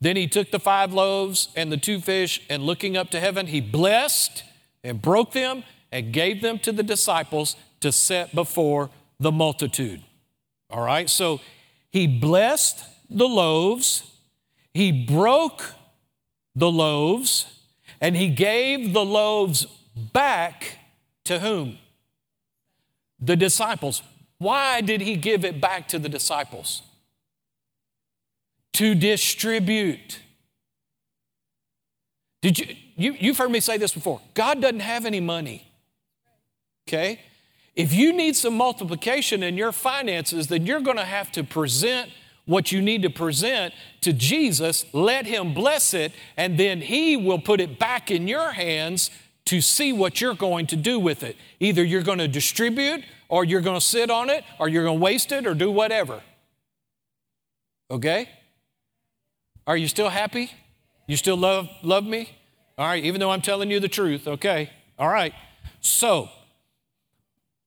Then 0.00 0.16
he 0.16 0.26
took 0.26 0.50
the 0.50 0.58
five 0.58 0.92
loaves 0.92 1.48
and 1.56 1.72
the 1.72 1.76
two 1.76 2.00
fish, 2.00 2.42
and 2.50 2.62
looking 2.62 2.96
up 2.96 3.10
to 3.10 3.20
heaven, 3.20 3.46
he 3.46 3.60
blessed 3.60 4.44
and 4.84 5.00
broke 5.00 5.32
them 5.32 5.64
and 5.90 6.12
gave 6.12 6.42
them 6.42 6.58
to 6.60 6.72
the 6.72 6.82
disciples 6.82 7.56
to 7.80 7.92
set 7.92 8.34
before 8.34 8.90
the 9.18 9.32
multitude. 9.32 10.02
All 10.68 10.82
right, 10.82 11.08
so 11.08 11.40
he 11.90 12.06
blessed 12.06 12.84
the 13.08 13.28
loaves, 13.28 14.02
he 14.74 14.92
broke 14.92 15.74
the 16.54 16.70
loaves, 16.70 17.60
and 18.00 18.16
he 18.16 18.28
gave 18.28 18.92
the 18.92 19.04
loaves 19.04 19.66
back 20.12 20.78
to 21.24 21.38
whom? 21.40 21.78
The 23.18 23.36
disciples. 23.36 24.02
Why 24.38 24.80
did 24.80 25.00
he 25.00 25.16
give 25.16 25.44
it 25.44 25.60
back 25.60 25.88
to 25.88 25.98
the 25.98 26.08
disciples? 26.08 26.82
To 28.74 28.94
distribute. 28.94 30.20
Did 32.42 32.58
you, 32.58 32.76
you 32.96 33.16
you've 33.18 33.38
heard 33.38 33.50
me 33.50 33.60
say 33.60 33.78
this 33.78 33.92
before. 33.92 34.20
God 34.34 34.60
doesn't 34.60 34.80
have 34.80 35.06
any 35.06 35.20
money. 35.20 35.66
Okay? 36.86 37.20
If 37.76 37.92
you 37.92 38.12
need 38.14 38.34
some 38.34 38.56
multiplication 38.56 39.42
in 39.42 39.56
your 39.56 39.70
finances, 39.70 40.46
then 40.48 40.64
you're 40.64 40.80
going 40.80 40.96
to 40.96 41.04
have 41.04 41.30
to 41.32 41.44
present 41.44 42.10
what 42.46 42.72
you 42.72 42.80
need 42.80 43.02
to 43.02 43.10
present 43.10 43.74
to 44.00 44.12
Jesus, 44.12 44.86
let 44.92 45.26
Him 45.26 45.52
bless 45.52 45.92
it, 45.92 46.12
and 46.36 46.58
then 46.58 46.80
He 46.80 47.16
will 47.16 47.40
put 47.40 47.60
it 47.60 47.78
back 47.78 48.10
in 48.10 48.26
your 48.26 48.52
hands 48.52 49.10
to 49.46 49.60
see 49.60 49.92
what 49.92 50.20
you're 50.20 50.34
going 50.34 50.66
to 50.68 50.76
do 50.76 50.98
with 50.98 51.22
it. 51.22 51.36
Either 51.60 51.84
you're 51.84 52.02
going 52.02 52.18
to 52.18 52.28
distribute, 52.28 53.04
or 53.28 53.44
you're 53.44 53.60
going 53.60 53.78
to 53.78 53.84
sit 53.84 54.10
on 54.10 54.30
it, 54.30 54.44
or 54.58 54.68
you're 54.68 54.84
going 54.84 54.98
to 54.98 55.04
waste 55.04 55.32
it, 55.32 55.46
or 55.46 55.54
do 55.54 55.70
whatever. 55.70 56.22
Okay? 57.90 58.28
Are 59.66 59.76
you 59.76 59.88
still 59.88 60.08
happy? 60.08 60.50
You 61.06 61.16
still 61.16 61.36
love, 61.36 61.68
love 61.82 62.04
me? 62.04 62.30
All 62.78 62.86
right, 62.86 63.04
even 63.04 63.20
though 63.20 63.30
I'm 63.30 63.42
telling 63.42 63.70
you 63.70 63.80
the 63.80 63.88
truth, 63.88 64.28
okay? 64.28 64.70
All 64.98 65.08
right. 65.08 65.32
So, 65.80 66.28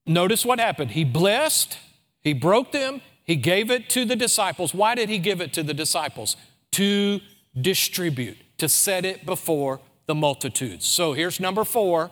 notice 0.10 0.46
what 0.46 0.60
happened. 0.60 0.92
He 0.92 1.06
blessed, 1.06 1.78
he 2.22 2.34
broke 2.34 2.72
them, 2.72 3.02
he 3.24 3.36
gave 3.36 3.70
it 3.70 3.90
to 3.92 4.06
the 4.06 4.16
disciples. 4.16 4.74
Why 4.74 4.96
did 4.96 5.08
he 5.08 5.20
give 5.20 5.40
it 5.40 5.54
to 5.54 5.64
the 5.64 5.74
disciples? 5.74 6.36
To 6.74 7.22
distribute, 7.60 8.38
to 8.58 8.68
set 8.68 9.06
it 9.06 9.26
before 9.26 9.80
the 10.08 10.16
multitudes. 10.16 10.86
So 10.86 11.14
here's 11.14 11.40
number 11.40 11.64
four. 11.64 12.12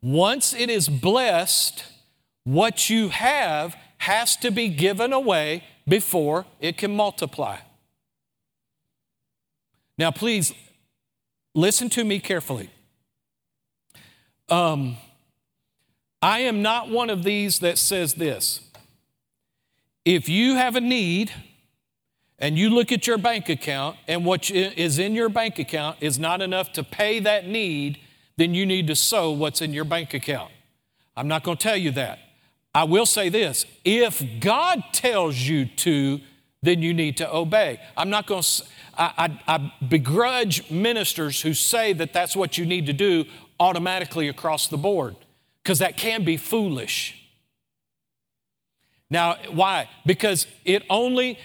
Once 0.00 0.54
it 0.54 0.70
is 0.70 0.88
blessed, 0.88 1.84
what 2.44 2.88
you 2.88 3.08
have 3.08 3.76
has 3.98 4.36
to 4.36 4.50
be 4.50 4.68
given 4.68 5.12
away 5.12 5.64
before 5.88 6.46
it 6.60 6.78
can 6.78 6.94
multiply. 6.94 7.58
Now, 9.98 10.10
please 10.10 10.52
listen 11.54 11.88
to 11.90 12.04
me 12.04 12.20
carefully. 12.20 12.70
Um, 14.48 14.96
I 16.22 16.40
am 16.40 16.62
not 16.62 16.88
one 16.88 17.10
of 17.10 17.22
these 17.24 17.58
that 17.60 17.78
says 17.78 18.14
this 18.14 18.60
if 20.04 20.28
you 20.28 20.54
have 20.54 20.76
a 20.76 20.80
need 20.80 21.32
and 22.38 22.58
you 22.58 22.70
look 22.70 22.92
at 22.92 23.06
your 23.06 23.18
bank 23.18 23.48
account 23.48 23.96
and 24.06 24.24
what 24.24 24.50
is 24.50 24.98
in 24.98 25.14
your 25.14 25.28
bank 25.28 25.58
account 25.58 25.96
is 26.00 26.18
not 26.18 26.40
enough 26.40 26.72
to 26.74 26.84
pay 26.84 27.18
that 27.20 27.46
need, 27.46 27.98
then 28.36 28.54
you 28.54 28.66
need 28.66 28.86
to 28.86 28.94
sow 28.94 29.30
what's 29.30 29.60
in 29.60 29.72
your 29.72 29.84
bank 29.84 30.14
account. 30.14 30.52
I'm 31.16 31.28
not 31.28 31.42
going 31.42 31.56
to 31.56 31.62
tell 31.62 31.76
you 31.76 31.90
that. 31.92 32.18
I 32.74 32.84
will 32.84 33.06
say 33.06 33.30
this 33.30 33.64
if 33.84 34.22
God 34.38 34.84
tells 34.92 35.36
you 35.36 35.64
to, 35.64 36.20
then 36.62 36.82
you 36.82 36.92
need 36.92 37.16
to 37.16 37.34
obey. 37.34 37.80
I'm 37.96 38.10
not 38.10 38.26
going 38.26 38.42
to, 38.42 38.64
I, 38.96 39.12
I, 39.46 39.56
I 39.56 39.72
begrudge 39.88 40.70
ministers 40.70 41.40
who 41.40 41.54
say 41.54 41.92
that 41.94 42.12
that's 42.12 42.36
what 42.36 42.58
you 42.58 42.66
need 42.66 42.86
to 42.86 42.92
do 42.92 43.24
automatically 43.58 44.28
across 44.28 44.68
the 44.68 44.76
board, 44.76 45.16
because 45.66 45.80
that 45.80 45.96
can 45.96 46.22
be 46.22 46.36
foolish. 46.36 47.20
Now, 49.10 49.34
why? 49.50 49.88
Because 50.06 50.46
it 50.64 50.84
only, 50.88 51.40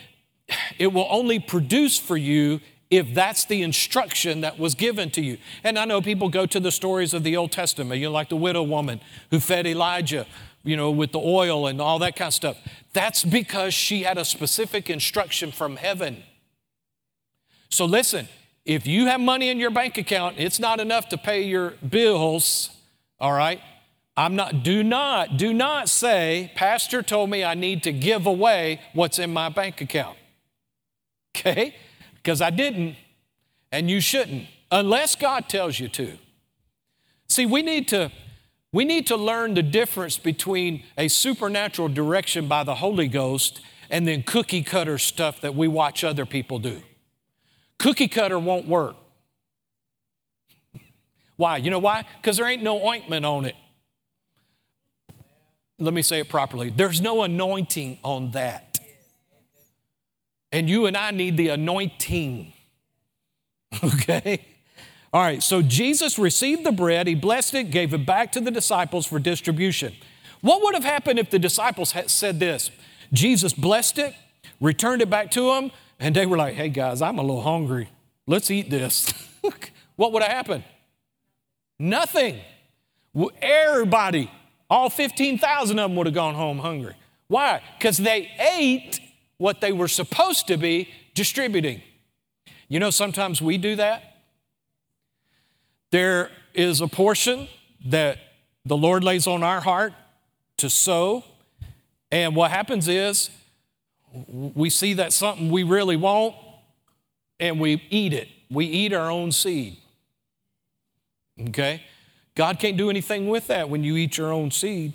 it 0.77 0.93
will 0.93 1.07
only 1.09 1.39
produce 1.39 1.97
for 1.97 2.15
you 2.15 2.59
if 2.91 3.15
that's 3.15 3.45
the 3.45 3.63
instruction 3.63 4.41
that 4.41 4.59
was 4.59 4.75
given 4.75 5.09
to 5.11 5.21
you. 5.21 5.39
And 5.63 5.79
I 5.79 5.85
know 5.85 6.03
people 6.03 6.29
go 6.29 6.45
to 6.45 6.59
the 6.59 6.71
stories 6.71 7.15
of 7.15 7.23
the 7.23 7.35
Old 7.35 7.51
Testament, 7.51 7.99
you 7.99 8.05
know, 8.05 8.11
like 8.11 8.29
the 8.29 8.35
widow 8.35 8.61
woman 8.61 9.01
who 9.31 9.39
fed 9.39 9.65
Elijah 9.65 10.27
you 10.63 10.77
know, 10.77 10.91
with 10.91 11.11
the 11.11 11.19
oil 11.19 11.65
and 11.65 11.81
all 11.81 11.97
that 11.97 12.15
kind 12.15 12.27
of 12.27 12.35
stuff. 12.35 12.57
That's 12.93 13.23
because 13.23 13.73
she 13.73 14.03
had 14.03 14.19
a 14.19 14.25
specific 14.25 14.91
instruction 14.91 15.51
from 15.51 15.77
heaven. 15.77 16.21
So 17.69 17.85
listen, 17.85 18.27
if 18.63 18.85
you 18.85 19.07
have 19.07 19.19
money 19.19 19.49
in 19.49 19.57
your 19.57 19.71
bank 19.71 19.97
account, 19.97 20.35
it's 20.37 20.59
not 20.59 20.79
enough 20.79 21.09
to 21.09 21.17
pay 21.17 21.41
your 21.41 21.71
bills, 21.89 22.69
all 23.19 23.33
right? 23.33 23.59
I'm 24.17 24.35
not, 24.35 24.63
do 24.63 24.83
not, 24.83 25.37
do 25.37 25.53
not 25.53 25.89
say, 25.89 26.51
Pastor 26.55 27.01
told 27.01 27.29
me 27.29 27.43
I 27.43 27.53
need 27.53 27.83
to 27.83 27.91
give 27.91 28.25
away 28.25 28.81
what's 28.93 29.19
in 29.19 29.31
my 29.31 29.49
bank 29.49 29.81
account. 29.81 30.17
Okay? 31.35 31.75
Because 32.15 32.41
I 32.41 32.49
didn't, 32.49 32.95
and 33.71 33.89
you 33.89 34.01
shouldn't, 34.01 34.47
unless 34.69 35.15
God 35.15 35.47
tells 35.47 35.79
you 35.79 35.87
to. 35.89 36.17
See, 37.29 37.45
we 37.45 37.61
need 37.61 37.87
to 37.89 38.11
we 38.73 38.85
need 38.85 39.07
to 39.07 39.17
learn 39.17 39.53
the 39.53 39.63
difference 39.63 40.17
between 40.17 40.83
a 40.97 41.09
supernatural 41.09 41.89
direction 41.89 42.47
by 42.47 42.63
the 42.63 42.75
Holy 42.75 43.09
Ghost 43.09 43.61
and 43.89 44.07
then 44.07 44.23
cookie 44.23 44.63
cutter 44.63 44.97
stuff 44.97 45.41
that 45.41 45.55
we 45.55 45.67
watch 45.67 46.05
other 46.05 46.25
people 46.25 46.57
do. 46.57 46.81
Cookie 47.79 48.07
cutter 48.07 48.39
won't 48.39 48.67
work. 48.67 48.95
Why? 51.35 51.57
You 51.57 51.69
know 51.69 51.79
why? 51.79 52.05
Because 52.21 52.37
there 52.37 52.47
ain't 52.47 52.63
no 52.63 52.85
ointment 52.85 53.25
on 53.25 53.45
it. 53.45 53.55
Let 55.81 55.93
me 55.95 56.03
say 56.03 56.19
it 56.19 56.29
properly. 56.29 56.69
There's 56.69 57.01
no 57.01 57.23
anointing 57.23 57.97
on 58.03 58.31
that. 58.31 58.79
And 60.51 60.69
you 60.69 60.85
and 60.85 60.95
I 60.95 61.11
need 61.11 61.37
the 61.37 61.49
anointing. 61.49 62.53
Okay? 63.81 64.45
All 65.13 65.21
right, 65.21 65.41
so 65.41 65.61
Jesus 65.61 66.19
received 66.19 66.65
the 66.65 66.73
bread, 66.73 67.07
he 67.07 67.15
blessed 67.15 67.53
it, 67.53 67.71
gave 67.71 67.93
it 67.93 68.05
back 68.05 68.33
to 68.33 68.41
the 68.41 68.51
disciples 68.51 69.05
for 69.05 69.17
distribution. 69.17 69.93
What 70.41 70.61
would 70.61 70.73
have 70.73 70.83
happened 70.83 71.19
if 71.19 71.29
the 71.29 71.39
disciples 71.39 71.93
had 71.93 72.09
said 72.09 72.39
this? 72.39 72.69
Jesus 73.13 73.53
blessed 73.53 73.97
it, 73.99 74.13
returned 74.59 75.01
it 75.01 75.09
back 75.09 75.31
to 75.31 75.53
them, 75.53 75.71
and 76.01 76.15
they 76.15 76.25
were 76.25 76.37
like, 76.37 76.55
hey 76.55 76.67
guys, 76.67 77.01
I'm 77.01 77.17
a 77.17 77.21
little 77.21 77.43
hungry. 77.43 77.89
Let's 78.27 78.51
eat 78.51 78.69
this. 78.69 79.13
what 79.95 80.11
would 80.11 80.21
have 80.21 80.31
happened? 80.31 80.63
Nothing. 81.79 82.39
Everybody, 83.41 84.29
all 84.71 84.89
15,000 84.89 85.77
of 85.77 85.89
them 85.89 85.97
would 85.97 86.07
have 86.07 86.15
gone 86.15 86.33
home 86.33 86.59
hungry. 86.59 86.95
Why? 87.27 87.61
Because 87.77 87.97
they 87.97 88.31
ate 88.39 89.01
what 89.37 89.59
they 89.59 89.73
were 89.73 89.89
supposed 89.89 90.47
to 90.47 90.55
be 90.55 90.87
distributing. 91.13 91.81
You 92.69 92.79
know, 92.79 92.89
sometimes 92.89 93.41
we 93.41 93.57
do 93.57 93.75
that. 93.75 94.15
There 95.91 96.31
is 96.53 96.79
a 96.79 96.87
portion 96.87 97.49
that 97.85 98.19
the 98.65 98.77
Lord 98.77 99.03
lays 99.03 99.27
on 99.27 99.43
our 99.43 99.59
heart 99.59 99.91
to 100.57 100.69
sow. 100.69 101.25
And 102.09 102.33
what 102.33 102.49
happens 102.49 102.87
is 102.87 103.29
we 104.29 104.69
see 104.69 104.93
that 104.93 105.11
something 105.11 105.51
we 105.51 105.63
really 105.63 105.97
want 105.97 106.33
and 107.41 107.59
we 107.59 107.83
eat 107.89 108.13
it. 108.13 108.29
We 108.49 108.67
eat 108.67 108.93
our 108.93 109.11
own 109.11 109.33
seed. 109.33 109.75
Okay? 111.49 111.83
God 112.35 112.59
can't 112.59 112.77
do 112.77 112.89
anything 112.89 113.27
with 113.27 113.47
that 113.47 113.69
when 113.69 113.83
you 113.83 113.97
eat 113.97 114.17
your 114.17 114.31
own 114.31 114.51
seed. 114.51 114.93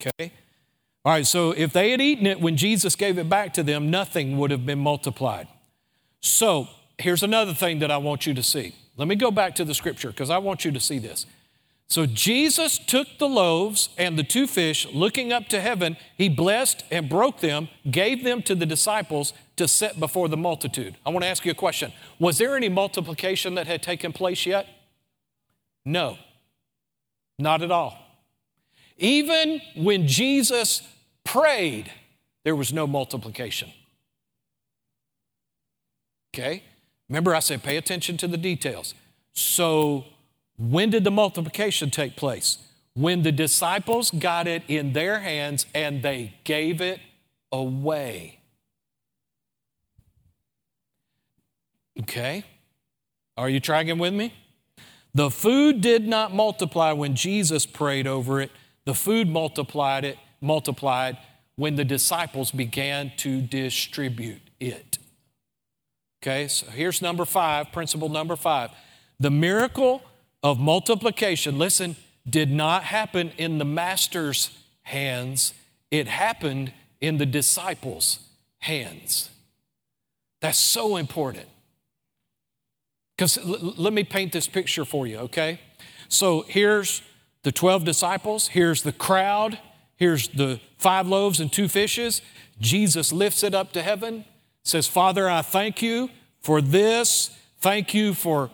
Okay? 0.00 0.32
All 1.04 1.12
right, 1.12 1.26
so 1.26 1.52
if 1.52 1.72
they 1.72 1.90
had 1.90 2.00
eaten 2.00 2.26
it 2.26 2.40
when 2.40 2.56
Jesus 2.56 2.96
gave 2.96 3.18
it 3.18 3.28
back 3.28 3.54
to 3.54 3.62
them, 3.62 3.90
nothing 3.90 4.36
would 4.38 4.50
have 4.50 4.66
been 4.66 4.80
multiplied. 4.80 5.48
So 6.20 6.68
here's 6.98 7.22
another 7.22 7.54
thing 7.54 7.78
that 7.78 7.90
I 7.90 7.96
want 7.96 8.26
you 8.26 8.34
to 8.34 8.42
see. 8.42 8.74
Let 8.96 9.08
me 9.08 9.14
go 9.14 9.30
back 9.30 9.54
to 9.56 9.64
the 9.64 9.74
scripture 9.74 10.08
because 10.08 10.30
I 10.30 10.38
want 10.38 10.64
you 10.64 10.72
to 10.72 10.80
see 10.80 10.98
this. 10.98 11.24
So 11.86 12.04
Jesus 12.04 12.78
took 12.78 13.06
the 13.18 13.28
loaves 13.28 13.88
and 13.96 14.18
the 14.18 14.22
two 14.22 14.46
fish, 14.46 14.86
looking 14.92 15.32
up 15.32 15.48
to 15.48 15.60
heaven, 15.60 15.96
he 16.18 16.28
blessed 16.28 16.84
and 16.90 17.08
broke 17.08 17.40
them, 17.40 17.68
gave 17.90 18.24
them 18.24 18.42
to 18.42 18.54
the 18.54 18.66
disciples 18.66 19.32
to 19.56 19.66
set 19.66 19.98
before 19.98 20.28
the 20.28 20.36
multitude. 20.36 20.96
I 21.06 21.10
want 21.10 21.22
to 21.22 21.28
ask 21.28 21.46
you 21.46 21.52
a 21.52 21.54
question. 21.54 21.92
Was 22.18 22.36
there 22.36 22.54
any 22.56 22.68
multiplication 22.68 23.54
that 23.54 23.66
had 23.66 23.82
taken 23.82 24.12
place 24.12 24.44
yet? 24.44 24.66
No, 25.86 26.18
not 27.38 27.62
at 27.62 27.70
all. 27.70 27.96
Even 28.96 29.60
when 29.76 30.08
Jesus 30.08 30.82
prayed, 31.24 31.92
there 32.44 32.56
was 32.56 32.72
no 32.72 32.86
multiplication. 32.86 33.72
Okay? 36.34 36.62
Remember, 37.08 37.34
I 37.34 37.38
said 37.40 37.62
pay 37.62 37.76
attention 37.76 38.16
to 38.18 38.28
the 38.28 38.36
details. 38.36 38.94
So, 39.32 40.04
when 40.58 40.90
did 40.90 41.04
the 41.04 41.10
multiplication 41.10 41.90
take 41.90 42.16
place? 42.16 42.58
When 42.94 43.22
the 43.22 43.30
disciples 43.30 44.10
got 44.10 44.48
it 44.48 44.64
in 44.66 44.92
their 44.92 45.20
hands 45.20 45.66
and 45.74 46.02
they 46.02 46.34
gave 46.42 46.80
it 46.80 47.00
away. 47.52 48.40
Okay? 52.00 52.44
Are 53.36 53.48
you 53.48 53.60
tracking 53.60 53.98
with 53.98 54.12
me? 54.12 54.34
The 55.18 55.32
food 55.32 55.80
did 55.80 56.06
not 56.06 56.32
multiply 56.32 56.92
when 56.92 57.16
Jesus 57.16 57.66
prayed 57.66 58.06
over 58.06 58.40
it. 58.40 58.52
The 58.84 58.94
food 58.94 59.28
multiplied 59.28 60.04
it, 60.04 60.16
multiplied 60.40 61.18
when 61.56 61.74
the 61.74 61.84
disciples 61.84 62.52
began 62.52 63.10
to 63.16 63.40
distribute 63.40 64.42
it. 64.60 64.98
Okay, 66.22 66.46
so 66.46 66.70
here's 66.70 67.02
number 67.02 67.24
five, 67.24 67.72
principle 67.72 68.08
number 68.08 68.36
five. 68.36 68.70
The 69.18 69.32
miracle 69.32 70.02
of 70.44 70.60
multiplication, 70.60 71.58
listen, 71.58 71.96
did 72.30 72.52
not 72.52 72.84
happen 72.84 73.32
in 73.36 73.58
the 73.58 73.64
master's 73.64 74.56
hands, 74.82 75.52
it 75.90 76.06
happened 76.06 76.72
in 77.00 77.18
the 77.18 77.26
disciples' 77.26 78.20
hands. 78.58 79.30
That's 80.40 80.60
so 80.60 80.96
important. 80.96 81.48
Because 83.18 83.36
l- 83.36 83.74
let 83.76 83.92
me 83.92 84.04
paint 84.04 84.32
this 84.32 84.46
picture 84.46 84.84
for 84.84 85.04
you, 85.04 85.18
okay? 85.18 85.58
So 86.08 86.42
here's 86.48 87.02
the 87.42 87.50
12 87.50 87.84
disciples, 87.84 88.48
here's 88.48 88.84
the 88.84 88.92
crowd, 88.92 89.58
here's 89.96 90.28
the 90.28 90.60
five 90.78 91.08
loaves 91.08 91.40
and 91.40 91.52
two 91.52 91.66
fishes. 91.66 92.22
Jesus 92.60 93.12
lifts 93.12 93.42
it 93.42 93.54
up 93.54 93.72
to 93.72 93.82
heaven 93.82 94.24
says, 94.68 94.86
Father, 94.86 95.28
I 95.28 95.42
thank 95.42 95.82
you 95.82 96.10
for 96.40 96.60
this. 96.60 97.30
Thank 97.60 97.94
you 97.94 98.14
for, 98.14 98.50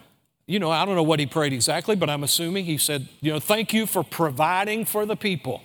you 0.47 0.59
know, 0.59 0.71
I 0.71 0.85
don't 0.85 0.95
know 0.95 1.03
what 1.03 1.21
he 1.21 1.27
prayed 1.27 1.53
exactly, 1.53 1.97
but 1.97 2.09
I'm 2.09 2.23
assuming 2.23 2.65
he 2.65 2.79
said, 2.79 3.09
you 3.21 3.33
know, 3.33 3.41
thank 3.41 3.75
you 3.75 3.87
for 3.87 4.03
providing 4.03 4.85
for 4.85 5.05
the 5.05 5.17
people 5.17 5.63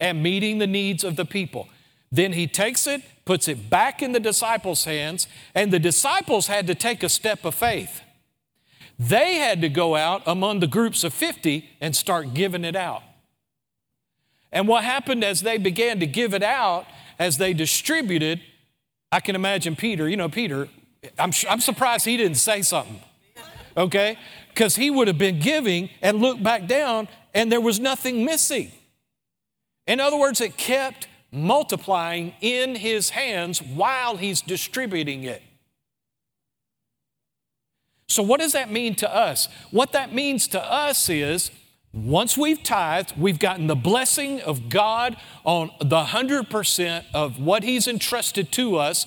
and 0.00 0.22
meeting 0.22 0.58
the 0.58 0.66
needs 0.66 1.04
of 1.04 1.16
the 1.16 1.24
people. 1.24 1.68
Then 2.10 2.32
he 2.32 2.46
takes 2.46 2.86
it, 2.86 3.02
puts 3.24 3.48
it 3.48 3.68
back 3.68 4.02
in 4.02 4.12
the 4.12 4.20
disciples' 4.20 4.84
hands, 4.84 5.28
and 5.54 5.72
the 5.72 5.78
disciples 5.78 6.46
had 6.46 6.66
to 6.66 6.74
take 6.74 7.02
a 7.02 7.08
step 7.08 7.44
of 7.44 7.54
faith. 7.54 8.00
They 8.98 9.36
had 9.36 9.60
to 9.60 9.68
go 9.68 9.94
out 9.94 10.22
among 10.26 10.60
the 10.60 10.66
groups 10.66 11.04
of 11.04 11.12
50 11.12 11.68
and 11.80 11.94
start 11.94 12.34
giving 12.34 12.64
it 12.64 12.76
out. 12.76 13.02
And 14.52 14.66
what 14.66 14.84
happened 14.84 15.22
as 15.22 15.42
they 15.42 15.58
began 15.58 16.00
to 16.00 16.06
give 16.06 16.32
it 16.32 16.42
out, 16.42 16.86
as 17.18 17.38
they 17.38 17.52
distributed, 17.52 18.40
I 19.12 19.20
can 19.20 19.34
imagine 19.34 19.76
Peter, 19.76 20.08
you 20.08 20.16
know, 20.16 20.28
Peter, 20.28 20.68
I'm, 21.18 21.32
I'm 21.48 21.60
surprised 21.60 22.06
he 22.06 22.16
didn't 22.16 22.38
say 22.38 22.62
something, 22.62 23.00
okay? 23.76 24.18
Because 24.48 24.76
he 24.76 24.90
would 24.90 25.08
have 25.08 25.18
been 25.18 25.40
giving 25.40 25.90
and 26.00 26.18
looked 26.18 26.42
back 26.42 26.66
down 26.66 27.08
and 27.34 27.52
there 27.52 27.60
was 27.60 27.78
nothing 27.78 28.24
missing. 28.24 28.72
In 29.86 30.00
other 30.00 30.16
words, 30.16 30.40
it 30.40 30.56
kept 30.56 31.06
multiplying 31.30 32.34
in 32.40 32.76
his 32.76 33.10
hands 33.10 33.60
while 33.60 34.16
he's 34.16 34.40
distributing 34.40 35.24
it. 35.24 35.42
So, 38.08 38.22
what 38.22 38.40
does 38.40 38.52
that 38.52 38.70
mean 38.70 38.94
to 38.96 39.14
us? 39.14 39.48
What 39.70 39.92
that 39.92 40.12
means 40.12 40.46
to 40.48 40.62
us 40.62 41.08
is 41.08 41.50
once 41.92 42.36
we've 42.36 42.62
tithed, 42.62 43.14
we've 43.16 43.38
gotten 43.38 43.66
the 43.66 43.74
blessing 43.74 44.40
of 44.42 44.68
God 44.68 45.16
on 45.44 45.70
the 45.80 46.04
100% 46.04 47.04
of 47.14 47.40
what 47.40 47.64
He's 47.64 47.88
entrusted 47.88 48.52
to 48.52 48.76
us. 48.76 49.06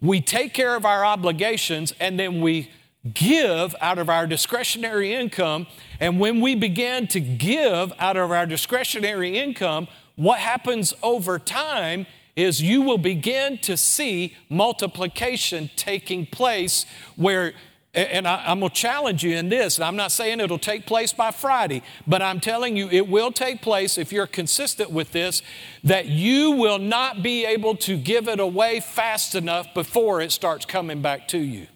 We 0.00 0.20
take 0.20 0.52
care 0.52 0.76
of 0.76 0.84
our 0.84 1.04
obligations 1.04 1.92
and 1.98 2.20
then 2.20 2.40
we 2.40 2.70
give 3.14 3.74
out 3.80 3.98
of 3.98 4.10
our 4.10 4.26
discretionary 4.26 5.14
income. 5.14 5.66
And 5.98 6.20
when 6.20 6.40
we 6.40 6.54
begin 6.54 7.06
to 7.08 7.20
give 7.20 7.92
out 7.98 8.16
of 8.16 8.30
our 8.30 8.46
discretionary 8.46 9.38
income, 9.38 9.88
what 10.16 10.38
happens 10.38 10.92
over 11.02 11.38
time 11.38 12.06
is 12.36 12.60
you 12.60 12.82
will 12.82 12.98
begin 12.98 13.56
to 13.58 13.76
see 13.76 14.36
multiplication 14.50 15.70
taking 15.74 16.26
place 16.26 16.84
where 17.16 17.54
and 17.96 18.28
I, 18.28 18.52
am 18.52 18.60
going 18.60 18.70
to 18.70 18.76
challenge 18.76 19.24
you 19.24 19.34
in 19.34 19.48
this. 19.48 19.78
And 19.78 19.84
I'm 19.84 19.96
not 19.96 20.12
saying 20.12 20.40
it'll 20.40 20.58
take 20.58 20.84
place 20.84 21.14
by 21.14 21.30
Friday, 21.30 21.82
but 22.06 22.20
I'm 22.20 22.40
telling 22.40 22.76
you 22.76 22.90
it 22.90 23.08
will 23.08 23.32
take 23.32 23.62
place 23.62 23.96
if 23.96 24.12
you're 24.12 24.26
consistent 24.26 24.90
with 24.90 25.12
this, 25.12 25.42
that 25.82 26.06
you 26.06 26.50
will 26.52 26.78
not 26.78 27.22
be 27.22 27.46
able 27.46 27.74
to 27.76 27.96
give 27.96 28.28
it 28.28 28.38
away 28.38 28.80
fast 28.80 29.34
enough 29.34 29.72
before 29.72 30.20
it 30.20 30.30
starts 30.30 30.66
coming 30.66 31.00
back 31.00 31.26
to 31.28 31.38
you. 31.38 31.66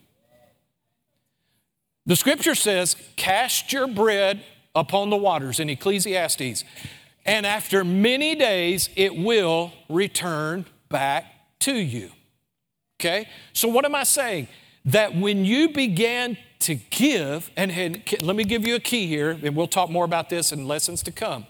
The 2.05 2.17
scripture 2.17 2.55
says, 2.55 2.97
Cast 3.17 3.73
your 3.73 3.87
bread 3.87 4.43
upon 4.75 5.09
the 5.09 5.17
waters 5.17 5.59
in 5.59 5.71
Ecclesiastes, 5.71 6.65
and 7.25 7.47
after 7.47 7.83
many 7.83 8.35
days 8.35 8.91
it 8.95 9.17
will 9.17 9.73
return 9.89 10.67
back 10.91 11.25
to 11.61 11.75
you. 11.75 12.11
Okay? 12.99 13.27
So, 13.55 13.69
what 13.69 13.85
am 13.87 13.95
I 13.95 14.05
saying? 14.05 14.49
That 14.85 15.15
when 15.15 15.45
you 15.45 15.69
began 15.71 16.37
to 16.61 16.75
give, 16.75 17.51
and, 17.57 17.71
and 17.71 18.03
let 18.23 18.37
me 18.37 18.45
give 18.45 18.67
you 18.67 18.75
a 18.75 18.81
key 18.81 19.07
here, 19.07 19.31
and 19.43 19.57
we'll 19.57 19.67
talk 19.67 19.91
more 19.91 20.05
about 20.05 20.29
this 20.29 20.53
in 20.53 20.69
lessons 20.69 21.03
to 21.03 21.11
come. 21.11 21.47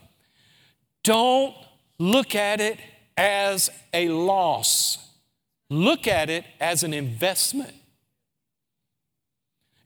Don't 1.02 1.54
look 1.98 2.34
at 2.34 2.60
it 2.60 2.78
as 3.16 3.70
a 3.92 4.08
loss, 4.08 4.98
look 5.68 6.06
at 6.06 6.30
it 6.30 6.44
as 6.60 6.82
an 6.82 6.94
investment. 6.94 7.74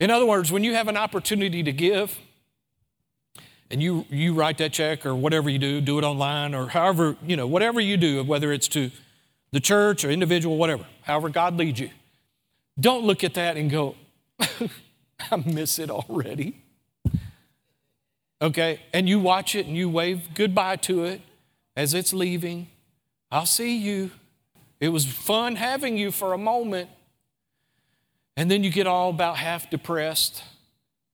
In 0.00 0.10
other 0.10 0.26
words, 0.26 0.52
when 0.52 0.64
you 0.64 0.74
have 0.74 0.88
an 0.88 0.96
opportunity 0.96 1.62
to 1.62 1.72
give, 1.72 2.18
and 3.70 3.82
you, 3.82 4.04
you 4.10 4.34
write 4.34 4.58
that 4.58 4.72
check 4.72 5.06
or 5.06 5.14
whatever 5.14 5.48
you 5.48 5.58
do, 5.58 5.80
do 5.80 5.98
it 5.98 6.04
online 6.04 6.54
or 6.54 6.68
however, 6.68 7.16
you 7.26 7.36
know, 7.36 7.46
whatever 7.46 7.80
you 7.80 7.96
do, 7.96 8.22
whether 8.22 8.52
it's 8.52 8.68
to 8.68 8.90
the 9.52 9.60
church 9.60 10.04
or 10.04 10.10
individual, 10.10 10.56
whatever, 10.56 10.86
however 11.02 11.28
God 11.28 11.56
leads 11.56 11.80
you. 11.80 11.90
Don't 12.78 13.04
look 13.04 13.22
at 13.24 13.34
that 13.34 13.56
and 13.56 13.70
go, 13.70 13.94
I 14.38 15.36
miss 15.44 15.78
it 15.78 15.90
already. 15.90 16.60
Okay? 18.42 18.80
And 18.92 19.08
you 19.08 19.20
watch 19.20 19.54
it 19.54 19.66
and 19.66 19.76
you 19.76 19.88
wave 19.88 20.34
goodbye 20.34 20.76
to 20.76 21.04
it 21.04 21.20
as 21.76 21.94
it's 21.94 22.12
leaving. 22.12 22.68
I'll 23.30 23.46
see 23.46 23.76
you. 23.76 24.10
It 24.80 24.88
was 24.88 25.06
fun 25.06 25.56
having 25.56 25.96
you 25.96 26.10
for 26.10 26.32
a 26.32 26.38
moment. 26.38 26.90
And 28.36 28.50
then 28.50 28.64
you 28.64 28.70
get 28.70 28.86
all 28.86 29.10
about 29.10 29.36
half 29.36 29.70
depressed 29.70 30.42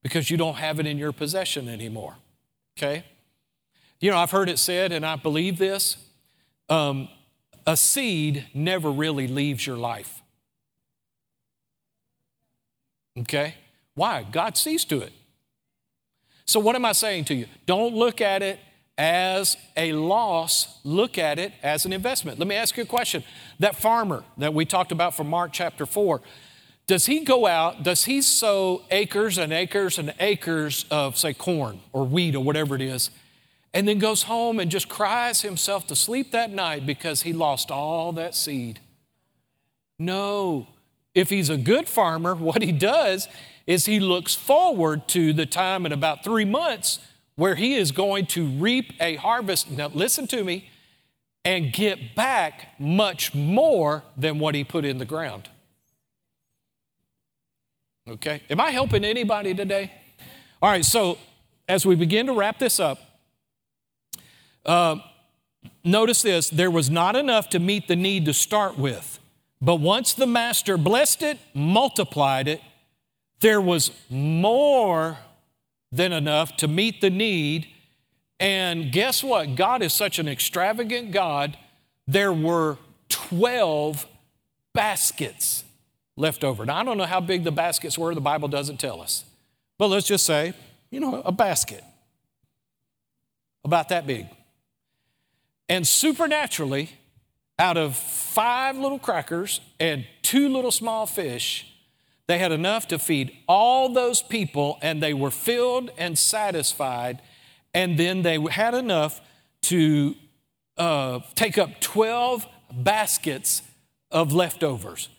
because 0.03 0.31
you 0.31 0.37
don't 0.37 0.57
have 0.57 0.81
it 0.81 0.87
in 0.87 0.97
your 0.99 1.13
possession 1.13 1.69
anymore. 1.69 2.17
Okay? 2.79 3.05
You 4.01 4.11
know, 4.11 4.17
I've 4.17 4.31
heard 4.31 4.49
it 4.49 4.59
said, 4.59 4.93
and 4.93 5.05
I 5.05 5.17
believe 5.17 5.59
this 5.59 5.99
um, 6.71 7.09
a 7.67 7.77
seed 7.77 8.47
never 8.55 8.91
really 8.91 9.29
leaves 9.29 9.67
your 9.67 9.77
life. 9.77 10.20
Okay? 13.19 13.55
Why? 13.95 14.25
God 14.31 14.57
sees 14.57 14.85
to 14.87 15.01
it. 15.01 15.13
So, 16.45 16.59
what 16.59 16.75
am 16.75 16.85
I 16.85 16.93
saying 16.93 17.27
to 17.27 17.35
you? 17.35 17.47
Don't 17.67 17.95
look 17.95 18.21
at 18.21 18.43
it 18.43 18.59
as 18.99 19.57
a 19.77 19.93
loss, 19.93 20.79
look 20.85 21.17
at 21.17 21.39
it 21.39 21.53
as 21.63 21.87
an 21.87 21.93
investment. 21.93 22.39
Let 22.39 22.47
me 22.47 22.55
ask 22.55 22.77
you 22.77 22.83
a 22.83 22.87
question. 22.87 23.25
That 23.59 23.75
farmer 23.77 24.25
that 24.37 24.53
we 24.53 24.67
talked 24.67 24.93
about 24.93 25.17
from 25.17 25.29
Mark 25.29 25.53
chapter 25.53 25.87
4, 25.87 26.21
does 26.87 27.07
he 27.07 27.21
go 27.25 27.47
out, 27.47 27.83
does 27.83 28.05
he 28.05 28.21
sow 28.21 28.83
acres 28.91 29.39
and 29.39 29.53
acres 29.53 29.97
and 29.97 30.13
acres 30.21 30.85
of, 30.91 31.17
say, 31.17 31.33
corn 31.33 31.81
or 31.93 32.05
wheat 32.05 32.35
or 32.35 32.45
whatever 32.45 32.75
it 32.75 32.83
is, 32.83 33.11
and 33.73 33.89
then 33.89 33.99
goes 33.99 34.25
home 34.25 34.59
and 34.59 34.71
just 34.71 34.89
cries 34.89 35.43
himself 35.43 35.87
to 35.87 35.97
sleep 35.97 36.33
that 36.33 36.51
night 36.51 36.85
because 36.85 37.23
he 37.23 37.33
lost 37.33 37.71
all 37.71 38.13
that 38.13 38.35
seed? 38.35 38.81
No, 39.99 40.67
if 41.15 41.31
he's 41.31 41.51
a 41.51 41.57
good 41.57 41.89
farmer, 41.89 42.35
what 42.37 42.63
he 42.63 42.73
does 42.73 43.29
is 43.67 43.87
he 43.87 44.01
looks 44.01 44.35
forward 44.35 45.07
to 45.09 45.33
the 45.33 45.47
time 45.47 45.87
in 45.87 45.93
about 45.93 46.25
three 46.25 46.45
months 46.45 46.99
where 47.37 47.55
he 47.55 47.75
is 47.75 47.93
going 47.93 48.27
to 48.27 48.47
reap 48.47 48.93
a 49.01 49.17
harvest. 49.17 49.71
Now, 49.71 49.89
listen 49.95 50.27
to 50.29 50.45
me, 50.45 50.69
and 51.45 51.73
get 51.73 52.15
back 52.15 52.79
much 52.79 53.35
more 53.35 54.03
than 54.17 54.39
what 54.39 54.55
he 54.55 54.65
put 54.65 54.85
in 54.85 54.99
the 54.99 55.05
ground. 55.05 55.49
Okay? 58.09 58.43
Am 58.51 58.61
I 58.61 58.71
helping 58.71 59.05
anybody 59.05 59.55
today? 59.55 59.93
All 60.61 60.71
right, 60.71 60.85
so 60.85 61.17
as 61.69 61.87
we 61.87 61.95
begin 61.95 62.27
to 62.27 62.35
wrap 62.35 62.59
this 62.59 62.79
up, 62.81 62.99
uh, 64.67 64.97
notice 65.85 66.23
this 66.23 66.51
there 66.51 66.71
was 66.71 66.91
not 66.91 67.17
enough 67.17 67.49
to 67.51 67.59
meet 67.59 67.89
the 67.89 67.97
need 67.97 68.27
to 68.27 68.35
start 68.35 68.77
with. 68.77 69.20
But 69.63 69.77
once 69.77 70.15
the 70.15 70.27
master 70.27 70.77
blessed 70.77 71.23
it, 71.23 71.39
multiplied 71.53 72.49
it, 72.49 72.63
there 73.41 73.61
was 73.61 73.91
more 74.09 75.19
than 75.93 76.13
enough 76.13 76.57
to 76.59 76.69
meet 76.69 77.01
the 77.01 77.11
need. 77.11 77.69
And 78.39 78.91
guess 78.93 79.23
what? 79.23 79.57
God 79.57 79.83
is 79.83 79.93
such 79.93 80.19
an 80.19 80.29
extravagant 80.29 81.11
God. 81.11 81.57
There 82.07 82.33
were 82.33 82.79
12 83.09 84.07
baskets 84.73 85.65
left 86.17 86.45
over. 86.45 86.65
Now, 86.65 86.77
I 86.77 86.85
don't 86.85 86.97
know 86.97 87.05
how 87.05 87.21
big 87.21 87.45
the 87.45 87.53
baskets 87.53 87.99
were, 87.99 88.15
the 88.15 88.21
Bible 88.21 88.49
doesn't 88.49 88.79
tell 88.79 89.01
us. 89.01 89.25
But 89.79 89.89
let's 89.89 90.07
just 90.07 90.27
say, 90.27 90.55
you 90.91 91.01
know, 91.01 91.23
a 91.25 91.33
basket 91.33 91.83
about 93.65 93.89
that 93.91 94.07
big. 94.07 94.27
And 95.69 95.87
supernaturally, 95.87 96.91
out 97.61 97.77
of 97.77 97.95
five 97.95 98.79
little 98.79 98.99
crackers 98.99 99.61
and 99.79 100.07
two 100.23 100.49
little 100.49 100.71
small 100.71 101.05
fish, 101.05 101.71
they 102.27 102.39
had 102.39 102.53
enough 102.53 102.89
to 102.89 102.99
feed 102.99 103.37
all 103.47 103.91
those 103.91 104.23
people, 104.23 104.79
and 104.81 105.03
they 105.03 105.13
were 105.13 105.31
filled 105.31 105.91
and 105.99 106.19
satisfied. 106.19 107.21
And 107.75 107.99
then 107.99 108.23
they 108.23 108.41
had 108.51 108.73
enough 108.73 109.21
to 109.63 110.15
uh, 110.79 111.21
take 111.35 111.59
up 111.59 111.81
12 111.81 112.47
baskets 112.73 113.63
of 114.11 114.33
leftovers. 114.33 115.11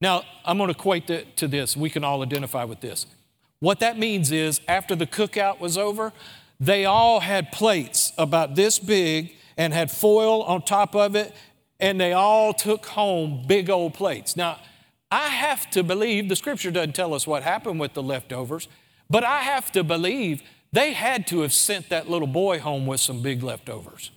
Now, 0.00 0.22
I'm 0.44 0.58
going 0.58 0.72
to 0.72 0.78
equate 0.78 1.10
it 1.10 1.36
to 1.38 1.48
this. 1.48 1.76
We 1.76 1.90
can 1.90 2.04
all 2.04 2.22
identify 2.22 2.64
with 2.64 2.80
this. 2.80 3.06
What 3.58 3.80
that 3.80 3.98
means 3.98 4.30
is, 4.30 4.60
after 4.68 4.94
the 4.94 5.06
cookout 5.06 5.58
was 5.58 5.76
over, 5.76 6.12
they 6.60 6.84
all 6.84 7.20
had 7.20 7.50
plates 7.50 8.12
about 8.16 8.54
this 8.54 8.78
big 8.78 9.32
and 9.56 9.74
had 9.74 9.90
foil 9.90 10.42
on 10.44 10.62
top 10.62 10.94
of 10.94 11.16
it 11.16 11.34
and 11.80 12.00
they 12.00 12.12
all 12.12 12.52
took 12.52 12.86
home 12.86 13.44
big 13.46 13.70
old 13.70 13.94
plates. 13.94 14.36
Now, 14.36 14.58
I 15.10 15.28
have 15.28 15.70
to 15.70 15.82
believe, 15.82 16.28
the 16.28 16.36
scripture 16.36 16.70
doesn't 16.70 16.94
tell 16.94 17.14
us 17.14 17.26
what 17.26 17.42
happened 17.42 17.80
with 17.80 17.94
the 17.94 18.02
leftovers, 18.02 18.68
but 19.08 19.24
I 19.24 19.40
have 19.40 19.72
to 19.72 19.82
believe 19.82 20.42
they 20.72 20.92
had 20.92 21.26
to 21.28 21.40
have 21.40 21.52
sent 21.52 21.88
that 21.88 22.08
little 22.08 22.28
boy 22.28 22.60
home 22.60 22.86
with 22.86 23.00
some 23.00 23.22
big 23.22 23.42
leftovers. 23.42 24.12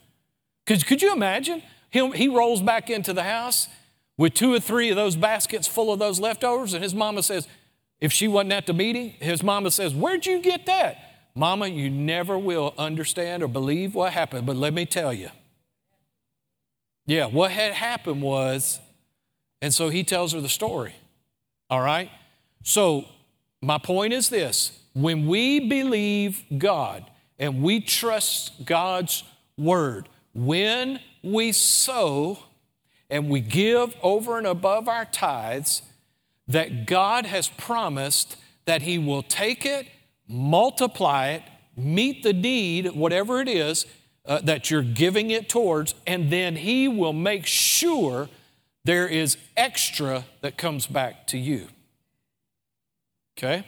Could, 0.65 0.85
could 0.85 1.01
you 1.01 1.11
imagine? 1.11 1.63
He, 1.89 2.07
he 2.11 2.27
rolls 2.27 2.61
back 2.61 2.89
into 2.89 3.11
the 3.13 3.23
house 3.23 3.67
with 4.17 4.35
two 4.35 4.53
or 4.53 4.59
three 4.59 4.89
of 4.89 4.95
those 4.95 5.15
baskets 5.15 5.67
full 5.67 5.91
of 5.91 5.99
those 5.99 6.19
leftovers, 6.19 6.73
and 6.73 6.83
his 6.83 6.93
mama 6.93 7.23
says, 7.23 7.47
if 7.99 8.11
she 8.11 8.27
wasn't 8.27 8.51
at 8.51 8.67
the 8.67 8.73
meeting, 8.73 9.11
his 9.19 9.41
mama 9.41 9.71
says, 9.71 9.95
Where'd 9.95 10.25
you 10.25 10.41
get 10.41 10.65
that? 10.65 11.29
Mama, 11.35 11.67
you 11.67 11.89
never 11.89 12.37
will 12.37 12.73
understand 12.77 13.41
or 13.41 13.47
believe 13.47 13.95
what 13.95 14.11
happened, 14.13 14.45
but 14.45 14.55
let 14.55 14.73
me 14.73 14.85
tell 14.85 15.13
you, 15.13 15.29
yeah, 17.05 17.25
what 17.25 17.51
had 17.51 17.73
happened 17.73 18.21
was, 18.21 18.79
and 19.61 19.73
so 19.73 19.89
he 19.89 20.03
tells 20.03 20.33
her 20.33 20.41
the 20.41 20.49
story. 20.49 20.95
All 21.69 21.81
right? 21.81 22.09
So, 22.63 23.05
my 23.61 23.77
point 23.77 24.13
is 24.13 24.29
this 24.29 24.77
when 24.93 25.27
we 25.27 25.59
believe 25.59 26.43
God 26.57 27.09
and 27.39 27.61
we 27.61 27.79
trust 27.81 28.65
God's 28.65 29.23
word, 29.57 30.07
when 30.33 30.99
we 31.23 31.51
sow 31.51 32.39
and 33.09 33.29
we 33.29 33.41
give 33.41 33.95
over 34.01 34.37
and 34.37 34.47
above 34.47 34.87
our 34.87 35.05
tithes, 35.05 35.81
that 36.47 36.85
God 36.85 37.25
has 37.25 37.47
promised 37.47 38.37
that 38.65 38.81
He 38.81 38.97
will 38.97 39.23
take 39.23 39.65
it, 39.65 39.87
multiply 40.27 41.29
it, 41.29 41.43
meet 41.75 42.23
the 42.23 42.33
need, 42.33 42.91
whatever 42.91 43.39
it 43.41 43.47
is, 43.47 43.85
uh, 44.25 44.39
that 44.41 44.71
you're 44.71 44.83
giving 44.83 45.31
it 45.31 45.49
towards, 45.49 45.95
and 46.07 46.31
then 46.31 46.55
He 46.55 46.87
will 46.87 47.13
make 47.13 47.45
sure 47.45 48.29
there 48.85 49.07
is 49.07 49.37
extra 49.55 50.25
that 50.41 50.57
comes 50.57 50.87
back 50.87 51.27
to 51.27 51.37
you. 51.37 51.67
Okay? 53.37 53.65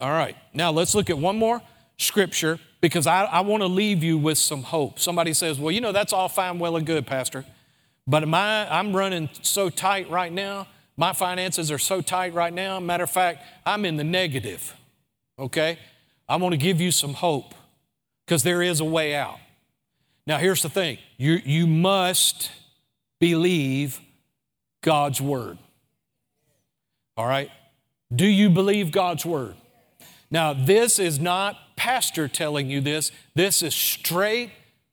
All 0.00 0.10
right. 0.10 0.36
Now 0.54 0.70
let's 0.70 0.94
look 0.94 1.10
at 1.10 1.18
one 1.18 1.38
more 1.38 1.62
scripture 1.96 2.58
because 2.80 3.06
I, 3.06 3.24
I 3.24 3.40
want 3.40 3.62
to 3.62 3.66
leave 3.66 4.02
you 4.02 4.18
with 4.18 4.38
some 4.38 4.62
hope. 4.62 4.98
Somebody 4.98 5.32
says, 5.32 5.58
Well, 5.58 5.72
you 5.72 5.80
know, 5.80 5.92
that's 5.92 6.12
all 6.12 6.28
fine, 6.28 6.58
well, 6.58 6.76
and 6.76 6.86
good, 6.86 7.06
Pastor. 7.06 7.44
But 8.06 8.26
my, 8.26 8.72
I'm 8.72 8.96
running 8.96 9.28
so 9.42 9.68
tight 9.68 10.08
right 10.10 10.32
now. 10.32 10.66
My 10.96 11.12
finances 11.12 11.70
are 11.70 11.78
so 11.78 12.00
tight 12.00 12.32
right 12.32 12.52
now. 12.52 12.80
Matter 12.80 13.04
of 13.04 13.10
fact, 13.10 13.44
I'm 13.66 13.84
in 13.84 13.96
the 13.96 14.04
negative. 14.04 14.74
Okay? 15.38 15.78
I 16.28 16.36
want 16.36 16.52
to 16.52 16.56
give 16.56 16.80
you 16.80 16.90
some 16.90 17.14
hope 17.14 17.54
because 18.28 18.42
there 18.42 18.60
is 18.60 18.78
a 18.80 18.84
way 18.84 19.14
out. 19.14 19.38
Now, 20.26 20.36
here's 20.36 20.60
the 20.60 20.68
thing 20.68 20.98
you, 21.16 21.40
you 21.46 21.66
must 21.66 22.50
believe 23.18 24.02
God's 24.82 25.18
word. 25.18 25.56
All 27.16 27.26
right? 27.26 27.50
Do 28.14 28.26
you 28.26 28.50
believe 28.50 28.92
God's 28.92 29.24
word? 29.24 29.54
Now, 30.30 30.52
this 30.52 30.98
is 30.98 31.18
not 31.18 31.56
pastor 31.74 32.28
telling 32.28 32.68
you 32.68 32.82
this, 32.82 33.10
this 33.34 33.62
is 33.62 33.74
straight 33.74 34.50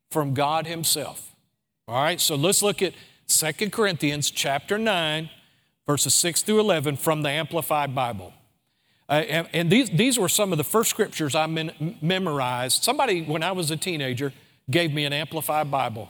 from 0.10 0.34
God 0.34 0.66
Himself. 0.66 1.36
All 1.90 2.02
right, 2.02 2.22
so 2.22 2.36
let's 2.36 2.64
look 2.64 2.82
at 2.82 2.94
Second 3.28 3.74
Corinthians 3.74 4.32
chapter 4.32 4.78
9, 4.78 5.30
verses 5.86 6.14
6 6.14 6.42
through 6.42 6.62
11 6.62 6.96
from 6.96 7.22
the 7.22 7.30
Amplified 7.30 7.94
Bible. 7.94 8.34
Uh, 9.08 9.14
and, 9.14 9.48
and 9.54 9.70
these, 9.70 9.90
these 9.92 10.18
were 10.18 10.30
some 10.30 10.52
of 10.52 10.58
the 10.58 10.64
first 10.64 10.90
scriptures 10.90 11.36
I 11.36 11.46
men, 11.48 11.98
memorized. 12.02 12.84
Somebody, 12.84 13.22
when 13.22 13.44
I 13.44 13.52
was 13.52 13.70
a 13.72 13.78
teenager, 13.78 14.34
gave 14.70 14.94
me 14.94 15.06
an 15.06 15.14
Amplified 15.14 15.70
Bible. 15.70 16.10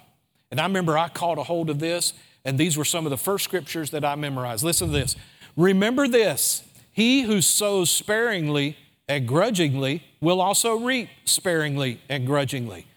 And 0.51 0.59
I 0.59 0.63
remember 0.63 0.97
I 0.97 1.09
caught 1.09 1.37
a 1.37 1.43
hold 1.43 1.69
of 1.69 1.79
this, 1.79 2.13
and 2.45 2.57
these 2.57 2.77
were 2.77 2.85
some 2.85 3.05
of 3.05 3.09
the 3.09 3.17
first 3.17 3.43
scriptures 3.43 3.89
that 3.91 4.05
I 4.05 4.15
memorized. 4.15 4.63
Listen 4.63 4.87
to 4.87 4.93
this. 4.93 5.15
Remember 5.57 6.07
this 6.07 6.63
He 6.91 7.23
who 7.23 7.41
sows 7.41 7.89
sparingly 7.89 8.77
and 9.07 9.27
grudgingly 9.27 10.03
will 10.21 10.41
also 10.41 10.75
reap 10.75 11.09
sparingly 11.25 11.99
and 12.09 12.25
grudgingly. 12.25 12.87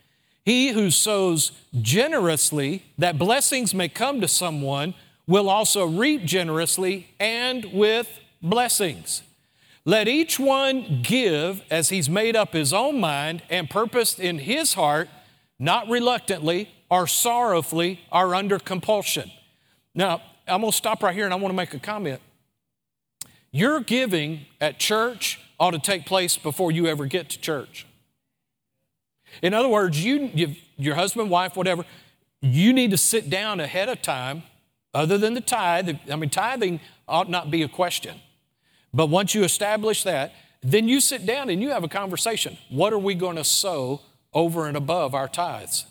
He 0.45 0.69
who 0.69 0.91
sows 0.91 1.53
generously 1.83 2.85
that 2.97 3.19
blessings 3.19 3.75
may 3.75 3.89
come 3.89 4.21
to 4.23 4.29
someone 4.29 4.95
will 5.27 5.51
also 5.51 5.85
reap 5.85 6.25
generously 6.25 7.09
and 7.21 7.67
with 7.73 8.09
blessings. 8.41 9.23
Let 9.89 10.07
each 10.07 10.39
one 10.39 11.01
give 11.03 11.63
as 11.71 11.89
he's 11.89 12.11
made 12.11 12.37
up 12.37 12.53
his 12.53 12.75
own 12.75 13.01
mind 13.01 13.43
and 13.49 13.71
purposed 13.71 14.21
in 14.21 14.41
his 14.41 14.75
heart, 14.75 15.09
not 15.59 15.89
reluctantly 15.89 16.69
or 16.91 17.07
sorrowfully 17.07 18.01
or 18.13 18.35
under 18.35 18.59
compulsion. 18.59 19.31
Now, 19.95 20.21
I'm 20.47 20.61
going 20.61 20.73
to 20.73 20.77
stop 20.77 21.03
right 21.03 21.15
here 21.15 21.25
and 21.25 21.33
I 21.33 21.39
want 21.39 21.53
to 21.53 21.57
make 21.57 21.73
a 21.73 21.79
comment. 21.79 22.21
Your 23.51 23.81
giving 23.81 24.45
at 24.61 24.79
church 24.79 25.41
ought 25.59 25.71
to 25.71 25.79
take 25.79 26.05
place 26.05 26.37
before 26.37 26.71
you 26.71 26.87
ever 26.87 27.07
get 27.07 27.31
to 27.31 27.41
church. 27.41 27.87
In 29.41 29.55
other 29.55 29.71
words, 29.71 30.05
you, 30.05 30.31
you, 30.35 30.55
your 30.77 30.97
husband, 30.97 31.31
wife, 31.31 31.57
whatever, 31.57 31.87
you 32.43 32.75
need 32.75 32.91
to 32.91 32.99
sit 32.99 33.31
down 33.31 33.59
ahead 33.59 33.89
of 33.89 34.03
time, 34.03 34.43
other 34.93 35.17
than 35.17 35.33
the 35.33 35.41
tithe. 35.41 35.97
I 36.13 36.17
mean, 36.17 36.29
tithing 36.29 36.81
ought 37.09 37.31
not 37.31 37.51
be 37.51 37.63
a 37.63 37.69
question. 37.69 38.21
But 38.93 39.07
once 39.07 39.35
you 39.35 39.45
establish 39.45 40.03
that, 40.05 40.33
then 40.63 40.89
you 40.89 41.01
sit 41.01 41.25
down 41.27 41.51
and 41.51 41.63
you 41.63 41.71
have 41.71 41.85
a 41.85 41.89
conversation. 41.89 42.59
What 42.69 42.93
are 42.93 42.99
we 42.99 43.15
going 43.15 43.37
to 43.37 43.45
sow 43.45 44.01
over 44.33 44.67
and 44.67 44.77
above 44.77 45.15
our 45.15 45.29
tithes? 45.29 45.87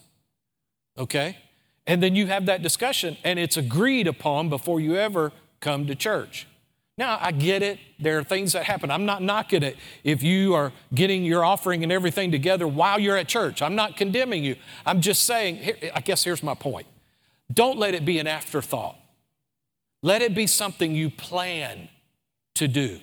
Okay? 0.97 1.37
And 1.85 2.03
then 2.03 2.15
you 2.15 2.27
have 2.27 2.47
that 2.47 2.61
discussion, 2.61 3.17
and 3.23 3.39
it's 3.39 3.55
agreed 3.55 4.07
upon 4.07 4.49
before 4.49 4.79
you 4.79 4.95
ever 4.97 5.31
come 5.61 5.87
to 5.87 5.95
church. 5.95 6.47
Now, 6.97 7.19
I 7.21 7.31
get 7.31 7.61
it. 7.61 7.79
There 7.99 8.17
are 8.17 8.23
things 8.23 8.53
that 8.53 8.63
happen. 8.63 8.89
I'm 8.89 9.05
not 9.05 9.21
knocking 9.21 9.61
it 9.61 9.77
if 10.03 10.23
you 10.23 10.55
are 10.55 10.73
getting 10.93 11.23
your 11.23 11.45
offering 11.45 11.83
and 11.83 11.91
everything 11.91 12.31
together 12.31 12.67
while 12.67 12.99
you're 12.99 13.15
at 13.15 13.27
church. 13.27 13.61
I'm 13.61 13.75
not 13.75 13.95
condemning 13.95 14.43
you. 14.43 14.55
I'm 14.85 14.99
just 14.99 15.23
saying, 15.23 15.73
I 15.93 16.01
guess 16.01 16.23
here's 16.23 16.41
my 16.41 16.55
point. 16.55 16.87
Don't 17.53 17.77
let 17.77 17.93
it 17.93 18.03
be 18.03 18.17
an 18.17 18.27
afterthought. 18.27 18.97
Let 20.01 20.21
it 20.21 20.33
be 20.33 20.47
something 20.47 20.95
you 20.95 21.09
plan 21.11 21.87
to 22.57 22.67
do. 22.67 22.99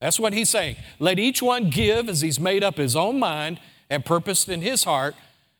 That's 0.00 0.20
what 0.20 0.32
he's 0.32 0.50
saying. 0.50 0.76
Let 0.98 1.18
each 1.18 1.40
one 1.40 1.70
give 1.70 2.08
as 2.08 2.20
he's 2.20 2.38
made 2.38 2.62
up 2.62 2.76
his 2.76 2.94
own 2.94 3.18
mind 3.18 3.60
and 3.88 4.04
purposed 4.04 4.48
in 4.48 4.60
his 4.60 4.84
heart. 4.84 5.14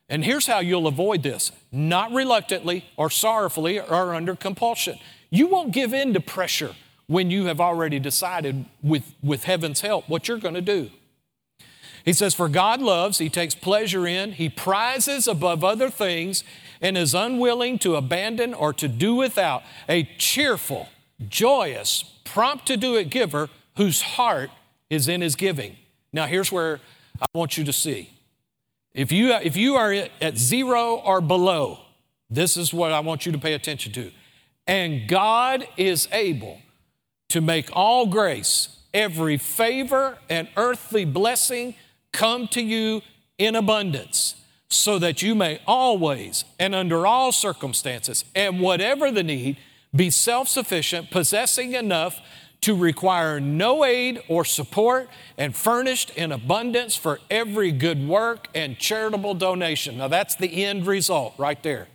And 0.07 0.23
here's 0.23 0.45
how 0.45 0.59
you'll 0.59 0.87
avoid 0.87 1.23
this 1.23 1.51
not 1.71 2.11
reluctantly 2.11 2.85
or 2.95 3.09
sorrowfully 3.09 3.79
or 3.79 4.13
under 4.13 4.35
compulsion. 4.35 4.99
You 5.29 5.47
won't 5.47 5.71
give 5.71 5.93
in 5.93 6.13
to 6.13 6.19
pressure 6.19 6.75
when 7.07 7.31
you 7.31 7.45
have 7.45 7.59
already 7.59 7.99
decided 7.99 8.65
with, 8.81 9.15
with 9.23 9.43
heaven's 9.43 9.81
help 9.81 10.07
what 10.07 10.27
you're 10.27 10.37
going 10.37 10.55
to 10.55 10.61
do. 10.61 10.91
He 12.03 12.13
says, 12.13 12.35
For 12.35 12.47
God 12.47 12.81
loves, 12.81 13.17
He 13.17 13.29
takes 13.29 13.55
pleasure 13.55 14.05
in, 14.05 14.33
He 14.33 14.47
prizes 14.47 15.27
above 15.27 15.63
other 15.63 15.89
things, 15.89 16.43
and 16.81 16.97
is 16.97 17.15
unwilling 17.15 17.79
to 17.79 17.95
abandon 17.95 18.53
or 18.53 18.73
to 18.73 18.87
do 18.87 19.15
without 19.15 19.63
a 19.89 20.03
cheerful, 20.17 20.87
joyous, 21.27 22.14
prompt 22.25 22.65
to 22.67 22.75
do 22.75 22.95
it 22.95 23.09
giver 23.09 23.49
whose 23.77 24.01
heart 24.01 24.49
is 24.89 25.07
in 25.07 25.21
his 25.21 25.35
giving. 25.35 25.77
Now, 26.11 26.25
here's 26.25 26.51
where 26.51 26.81
I 27.21 27.25
want 27.33 27.57
you 27.57 27.63
to 27.63 27.73
see. 27.73 28.09
If 28.93 29.11
you, 29.11 29.33
if 29.33 29.55
you 29.55 29.75
are 29.75 29.93
at 30.21 30.37
zero 30.37 30.95
or 30.95 31.21
below, 31.21 31.79
this 32.29 32.57
is 32.57 32.73
what 32.73 32.91
I 32.91 32.99
want 32.99 33.25
you 33.25 33.31
to 33.31 33.37
pay 33.37 33.53
attention 33.53 33.91
to. 33.93 34.11
And 34.67 35.07
God 35.07 35.67
is 35.77 36.07
able 36.11 36.61
to 37.29 37.41
make 37.41 37.69
all 37.73 38.07
grace, 38.07 38.79
every 38.93 39.37
favor 39.37 40.17
and 40.29 40.47
earthly 40.55 41.05
blessing 41.05 41.75
come 42.11 42.47
to 42.49 42.61
you 42.61 43.01
in 43.37 43.55
abundance, 43.55 44.35
so 44.69 44.97
that 44.99 45.21
you 45.21 45.35
may 45.35 45.59
always 45.67 46.45
and 46.57 46.73
under 46.73 47.05
all 47.05 47.31
circumstances 47.31 48.23
and 48.33 48.61
whatever 48.61 49.11
the 49.11 49.23
need 49.23 49.57
be 49.95 50.09
self 50.09 50.47
sufficient, 50.47 51.11
possessing 51.11 51.73
enough 51.73 52.19
to 52.61 52.75
require 52.75 53.39
no 53.39 53.85
aid 53.85 54.21
or 54.27 54.43
support, 54.43 55.07
and 55.37 55.55
furnished 55.55 56.09
in 56.11 56.31
abundance 56.31 56.95
for 56.95 57.19
every 57.29 57.71
good 57.71 58.07
work 58.07 58.47
and 58.55 58.77
charitable 58.77 59.35
donation. 59.35 59.97
Now, 59.97 60.07
that's 60.07 60.35
the 60.35 60.65
end 60.65 60.87
result 60.87 61.35
right 61.37 61.61
there. 61.61 61.87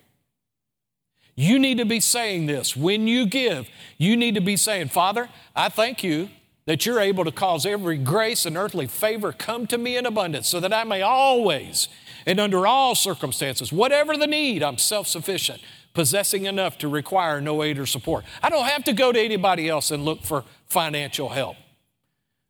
You 1.34 1.58
need 1.58 1.78
to 1.78 1.84
be 1.84 2.00
saying 2.00 2.46
this. 2.46 2.76
When 2.76 3.08
you 3.08 3.26
give, 3.26 3.68
you 3.98 4.16
need 4.16 4.34
to 4.34 4.40
be 4.40 4.56
saying, 4.56 4.88
Father, 4.88 5.28
I 5.56 5.70
thank 5.70 6.04
you 6.04 6.28
that 6.66 6.86
you're 6.86 7.00
able 7.00 7.24
to 7.24 7.32
cause 7.32 7.66
every 7.66 7.96
grace 7.98 8.46
and 8.46 8.56
earthly 8.56 8.86
favor 8.86 9.32
come 9.32 9.66
to 9.68 9.78
me 9.78 9.96
in 9.96 10.06
abundance 10.06 10.46
so 10.46 10.60
that 10.60 10.72
I 10.72 10.84
may 10.84 11.02
always 11.02 11.88
and 12.26 12.38
under 12.38 12.66
all 12.66 12.94
circumstances, 12.94 13.72
whatever 13.72 14.16
the 14.16 14.26
need, 14.26 14.62
I'm 14.62 14.78
self 14.78 15.08
sufficient, 15.08 15.60
possessing 15.94 16.46
enough 16.46 16.78
to 16.78 16.88
require 16.88 17.40
no 17.40 17.62
aid 17.62 17.78
or 17.78 17.86
support. 17.86 18.24
I 18.42 18.48
don't 18.48 18.66
have 18.66 18.84
to 18.84 18.92
go 18.92 19.12
to 19.12 19.20
anybody 19.20 19.68
else 19.68 19.90
and 19.90 20.04
look 20.04 20.22
for 20.22 20.44
financial 20.68 21.30
help. 21.30 21.56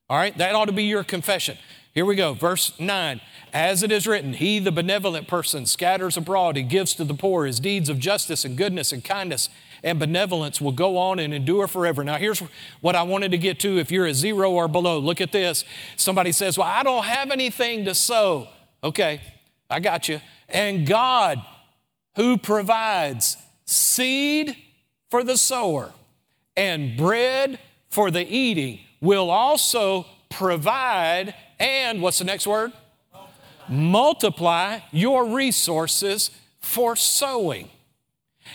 All 0.08 0.18
right, 0.18 0.36
that 0.38 0.54
ought 0.54 0.66
to 0.66 0.72
be 0.72 0.84
your 0.84 1.04
confession. 1.04 1.56
Here 1.92 2.04
we 2.04 2.14
go, 2.14 2.34
verse 2.34 2.78
9. 2.78 3.20
As 3.52 3.82
it 3.82 3.90
is 3.90 4.06
written, 4.06 4.34
He, 4.34 4.58
the 4.60 4.70
benevolent 4.70 5.26
person, 5.26 5.66
scatters 5.66 6.16
abroad, 6.16 6.56
He 6.56 6.62
gives 6.62 6.94
to 6.94 7.04
the 7.04 7.14
poor. 7.14 7.46
His 7.46 7.58
deeds 7.58 7.88
of 7.88 7.98
justice 7.98 8.44
and 8.44 8.56
goodness 8.56 8.92
and 8.92 9.04
kindness 9.04 9.48
and 9.82 9.98
benevolence 9.98 10.60
will 10.60 10.72
go 10.72 10.98
on 10.98 11.18
and 11.18 11.32
endure 11.34 11.66
forever. 11.66 12.04
Now, 12.04 12.16
here's 12.16 12.42
what 12.80 12.94
I 12.94 13.02
wanted 13.02 13.30
to 13.32 13.38
get 13.38 13.58
to 13.60 13.78
if 13.78 13.90
you're 13.90 14.06
at 14.06 14.14
zero 14.14 14.52
or 14.52 14.68
below. 14.68 14.98
Look 14.98 15.20
at 15.20 15.32
this. 15.32 15.64
Somebody 15.96 16.32
says, 16.32 16.58
Well, 16.58 16.68
I 16.68 16.82
don't 16.82 17.04
have 17.04 17.30
anything 17.30 17.84
to 17.86 17.94
sow. 17.94 18.48
Okay, 18.84 19.20
I 19.68 19.80
got 19.80 20.08
you. 20.08 20.20
And 20.48 20.86
God, 20.86 21.40
who 22.16 22.36
provides 22.36 23.36
seed 23.64 24.56
for 25.10 25.22
the 25.22 25.36
sower 25.36 25.92
and 26.56 26.96
bread 26.96 27.58
for 27.88 28.10
the 28.10 28.26
eating, 28.26 28.80
will 29.00 29.30
also 29.30 30.06
provide 30.28 31.34
and 31.58 32.00
what's 32.00 32.18
the 32.18 32.24
next 32.24 32.46
word? 32.46 32.72
Multiply 33.68 34.80
your 34.90 35.26
resources 35.26 36.30
for 36.58 36.96
sowing 36.96 37.68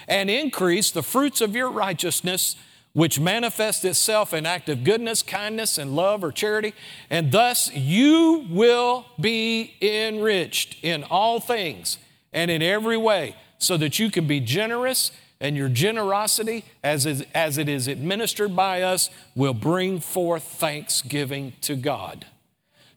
and 0.07 0.29
increase 0.29 0.91
the 0.91 1.03
fruits 1.03 1.39
of 1.39 1.55
your 1.55 1.69
righteousness, 1.69 2.55
which 2.93 3.19
manifests 3.19 3.85
itself 3.85 4.33
in 4.33 4.45
act 4.45 4.69
of 4.69 4.83
goodness, 4.83 5.21
kindness, 5.21 5.77
and 5.77 5.95
love 5.95 6.23
or 6.23 6.31
charity. 6.31 6.73
And 7.09 7.31
thus 7.31 7.71
you 7.73 8.45
will 8.49 9.05
be 9.19 9.75
enriched 9.81 10.83
in 10.83 11.03
all 11.03 11.39
things 11.39 11.97
and 12.33 12.49
in 12.51 12.61
every 12.61 12.97
way, 12.97 13.35
so 13.57 13.77
that 13.77 13.99
you 13.99 14.11
can 14.11 14.27
be 14.27 14.39
generous 14.39 15.11
and 15.39 15.55
your 15.55 15.69
generosity, 15.69 16.63
as, 16.83 17.05
is, 17.05 17.25
as 17.33 17.57
it 17.57 17.67
is 17.67 17.87
administered 17.87 18.55
by 18.55 18.81
us, 18.81 19.09
will 19.35 19.53
bring 19.53 19.99
forth 19.99 20.43
thanksgiving 20.43 21.53
to 21.61 21.75
God. 21.75 22.25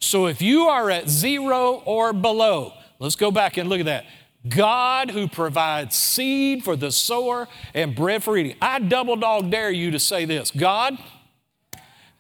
So 0.00 0.26
if 0.26 0.40
you 0.40 0.68
are 0.68 0.90
at 0.90 1.09
zero 1.09 1.82
or 1.84 2.12
below, 2.12 2.72
let's 3.00 3.16
go 3.16 3.30
back 3.30 3.56
and 3.56 3.68
look 3.68 3.80
at 3.80 3.86
that. 3.86 4.06
God 4.48 5.11
who 5.11 5.26
provides 5.26 5.96
seed 5.96 6.62
for 6.62 6.76
the 6.76 6.92
sower 6.92 7.48
and 7.74 7.94
bread 7.94 8.22
for 8.22 8.36
eating. 8.38 8.54
I 8.62 8.78
double 8.78 9.16
dog 9.16 9.50
dare 9.50 9.72
you 9.72 9.90
to 9.90 9.98
say 9.98 10.24
this 10.24 10.52
God, 10.52 10.96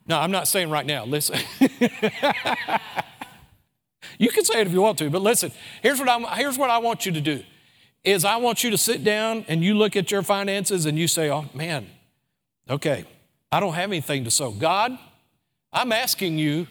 no, 0.06 0.18
I'm 0.18 0.32
not 0.32 0.48
saying 0.48 0.68
right 0.70 0.84
now, 0.86 1.04
listen. 1.04 1.38
you 4.18 4.30
can 4.30 4.44
say 4.44 4.60
it 4.60 4.66
if 4.66 4.72
you 4.72 4.82
want 4.82 4.98
to, 4.98 5.08
but 5.10 5.22
listen, 5.22 5.52
here's 5.80 6.00
what, 6.00 6.08
I'm, 6.08 6.24
here's 6.36 6.58
what 6.58 6.70
I 6.70 6.78
want 6.78 7.06
you 7.06 7.12
to 7.12 7.20
do 7.20 7.44
is 8.04 8.24
I 8.24 8.36
want 8.36 8.64
you 8.64 8.70
to 8.70 8.78
sit 8.78 9.04
down 9.04 9.44
and 9.48 9.62
you 9.62 9.74
look 9.74 9.96
at 9.96 10.10
your 10.10 10.22
finances 10.22 10.86
and 10.86 10.98
you 10.98 11.08
say, 11.08 11.30
oh 11.30 11.46
man, 11.54 11.86
okay, 12.70 13.04
I 13.50 13.60
don't 13.60 13.74
have 13.74 13.90
anything 13.90 14.24
to 14.24 14.30
sow. 14.30 14.50
God, 14.50 14.98
I'm 15.72 15.92
asking 15.92 16.38
you, 16.38 16.66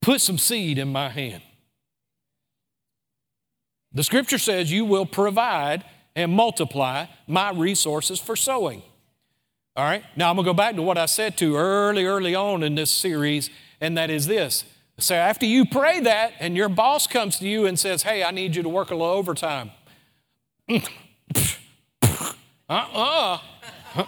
put 0.00 0.20
some 0.20 0.38
seed 0.38 0.78
in 0.78 0.88
my 0.88 1.08
hand. 1.08 1.42
The 3.92 4.02
scripture 4.02 4.38
says, 4.38 4.72
You 4.72 4.84
will 4.84 5.06
provide 5.06 5.84
and 6.16 6.32
multiply 6.32 7.06
my 7.26 7.50
resources 7.50 8.18
for 8.18 8.36
sowing. 8.36 8.82
All 9.76 9.84
right, 9.84 10.04
now 10.16 10.30
I'm 10.30 10.36
gonna 10.36 10.46
go 10.46 10.54
back 10.54 10.76
to 10.76 10.82
what 10.82 10.98
I 10.98 11.06
said 11.06 11.38
to 11.38 11.56
early, 11.56 12.04
early 12.04 12.34
on 12.34 12.62
in 12.62 12.74
this 12.74 12.90
series, 12.90 13.50
and 13.80 13.96
that 13.96 14.10
is 14.10 14.26
this. 14.26 14.64
So 14.98 15.14
after 15.14 15.46
you 15.46 15.64
pray 15.64 16.00
that, 16.00 16.32
and 16.38 16.56
your 16.56 16.68
boss 16.68 17.06
comes 17.06 17.38
to 17.38 17.48
you 17.48 17.66
and 17.66 17.78
says, 17.78 18.02
Hey, 18.02 18.22
I 18.22 18.30
need 18.30 18.56
you 18.56 18.62
to 18.62 18.68
work 18.68 18.90
a 18.90 18.94
little 18.94 19.06
overtime. 19.06 19.70
Uh-uh. 22.68 23.38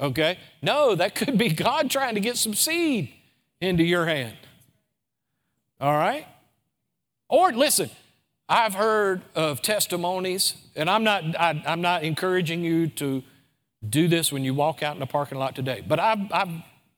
okay? 0.00 0.38
No, 0.62 0.94
that 0.94 1.14
could 1.14 1.36
be 1.38 1.50
God 1.50 1.90
trying 1.90 2.14
to 2.14 2.20
get 2.20 2.36
some 2.36 2.54
seed 2.54 3.12
into 3.60 3.82
your 3.82 4.06
hand. 4.06 4.36
All 5.80 5.92
right? 5.92 6.26
Or 7.28 7.52
listen, 7.52 7.90
I've 8.48 8.74
heard 8.74 9.22
of 9.34 9.60
testimonies, 9.60 10.54
and 10.76 10.88
I'm 10.88 11.02
not, 11.02 11.38
I, 11.38 11.62
am 11.66 11.80
not 11.80 12.04
encouraging 12.04 12.62
you 12.62 12.86
to 12.88 13.22
do 13.88 14.08
this 14.08 14.32
when 14.32 14.44
you 14.44 14.54
walk 14.54 14.82
out 14.82 14.94
in 14.94 15.00
the 15.00 15.06
parking 15.06 15.38
lot 15.38 15.54
today, 15.54 15.82
but 15.86 15.98
I've, 15.98 16.32
I've, 16.32 16.48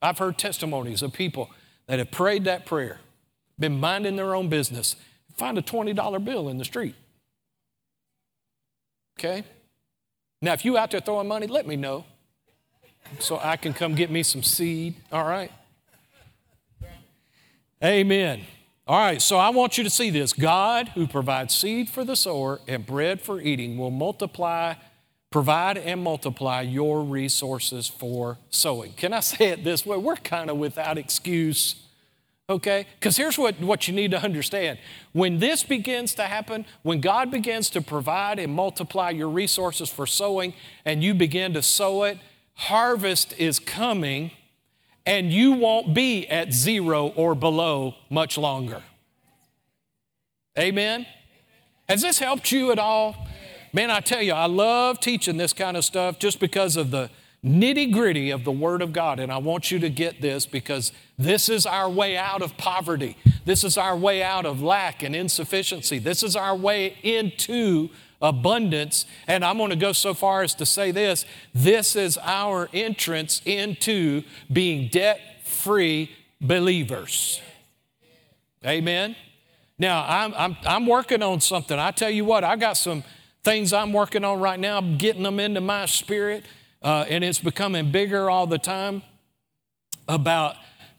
I've 0.00 0.18
heard 0.18 0.38
testimonies 0.38 1.02
of 1.02 1.12
people 1.12 1.50
that 1.86 1.98
have 1.98 2.10
prayed 2.10 2.44
that 2.44 2.66
prayer, 2.66 3.00
been 3.58 3.80
minding 3.80 4.16
their 4.16 4.34
own 4.34 4.48
business, 4.48 4.96
find 5.36 5.56
a 5.58 5.62
$20 5.62 6.24
bill 6.24 6.48
in 6.48 6.58
the 6.58 6.64
street. 6.64 6.94
Okay? 9.18 9.42
Now, 10.40 10.52
if 10.52 10.64
you 10.64 10.78
out 10.78 10.92
there 10.92 11.00
throwing 11.00 11.26
money, 11.26 11.48
let 11.48 11.66
me 11.66 11.74
know 11.74 12.04
so 13.18 13.40
I 13.42 13.56
can 13.56 13.72
come 13.72 13.96
get 13.96 14.10
me 14.10 14.22
some 14.22 14.44
seed, 14.44 14.94
all 15.10 15.24
right? 15.24 15.50
Amen. 17.82 18.42
All 18.86 19.00
right, 19.00 19.20
so 19.20 19.36
I 19.36 19.48
want 19.48 19.76
you 19.76 19.82
to 19.82 19.90
see 19.90 20.10
this. 20.10 20.32
God, 20.32 20.90
who 20.90 21.08
provides 21.08 21.52
seed 21.52 21.88
for 21.88 22.04
the 22.04 22.14
sower 22.14 22.60
and 22.68 22.86
bread 22.86 23.20
for 23.20 23.40
eating, 23.40 23.76
will 23.76 23.90
multiply, 23.90 24.74
provide 25.30 25.76
and 25.78 26.00
multiply 26.00 26.60
your 26.60 27.02
resources 27.02 27.88
for 27.88 28.38
sowing. 28.50 28.92
Can 28.92 29.12
I 29.12 29.20
say 29.20 29.48
it 29.48 29.64
this 29.64 29.84
way? 29.84 29.96
We're 29.96 30.14
kind 30.14 30.48
of 30.48 30.58
without 30.58 30.96
excuse, 30.96 31.74
okay? 32.48 32.86
Because 32.98 33.16
here's 33.16 33.38
what, 33.38 33.60
what 33.60 33.88
you 33.88 33.94
need 33.94 34.10
to 34.12 34.22
understand. 34.22 34.78
When 35.12 35.38
this 35.38 35.62
begins 35.62 36.14
to 36.14 36.22
happen, 36.22 36.66
when 36.82 37.00
God 37.00 37.30
begins 37.30 37.70
to 37.70 37.80
provide 37.80 38.38
and 38.38 38.54
multiply 38.54 39.10
your 39.10 39.28
resources 39.28 39.88
for 39.88 40.06
sowing, 40.06 40.54
and 40.84 41.02
you 41.02 41.14
begin 41.14 41.52
to 41.54 41.62
sow 41.62 42.04
it, 42.04 42.18
harvest 42.54 43.34
is 43.38 43.58
coming 43.58 44.32
and 45.06 45.32
you 45.32 45.52
won't 45.52 45.94
be 45.94 46.28
at 46.28 46.52
zero 46.52 47.08
or 47.08 47.34
below 47.34 47.94
much 48.10 48.36
longer. 48.36 48.82
Amen? 50.58 51.06
Has 51.88 52.02
this 52.02 52.18
helped 52.18 52.52
you 52.52 52.72
at 52.72 52.78
all? 52.78 53.26
Man, 53.72 53.90
I 53.90 54.00
tell 54.00 54.20
you, 54.20 54.34
I 54.34 54.46
love 54.46 55.00
teaching 55.00 55.38
this 55.38 55.54
kind 55.54 55.78
of 55.78 55.84
stuff 55.84 56.18
just 56.18 56.40
because 56.40 56.76
of 56.76 56.90
the 56.90 57.10
nitty 57.44 57.92
gritty 57.92 58.30
of 58.30 58.44
the 58.44 58.52
Word 58.52 58.82
of 58.82 58.92
God. 58.92 59.20
And 59.20 59.32
I 59.32 59.38
want 59.38 59.70
you 59.70 59.78
to 59.80 59.90
get 59.90 60.20
this 60.20 60.46
because 60.46 60.92
this 61.18 61.48
is 61.48 61.66
our 61.66 61.88
way 61.88 62.16
out 62.16 62.42
of 62.42 62.56
poverty. 62.56 63.16
This 63.44 63.64
is 63.64 63.78
our 63.78 63.96
way 63.96 64.22
out 64.22 64.46
of 64.46 64.62
lack 64.62 65.02
and 65.02 65.14
insufficiency. 65.14 65.98
This 65.98 66.22
is 66.22 66.36
our 66.36 66.56
way 66.56 66.96
into 67.02 67.90
abundance. 68.20 69.06
And 69.26 69.44
I'm 69.44 69.58
going 69.58 69.70
to 69.70 69.76
go 69.76 69.92
so 69.92 70.14
far 70.14 70.42
as 70.42 70.54
to 70.56 70.66
say 70.66 70.90
this 70.90 71.24
this 71.54 71.96
is 71.96 72.18
our 72.22 72.68
entrance 72.72 73.40
into 73.44 74.22
being 74.52 74.88
debt 74.88 75.20
free 75.44 76.10
believers. 76.40 77.40
Amen. 78.66 79.14
Now, 79.78 80.04
I'm, 80.08 80.34
I'm, 80.34 80.56
I'm 80.66 80.86
working 80.86 81.22
on 81.22 81.40
something. 81.40 81.78
I 81.78 81.92
tell 81.92 82.10
you 82.10 82.24
what, 82.24 82.42
I 82.42 82.56
got 82.56 82.76
some 82.76 83.04
things 83.44 83.72
I'm 83.72 83.92
working 83.92 84.24
on 84.24 84.40
right 84.40 84.58
now, 84.58 84.76
I'm 84.78 84.98
getting 84.98 85.22
them 85.22 85.38
into 85.38 85.60
my 85.60 85.86
spirit, 85.86 86.44
uh, 86.82 87.04
and 87.08 87.24
it's 87.24 87.40
becoming 87.40 87.90
bigger 87.90 88.30
all 88.30 88.46
the 88.46 88.58
time 88.58 89.02
about 90.08 90.56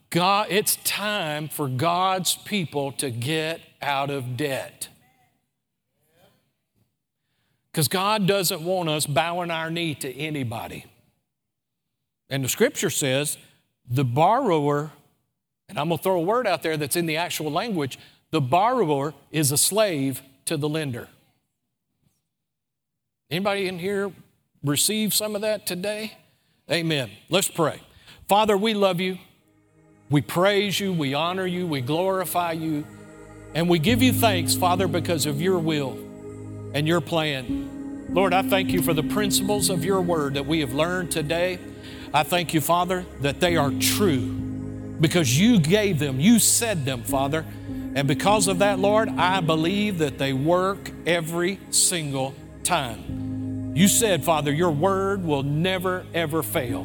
God. 0.09 0.47
It's 0.49 0.77
time 0.77 1.47
for 1.47 1.67
God's 1.67 2.35
people 2.35 2.91
to 2.93 3.09
get 3.09 3.61
out 3.81 4.09
of 4.09 4.37
debt. 4.37 4.89
Because 7.71 7.87
God 7.87 8.27
doesn't 8.27 8.61
want 8.61 8.89
us 8.89 9.05
bowing 9.05 9.51
our 9.51 9.69
knee 9.69 9.95
to 9.95 10.13
anybody. 10.13 10.85
And 12.29 12.43
the 12.43 12.49
scripture 12.49 12.89
says 12.89 13.37
the 13.89 14.03
borrower, 14.03 14.91
and 15.67 15.79
I'm 15.79 15.87
going 15.87 15.97
to 15.97 16.03
throw 16.03 16.17
a 16.17 16.23
word 16.23 16.47
out 16.47 16.63
there 16.63 16.77
that's 16.77 16.95
in 16.95 17.05
the 17.05 17.17
actual 17.17 17.51
language 17.51 17.97
the 18.31 18.41
borrower 18.41 19.13
is 19.31 19.51
a 19.51 19.57
slave 19.57 20.21
to 20.45 20.57
the 20.57 20.69
lender. 20.69 21.07
Anybody 23.31 23.67
in 23.67 23.79
here 23.79 24.11
receive 24.63 25.13
some 25.13 25.35
of 25.35 25.41
that 25.41 25.65
today? 25.65 26.13
Amen. 26.71 27.09
Let's 27.29 27.49
pray. 27.49 27.81
Father, 28.27 28.57
we 28.57 28.73
love 28.73 28.99
you. 28.99 29.17
We 30.09 30.21
praise 30.21 30.79
you. 30.79 30.93
We 30.93 31.13
honor 31.13 31.45
you. 31.45 31.67
We 31.67 31.81
glorify 31.81 32.53
you. 32.53 32.85
And 33.53 33.67
we 33.67 33.79
give 33.79 34.03
you 34.03 34.13
thanks, 34.13 34.55
Father, 34.55 34.87
because 34.87 35.25
of 35.25 35.41
your 35.41 35.59
will 35.59 35.97
and 36.73 36.87
your 36.87 37.01
plan. 37.01 38.07
Lord, 38.11 38.33
I 38.33 38.41
thank 38.41 38.71
you 38.71 38.81
for 38.81 38.93
the 38.93 39.03
principles 39.03 39.69
of 39.69 39.85
your 39.85 40.01
word 40.01 40.35
that 40.35 40.45
we 40.45 40.59
have 40.61 40.73
learned 40.73 41.11
today. 41.11 41.59
I 42.13 42.23
thank 42.23 42.53
you, 42.53 42.61
Father, 42.61 43.05
that 43.21 43.39
they 43.39 43.55
are 43.55 43.71
true 43.71 44.25
because 44.99 45.39
you 45.39 45.59
gave 45.59 45.99
them, 45.99 46.19
you 46.19 46.39
said 46.39 46.85
them, 46.85 47.03
Father. 47.03 47.45
And 47.95 48.07
because 48.07 48.47
of 48.47 48.59
that, 48.59 48.79
Lord, 48.79 49.09
I 49.09 49.41
believe 49.41 49.99
that 49.99 50.17
they 50.17 50.33
work 50.33 50.91
every 51.05 51.59
single 51.71 52.35
time. 52.63 53.28
You 53.73 53.87
said, 53.87 54.23
Father, 54.23 54.51
your 54.51 54.71
word 54.71 55.23
will 55.23 55.43
never, 55.43 56.05
ever 56.13 56.43
fail. 56.43 56.81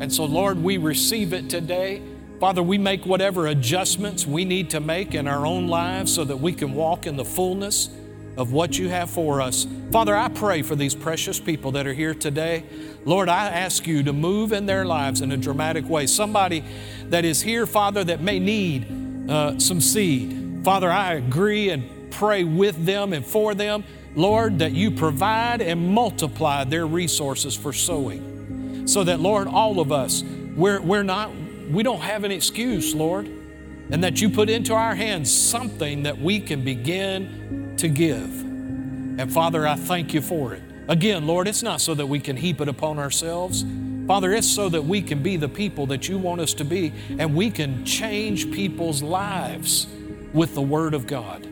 And 0.00 0.12
so, 0.12 0.24
Lord, 0.24 0.62
we 0.62 0.76
receive 0.78 1.32
it 1.32 1.48
today. 1.50 2.02
Father, 2.40 2.62
we 2.62 2.78
make 2.78 3.04
whatever 3.04 3.46
adjustments 3.46 4.26
we 4.26 4.44
need 4.44 4.70
to 4.70 4.80
make 4.80 5.14
in 5.14 5.28
our 5.28 5.44
own 5.44 5.68
lives 5.68 6.14
so 6.14 6.24
that 6.24 6.36
we 6.36 6.52
can 6.52 6.72
walk 6.74 7.06
in 7.06 7.16
the 7.16 7.24
fullness 7.24 7.90
of 8.36 8.52
what 8.52 8.78
you 8.78 8.88
have 8.88 9.10
for 9.10 9.40
us. 9.42 9.66
Father, 9.92 10.16
I 10.16 10.28
pray 10.28 10.62
for 10.62 10.74
these 10.74 10.94
precious 10.94 11.38
people 11.38 11.72
that 11.72 11.86
are 11.86 11.92
here 11.92 12.14
today. 12.14 12.64
Lord, 13.04 13.28
I 13.28 13.48
ask 13.48 13.86
you 13.86 14.02
to 14.04 14.12
move 14.12 14.52
in 14.52 14.66
their 14.66 14.86
lives 14.86 15.20
in 15.20 15.32
a 15.32 15.36
dramatic 15.36 15.88
way. 15.88 16.06
Somebody 16.06 16.64
that 17.08 17.24
is 17.24 17.42
here, 17.42 17.66
Father, 17.66 18.02
that 18.04 18.22
may 18.22 18.38
need 18.38 19.30
uh, 19.30 19.58
some 19.58 19.80
seed. 19.80 20.64
Father, 20.64 20.90
I 20.90 21.14
agree 21.14 21.70
and 21.70 22.10
pray 22.10 22.44
with 22.44 22.84
them 22.84 23.12
and 23.12 23.24
for 23.24 23.54
them, 23.54 23.84
Lord, 24.14 24.58
that 24.58 24.72
you 24.72 24.90
provide 24.90 25.60
and 25.60 25.94
multiply 25.94 26.64
their 26.64 26.86
resources 26.86 27.56
for 27.56 27.72
sowing. 27.72 28.86
So 28.86 29.04
that, 29.04 29.20
Lord, 29.20 29.46
all 29.46 29.78
of 29.78 29.92
us, 29.92 30.22
we're, 30.56 30.80
we're 30.80 31.04
not, 31.04 31.30
we 31.70 31.82
don't 31.82 32.00
have 32.00 32.24
an 32.24 32.32
excuse, 32.32 32.94
Lord, 32.94 33.26
and 33.26 34.02
that 34.02 34.20
you 34.20 34.28
put 34.30 34.50
into 34.50 34.74
our 34.74 34.94
hands 34.94 35.32
something 35.32 36.04
that 36.04 36.18
we 36.18 36.40
can 36.40 36.64
begin 36.64 37.74
to 37.76 37.88
give. 37.88 38.40
And 38.40 39.32
Father, 39.32 39.66
I 39.66 39.76
thank 39.76 40.12
you 40.12 40.20
for 40.20 40.54
it. 40.54 40.62
Again, 40.88 41.26
Lord, 41.26 41.46
it's 41.46 41.62
not 41.62 41.80
so 41.80 41.94
that 41.94 42.06
we 42.06 42.18
can 42.18 42.36
heap 42.36 42.60
it 42.60 42.68
upon 42.68 42.98
ourselves. 42.98 43.64
Father, 44.08 44.32
it's 44.32 44.50
so 44.50 44.68
that 44.68 44.82
we 44.82 45.02
can 45.02 45.22
be 45.22 45.36
the 45.36 45.48
people 45.48 45.86
that 45.86 46.08
you 46.08 46.18
want 46.18 46.40
us 46.40 46.52
to 46.54 46.64
be 46.64 46.92
and 47.18 47.36
we 47.36 47.48
can 47.48 47.84
change 47.84 48.50
people's 48.50 49.02
lives 49.02 49.86
with 50.32 50.54
the 50.54 50.62
Word 50.62 50.94
of 50.94 51.06
God. 51.06 51.46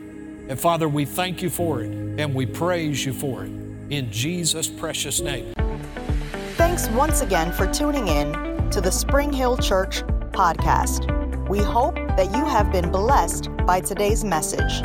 And 0.49 0.59
Father, 0.59 0.89
we 0.89 1.05
thank 1.05 1.43
you 1.43 1.49
for 1.49 1.83
it 1.83 1.91
and 1.91 2.33
we 2.33 2.47
praise 2.47 3.05
you 3.05 3.13
for 3.13 3.43
it. 3.43 3.51
In 3.91 4.11
Jesus' 4.11 4.67
precious 4.67 5.21
name. 5.21 5.53
Thanks 6.57 6.89
once 6.89 7.21
again 7.21 7.53
for 7.53 7.71
tuning 7.71 8.07
in 8.07 8.33
to 8.71 8.81
the 8.81 8.91
Spring 8.91 9.31
Hill 9.31 9.57
Church 9.57 10.01
podcast. 10.31 11.47
We 11.47 11.59
hope 11.59 11.93
that 11.95 12.35
you 12.35 12.43
have 12.45 12.71
been 12.71 12.91
blessed 12.91 13.49
by 13.65 13.79
today's 13.79 14.23
message. 14.23 14.81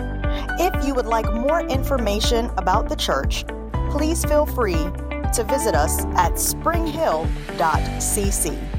If 0.61 0.87
you 0.87 0.95
would 0.95 1.07
like 1.07 1.33
more 1.33 1.63
information 1.63 2.51
about 2.59 2.91
the 2.91 2.97
church, 2.97 3.47
please 3.91 4.23
feel 4.25 4.45
free 4.45 4.85
to 5.33 5.45
visit 5.49 5.75
us 5.75 6.05
at 6.17 6.39
springhill.cc. 6.39 8.74